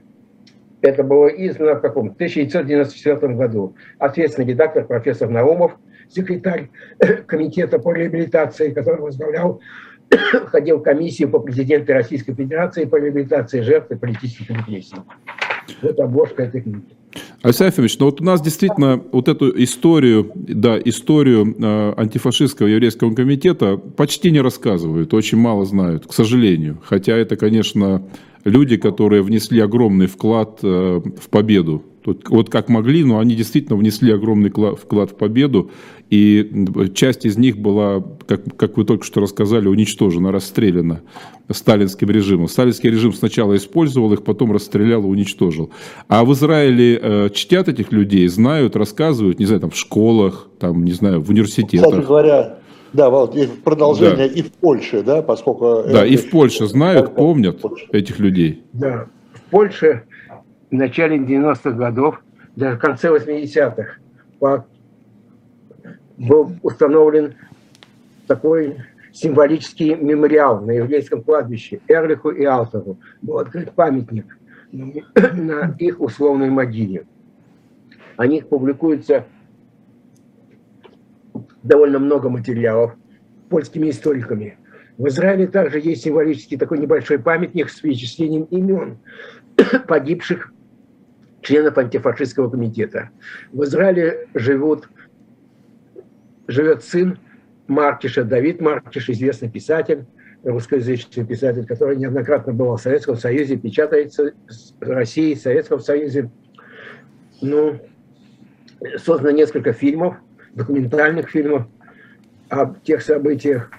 это 0.82 1.03
было 1.03 1.28
издано 1.28 1.76
в 1.76 1.82
каком? 1.82 2.07
1994 2.12 3.34
году. 3.34 3.76
Ответственный 3.97 4.47
редактор 4.47 4.86
профессор 4.86 5.30
Наумов, 5.30 5.74
секретарь 6.10 6.70
комитета 7.28 7.80
по 7.80 7.93
реабилитации, 7.93 8.72
который 8.72 9.01
возглавлял 9.01 9.62
ходил 10.47 10.80
в 10.80 10.84
комиссию 10.84 11.30
по 11.30 11.39
президенту 11.39 11.93
Российской 11.93 12.34
Федерации 12.34 12.86
по 12.86 12.95
реабилитации 12.97 13.62
жертв 13.62 13.97
политических 13.99 14.49
репрессий. 14.49 14.97
Вот 15.82 15.99
обложка 15.99 16.43
этой 16.43 16.62
книги. 16.62 16.99
Александр 17.41 17.74
Ефимович, 17.74 17.99
ну 17.99 18.05
вот 18.05 18.22
у 18.22 18.24
нас 18.24 18.41
действительно 18.41 19.01
вот 19.12 19.28
эту 19.28 19.64
историю, 19.64 20.32
да, 20.36 20.78
историю 20.84 21.55
э, 21.57 21.93
антифашистского 21.97 22.68
еврейского 22.68 23.14
комитета 23.14 23.78
почти 23.78 24.32
не 24.32 24.41
рассказывают, 24.41 25.14
очень 25.14 25.38
мало 25.38 25.66
знают, 25.66 26.05
к 26.05 26.14
сожалению. 26.14 26.80
Хотя 26.84 27.16
это, 27.16 27.36
конечно, 27.36 28.03
люди, 28.43 28.78
которые 28.78 29.22
внесли 29.22 29.60
огромный 29.60 30.07
вклад 30.07 30.60
э, 30.64 31.01
в 31.20 31.30
победу. 31.30 31.84
Тут, 32.03 32.30
вот 32.30 32.49
как 32.49 32.70
могли, 32.70 33.03
но 33.03 33.20
они 33.20 33.36
действительно 33.36 33.76
внесли 33.76 34.12
огромный 34.12 34.49
вклад 34.49 35.12
в 35.12 35.16
победу. 35.16 35.70
И 36.10 36.66
часть 36.95 37.26
из 37.26 37.38
них 37.38 37.57
была, 37.57 38.03
как, 38.26 38.57
как 38.57 38.78
вы 38.78 38.86
только 38.86 39.05
что 39.05 39.20
рассказали, 39.20 39.68
уничтожена, 39.68 40.32
расстреляна 40.32 41.01
сталинским 41.51 42.10
режимом. 42.10 42.47
Сталинский 42.47 42.89
режим 42.89 43.14
сначала 43.14 43.55
использовал 43.55 44.14
их, 44.14 44.24
потом 44.24 44.51
расстрелял 44.51 45.03
и 45.03 45.07
уничтожил. 45.07 45.72
А 46.07 46.24
в 46.24 46.34
Израиле 46.34 46.99
э, 47.02 47.30
чтят 47.30 47.70
этих 47.70 47.91
людей, 47.91 48.28
знают, 48.28 48.76
рассказывают, 48.76 49.39
не 49.39 49.45
знаю, 49.45 49.62
там 49.62 49.70
в 49.72 49.76
школах, 49.76 50.50
там, 50.60 50.84
не 50.84 50.91
знаю, 50.91 51.22
в 51.22 51.30
университетах. 51.30 51.89
Кстати 51.89 52.06
говоря, 52.06 52.58
да, 52.93 53.10
Володь, 53.10 53.36
и 53.36 53.47
продолжение 53.47 54.28
да. 54.28 54.34
и 54.34 54.41
в 54.41 54.52
Польше, 54.52 55.04
да, 55.04 55.22
поскольку... 55.22 55.84
Да, 55.88 56.06
и 56.06 56.18
в 56.18 56.30
Польше 56.30 56.68
знают, 56.68 57.16
помнят 57.16 57.64
этих 57.91 58.20
людей. 58.20 58.64
Да, 58.74 59.08
в 59.34 59.41
Польше 59.50 60.04
в 60.72 60.74
начале 60.74 61.18
90-х 61.18 61.72
годов, 61.72 62.22
даже 62.56 62.78
в 62.78 62.80
конце 62.80 63.10
80-х, 63.10 64.66
был 66.18 66.52
установлен 66.62 67.36
такой 68.28 68.78
символический 69.14 69.95
мемориал 69.95 70.62
на 70.62 70.72
еврейском 70.72 71.24
кладбище 71.24 71.80
Эрлиху 71.88 72.30
и 72.30 72.43
Алтеру. 72.43 72.97
Был 73.22 73.39
открыт 73.39 73.72
памятник 73.72 74.38
на 74.72 75.76
их 75.80 75.99
условной 75.99 76.49
могиле. 76.49 77.05
О 78.17 78.28
них 78.28 78.47
публикуется 78.47 79.26
довольно 81.63 81.99
много 81.99 82.30
материалов 82.30 82.95
польскими 83.49 83.89
историками. 83.89 84.57
В 84.97 85.07
Израиле 85.07 85.47
также 85.47 85.80
есть 85.80 86.03
символический 86.03 86.57
такой 86.57 86.80
небольшой 86.80 87.20
памятник 87.20 87.70
с 87.70 87.80
перечислением 87.80 88.43
имен 88.43 88.97
погибших 89.88 90.53
членов 91.41 91.78
антифашистского 91.78 92.49
комитета. 92.49 93.09
В 93.51 93.63
Израиле 93.63 94.28
живут 94.34 94.89
живет 96.47 96.84
сын 96.84 97.17
Маркиша, 97.67 98.24
Давид 98.24 98.59
Маркиш, 98.59 99.09
известный 99.09 99.49
писатель, 99.49 100.05
русскоязычный 100.43 101.25
писатель, 101.25 101.65
который 101.65 101.97
неоднократно 101.97 102.53
был 102.53 102.75
в 102.75 102.81
Советском 102.81 103.15
Союзе, 103.17 103.57
печатается 103.57 104.33
в 104.79 104.89
России, 104.89 105.33
в 105.35 105.39
Советском 105.39 105.79
Союзе. 105.79 106.29
Ну, 107.41 107.79
создано 108.97 109.31
несколько 109.31 109.73
фильмов, 109.73 110.15
документальных 110.53 111.29
фильмов 111.29 111.67
об 112.49 112.81
тех 112.81 113.01
событиях. 113.01 113.71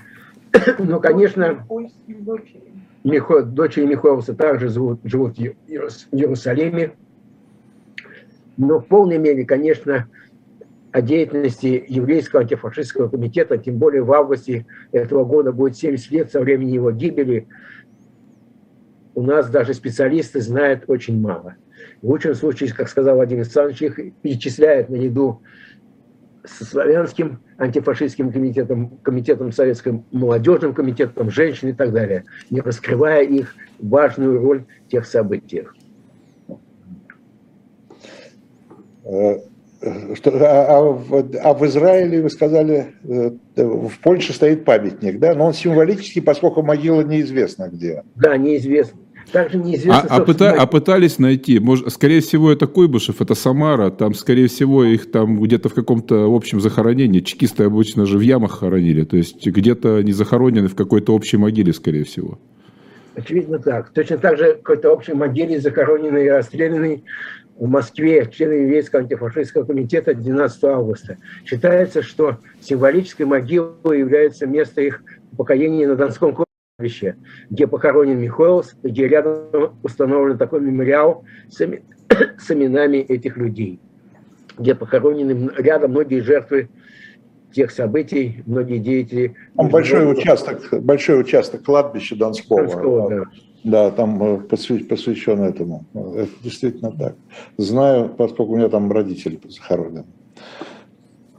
Ну, 0.79 1.01
конечно, 1.01 1.65
Михо, 3.05 3.43
дочери 3.43 3.87
Михоэлса 3.87 4.35
также 4.35 4.69
живут, 4.69 5.01
живут 5.05 5.39
в 5.39 5.41
Иерусалиме. 5.41 6.93
Но 8.57 8.79
в 8.79 8.87
полной 8.87 9.17
мере, 9.17 9.47
конечно, 9.47 10.09
о 10.93 11.03
деятельности 11.03 11.85
еврейского 11.89 12.43
антифашистского 12.43 13.09
комитета, 13.09 13.59
тем 13.59 13.79
более 13.79 14.03
в 14.03 14.13
августе 14.13 14.67
этого 14.93 15.25
года 15.25 15.53
будет 15.53 15.77
70 15.77 16.11
лет 16.11 16.33
со 16.33 16.41
времени 16.41 16.73
его 16.73 16.91
гибели, 16.91 17.47
у 19.15 19.23
нас 19.23 19.51
даже 19.51 19.75
специалисты 19.75 20.41
знают 20.41 20.85
очень 20.89 21.21
мало. 21.21 21.57
В 22.03 22.09
лучшем 22.09 22.35
случае, 22.35 22.73
как 22.73 22.89
сказал 22.89 23.17
Владимир 23.17 23.43
Александрович, 23.43 23.83
их 23.83 24.15
перечисляют 24.23 24.89
наряду 24.89 25.43
со 26.45 26.65
славянским 26.65 27.41
антифашистским 27.59 28.33
комитетом, 28.33 28.99
комитетом 29.03 29.53
советским, 29.53 30.05
молодежным 30.11 30.75
комитетом, 30.75 31.31
женщин 31.31 31.69
и 31.69 31.73
так 31.73 31.93
далее, 31.93 32.25
не 32.49 32.61
раскрывая 32.61 33.23
их 33.25 33.55
важную 33.79 34.41
роль 34.41 34.65
в 34.87 34.91
тех 34.91 35.07
событиях. 35.07 35.75
Что, 40.15 40.31
а, 40.35 40.77
а, 40.77 40.83
в, 40.83 41.31
а 41.43 41.55
в 41.55 41.67
Израиле, 41.67 42.21
вы 42.21 42.29
сказали, 42.29 42.95
э, 43.03 43.31
в 43.57 43.99
Польше 44.03 44.35
стоит 44.35 44.67
памятник, 44.67 45.19
да? 45.19 45.35
Но 45.35 45.47
он 45.47 45.55
символический, 45.55 46.21
поскольку 46.21 46.63
могила 46.63 47.01
неизвестна 47.01 47.71
где. 47.73 48.03
Да, 48.15 48.37
неизвестно. 48.37 49.01
Также 49.33 49.59
неизвестно, 49.59 50.09
а, 50.11 50.17
а, 50.17 50.25
пыта, 50.25 50.53
а 50.53 50.67
пытались 50.67 51.19
найти, 51.19 51.61
может, 51.61 51.91
скорее 51.93 52.21
всего, 52.21 52.51
это 52.51 52.67
Куйбышев, 52.67 53.21
это 53.23 53.35
Самара, 53.35 53.91
там, 53.91 54.13
скорее 54.15 54.49
всего, 54.49 54.85
их 54.85 55.11
там 55.11 55.41
где-то 55.41 55.69
в 55.69 55.75
каком-то 55.75 56.35
общем 56.35 56.61
захоронении, 56.61 57.21
чекисты 57.21 57.65
обычно 57.65 58.07
же 58.07 58.19
в 58.19 58.23
ямах 58.23 58.59
хоронили, 58.59 59.05
то 59.05 59.17
есть 59.17 59.47
где-то 59.47 59.97
они 59.97 60.13
захоронены 60.13 60.69
в 60.69 60.75
какой-то 60.75 61.15
общей 61.15 61.37
могиле, 61.37 61.73
скорее 61.73 62.05
всего. 62.05 62.39
Очевидно 63.15 63.59
так. 63.59 63.91
Точно 63.91 64.19
так 64.19 64.39
же 64.39 64.55
в 64.55 64.63
какой-то 64.63 64.91
общей 64.91 65.13
могиле 65.13 65.61
захороненный 65.61 66.27
и 66.27 66.31
расстрелянный 66.31 67.05
в 67.61 67.69
Москве 67.69 68.27
члены 68.33 68.63
еврейского 68.63 69.03
антифашистского 69.03 69.65
комитета 69.65 70.15
12 70.15 70.65
августа. 70.65 71.19
Считается, 71.45 72.03
что 72.03 72.39
символической 72.61 73.27
могилой 73.27 73.99
является 73.99 74.47
место 74.47 74.81
их 74.81 75.03
упокоения 75.33 75.87
на 75.87 75.95
Донском 75.95 76.35
кладбище, 76.35 77.17
где 77.51 77.67
похоронен 77.67 78.19
Михоэлс, 78.19 78.77
где 78.83 79.07
рядом 79.07 79.79
установлен 79.83 80.39
такой 80.39 80.63
мемориал 80.63 81.25
с, 81.51 81.59
с 82.39 82.51
именами 82.51 82.97
этих 82.97 83.37
людей, 83.37 83.79
где 84.59 84.75
похоронены 84.75 85.51
рядом 85.59 85.91
многие 85.91 86.21
жертвы 86.21 86.71
тех 87.53 87.71
событий, 87.71 88.43
многие 88.47 88.79
деятели. 88.79 89.35
Там 89.57 89.69
большой 89.69 90.11
участок, 90.13 90.83
большой 90.83 91.21
участок 91.21 91.63
кладбища 91.65 92.17
Донского. 92.17 92.63
Донского 92.63 93.11
да. 93.11 93.25
Да, 93.63 93.91
там 93.91 94.23
э, 94.23 94.39
посвящен 94.39 95.43
этому. 95.43 95.85
Это 95.93 96.31
действительно 96.43 96.93
так. 96.93 97.17
Знаю, 97.59 98.09
поскольку 98.17 98.55
у 98.55 98.57
меня 98.57 98.69
там 98.69 98.91
родители 98.91 99.39
захоронены. 99.49 100.07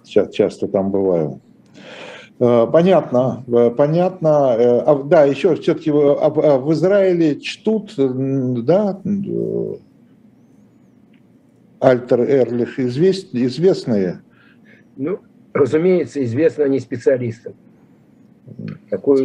Часто 0.04 0.68
там 0.68 0.92
бываю. 0.92 1.42
Э, 2.40 2.68
понятно, 2.72 3.44
э, 3.48 3.72
понятно. 3.72 4.54
А, 4.54 5.04
да, 5.04 5.24
еще 5.26 5.56
все-таки 5.56 5.90
в 5.90 6.74
Израиле 6.74 7.40
чтут, 7.40 7.94
да, 7.98 9.02
Альтер 11.80 12.22
Эрлих 12.22 12.80
известные? 12.80 14.22
Ну, 14.96 15.20
разумеется, 15.54 16.24
известно 16.24 16.66
они 16.66 16.80
специалистам. 16.80 17.54
Такой, 18.90 19.24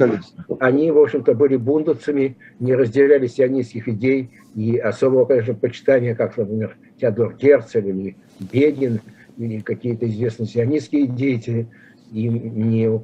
они, 0.60 0.90
в 0.90 0.98
общем-то, 0.98 1.34
были 1.34 1.56
бундовцами, 1.56 2.36
не 2.60 2.74
разделяли 2.74 3.26
сионистских 3.26 3.88
идей 3.88 4.30
и 4.54 4.76
особого, 4.76 5.24
конечно, 5.24 5.54
почитания, 5.54 6.14
как, 6.14 6.36
например, 6.36 6.76
Теодор 7.00 7.34
Герцель 7.36 7.88
или 7.88 8.16
Бедин, 8.38 9.00
или 9.36 9.60
какие-то 9.60 10.06
известные 10.06 10.46
сионистские 10.46 11.06
деятели, 11.06 11.68
им 12.12 12.70
не 12.70 13.00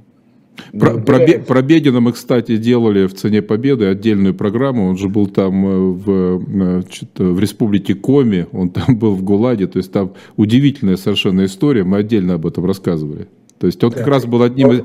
про, 0.79 0.99
про, 0.99 1.19
про 1.39 1.63
Бедина 1.63 2.01
мы, 2.01 2.13
кстати, 2.13 2.57
делали 2.57 3.07
в 3.07 3.15
«Цене 3.15 3.43
Победы» 3.43 3.87
отдельную 3.87 4.35
программу. 4.35 4.89
Он 4.89 4.97
же 4.97 5.09
был 5.09 5.27
там 5.27 5.67
э, 5.67 5.79
в, 5.93 6.45
значит, 6.47 7.11
в 7.19 7.39
республике 7.39 7.95
Коми, 7.95 8.47
он 8.53 8.71
там 8.71 8.97
был 8.99 9.15
в 9.15 9.23
ГУЛАГе. 9.23 9.67
То 9.67 9.79
есть 9.79 9.93
там 9.93 10.13
удивительная 10.37 10.97
совершенно 10.97 11.45
история. 11.45 11.85
Мы 11.85 11.99
отдельно 11.99 12.35
об 12.35 12.47
этом 12.47 12.65
рассказывали. 12.65 13.29
То 13.63 13.67
есть 13.67 13.85
он 13.85 13.91
да. 13.91 13.99
как 13.99 14.09
раз 14.09 14.27
был 14.27 14.43
одним 14.43 14.73
из... 14.73 14.81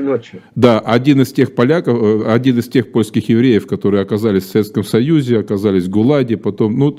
Ночи. 0.00 0.40
Да, 0.54 0.78
один 0.78 1.20
из 1.20 1.34
тех 1.34 1.54
поляков, 1.54 2.02
э, 2.02 2.32
один 2.32 2.58
из 2.58 2.68
тех 2.68 2.92
польских 2.92 3.28
евреев, 3.28 3.66
которые 3.66 4.00
оказались 4.00 4.44
в 4.44 4.50
Советском 4.50 4.84
Союзе, 4.84 5.38
оказались 5.38 5.84
в 5.84 5.90
ГУЛАГе, 5.90 6.38
потом... 6.38 6.78
Ну, 6.78 6.96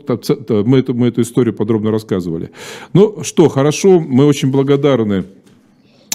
мы 0.63 0.77
эту, 0.77 0.93
мы 0.93 1.07
эту 1.07 1.21
историю 1.21 1.55
подробно 1.55 1.89
рассказывали. 1.89 2.51
Ну 2.93 3.23
что, 3.23 3.49
хорошо, 3.49 3.99
мы 3.99 4.25
очень 4.25 4.51
благодарны 4.51 5.13
э, 5.13 5.23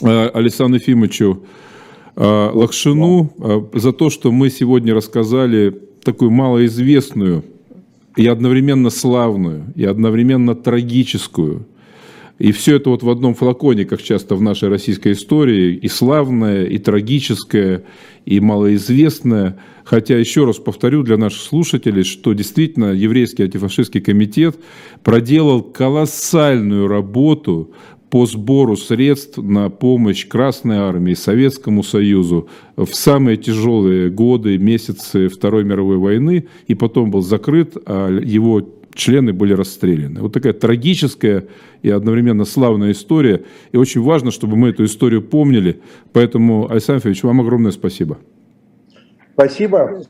Александру 0.02 0.78
Ефимовичу 0.78 1.44
э, 2.16 2.50
Лакшину 2.52 3.70
за 3.74 3.92
то, 3.92 4.10
что 4.10 4.32
мы 4.32 4.50
сегодня 4.50 4.94
рассказали 4.94 5.78
такую 6.02 6.30
малоизвестную 6.30 7.44
и 8.16 8.26
одновременно 8.26 8.90
славную, 8.90 9.72
и 9.76 9.84
одновременно 9.84 10.54
трагическую 10.54 11.66
и 12.40 12.52
все 12.52 12.76
это 12.76 12.88
вот 12.88 13.02
в 13.02 13.10
одном 13.10 13.34
флаконе, 13.34 13.84
как 13.84 14.02
часто 14.02 14.34
в 14.34 14.40
нашей 14.40 14.70
российской 14.70 15.12
истории, 15.12 15.74
и 15.74 15.88
славное, 15.88 16.64
и 16.64 16.78
трагическое, 16.78 17.84
и 18.24 18.40
малоизвестное. 18.40 19.58
Хотя, 19.84 20.16
еще 20.16 20.46
раз 20.46 20.56
повторю 20.56 21.02
для 21.02 21.18
наших 21.18 21.42
слушателей, 21.42 22.02
что 22.02 22.32
действительно 22.32 22.92
еврейский 22.92 23.42
антифашистский 23.42 24.00
комитет 24.00 24.56
проделал 25.04 25.60
колоссальную 25.62 26.88
работу 26.88 27.74
по 28.10 28.26
сбору 28.26 28.76
средств 28.76 29.38
на 29.38 29.70
помощь 29.70 30.26
Красной 30.26 30.78
Армии, 30.78 31.14
Советскому 31.14 31.82
Союзу 31.82 32.48
в 32.76 32.92
самые 32.92 33.36
тяжелые 33.36 34.10
годы, 34.10 34.58
месяцы 34.58 35.28
Второй 35.28 35.64
мировой 35.64 35.96
войны, 35.96 36.48
и 36.66 36.74
потом 36.74 37.10
был 37.10 37.22
закрыт, 37.22 37.76
а 37.86 38.08
его 38.08 38.68
члены 38.94 39.32
были 39.32 39.52
расстреляны. 39.52 40.20
Вот 40.20 40.32
такая 40.32 40.52
трагическая 40.52 41.46
и 41.82 41.90
одновременно 41.90 42.44
славная 42.44 42.90
история. 42.90 43.44
И 43.70 43.76
очень 43.76 44.02
важно, 44.02 44.32
чтобы 44.32 44.56
мы 44.56 44.70
эту 44.70 44.84
историю 44.84 45.22
помнили. 45.22 45.80
Поэтому, 46.12 46.70
Александр 46.70 47.00
Федорович, 47.00 47.22
вам 47.22 47.40
огромное 47.40 47.70
спасибо. 47.70 48.18
Спасибо. 49.34 50.02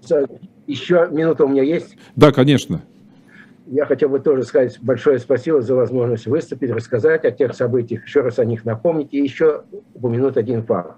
Еще 0.66 1.08
минута 1.12 1.44
у 1.44 1.48
меня 1.48 1.62
есть? 1.62 1.96
Да, 2.16 2.32
конечно. 2.32 2.82
Я 3.72 3.86
хотел 3.86 4.08
бы 4.08 4.18
тоже 4.18 4.42
сказать 4.42 4.80
большое 4.82 5.20
спасибо 5.20 5.62
за 5.62 5.76
возможность 5.76 6.26
выступить, 6.26 6.72
рассказать 6.72 7.24
о 7.24 7.30
тех 7.30 7.54
событиях, 7.54 8.04
еще 8.04 8.20
раз 8.20 8.40
о 8.40 8.44
них 8.44 8.64
напомнить 8.64 9.14
и 9.14 9.18
еще 9.18 9.62
упомянуть 9.94 10.36
один 10.36 10.64
факт. 10.64 10.96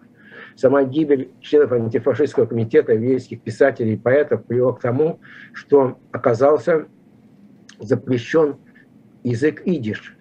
Сама 0.56 0.82
гибель 0.84 1.32
членов 1.42 1.72
антифашистского 1.72 2.46
комитета, 2.46 2.94
еврейских 2.94 3.42
писателей 3.42 3.92
и 3.92 3.96
поэтов 3.98 4.46
привела 4.46 4.72
к 4.72 4.80
тому, 4.80 5.20
что 5.52 5.98
оказался 6.12 6.86
запрещен 7.78 8.56
язык 9.22 9.60
идиш, 9.66 10.16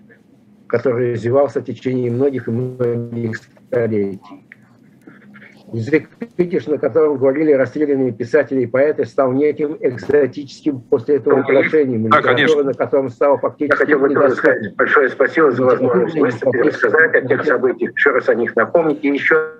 который 0.68 1.14
развивался 1.14 1.62
в 1.62 1.64
течение 1.64 2.12
многих 2.12 2.50
и 2.50 2.52
многих 2.52 3.38
столетий. 3.70 4.46
Язык 5.74 6.10
идиш, 6.38 6.68
на 6.68 6.78
котором 6.78 7.18
говорили 7.18 7.54
расстрелянные 7.54 8.12
писатели 8.12 8.62
и 8.62 8.66
поэты, 8.66 9.06
стал 9.06 9.32
неким 9.32 9.78
экзотическим 9.80 10.82
после 10.82 11.16
этого 11.16 11.40
украшением, 11.42 12.10
да, 12.10 12.22
конечно. 12.22 12.64
на 12.64 12.74
котором 12.74 13.10
стал 13.10 13.38
фактически 13.38 13.72
Я 13.72 13.78
хотел 13.78 14.00
бы 14.00 14.10
тоже 14.10 14.36
сказать 14.36 14.76
большое 14.76 15.10
спасибо 15.10 15.52
за 15.52 15.64
возможность 15.64 16.16
выступить, 16.16 16.66
рассказать 16.66 17.16
о 17.16 17.22
тех 17.22 17.46
событиях, 17.46 17.96
еще 17.96 18.12
раз 18.12 18.28
о 18.30 18.36
них 18.36 18.56
напомнить 18.56 19.00
и 19.04 19.08
еще 19.08 19.52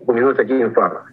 упомянуть 0.00 0.38
один 0.38 0.70
факт 0.72 1.04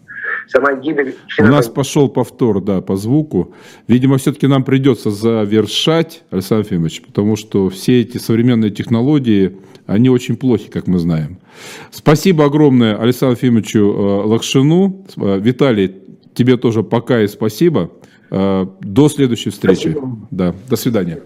сама 0.48 0.74
гибель... 0.74 1.16
У 1.40 1.44
нас 1.44 1.68
пошел 1.68 2.10
повтор, 2.10 2.62
да, 2.62 2.82
по 2.82 2.96
звуку. 2.96 3.54
Видимо, 3.88 4.18
все-таки 4.18 4.48
нам 4.48 4.64
придется 4.64 5.10
завершать, 5.10 6.24
Александр 6.30 6.66
Ефимович, 6.66 7.04
потому 7.04 7.36
что 7.36 7.70
все 7.70 8.02
эти 8.02 8.18
современные 8.18 8.72
технологии, 8.72 9.58
они 9.92 10.10
очень 10.10 10.38
плохи, 10.38 10.70
как 10.70 10.88
мы 10.88 11.00
знаем. 11.00 11.38
Спасибо 11.92 12.46
огромное 12.46 12.96
Александру 12.96 13.38
Ефимовичу 13.38 13.80
э, 13.80 14.26
Лакшину. 14.26 15.06
Э, 15.18 15.40
Виталий, 15.40 15.96
тебе 16.34 16.58
тоже 16.58 16.82
пока 16.82 17.22
и 17.22 17.28
спасибо. 17.28 17.92
Э, 18.32 18.66
до 18.80 19.10
следующей 19.10 19.50
встречи. 19.50 19.92
Спасибо. 19.92 20.28
Да, 20.32 20.56
до 20.70 20.76
свидания. 20.78 21.22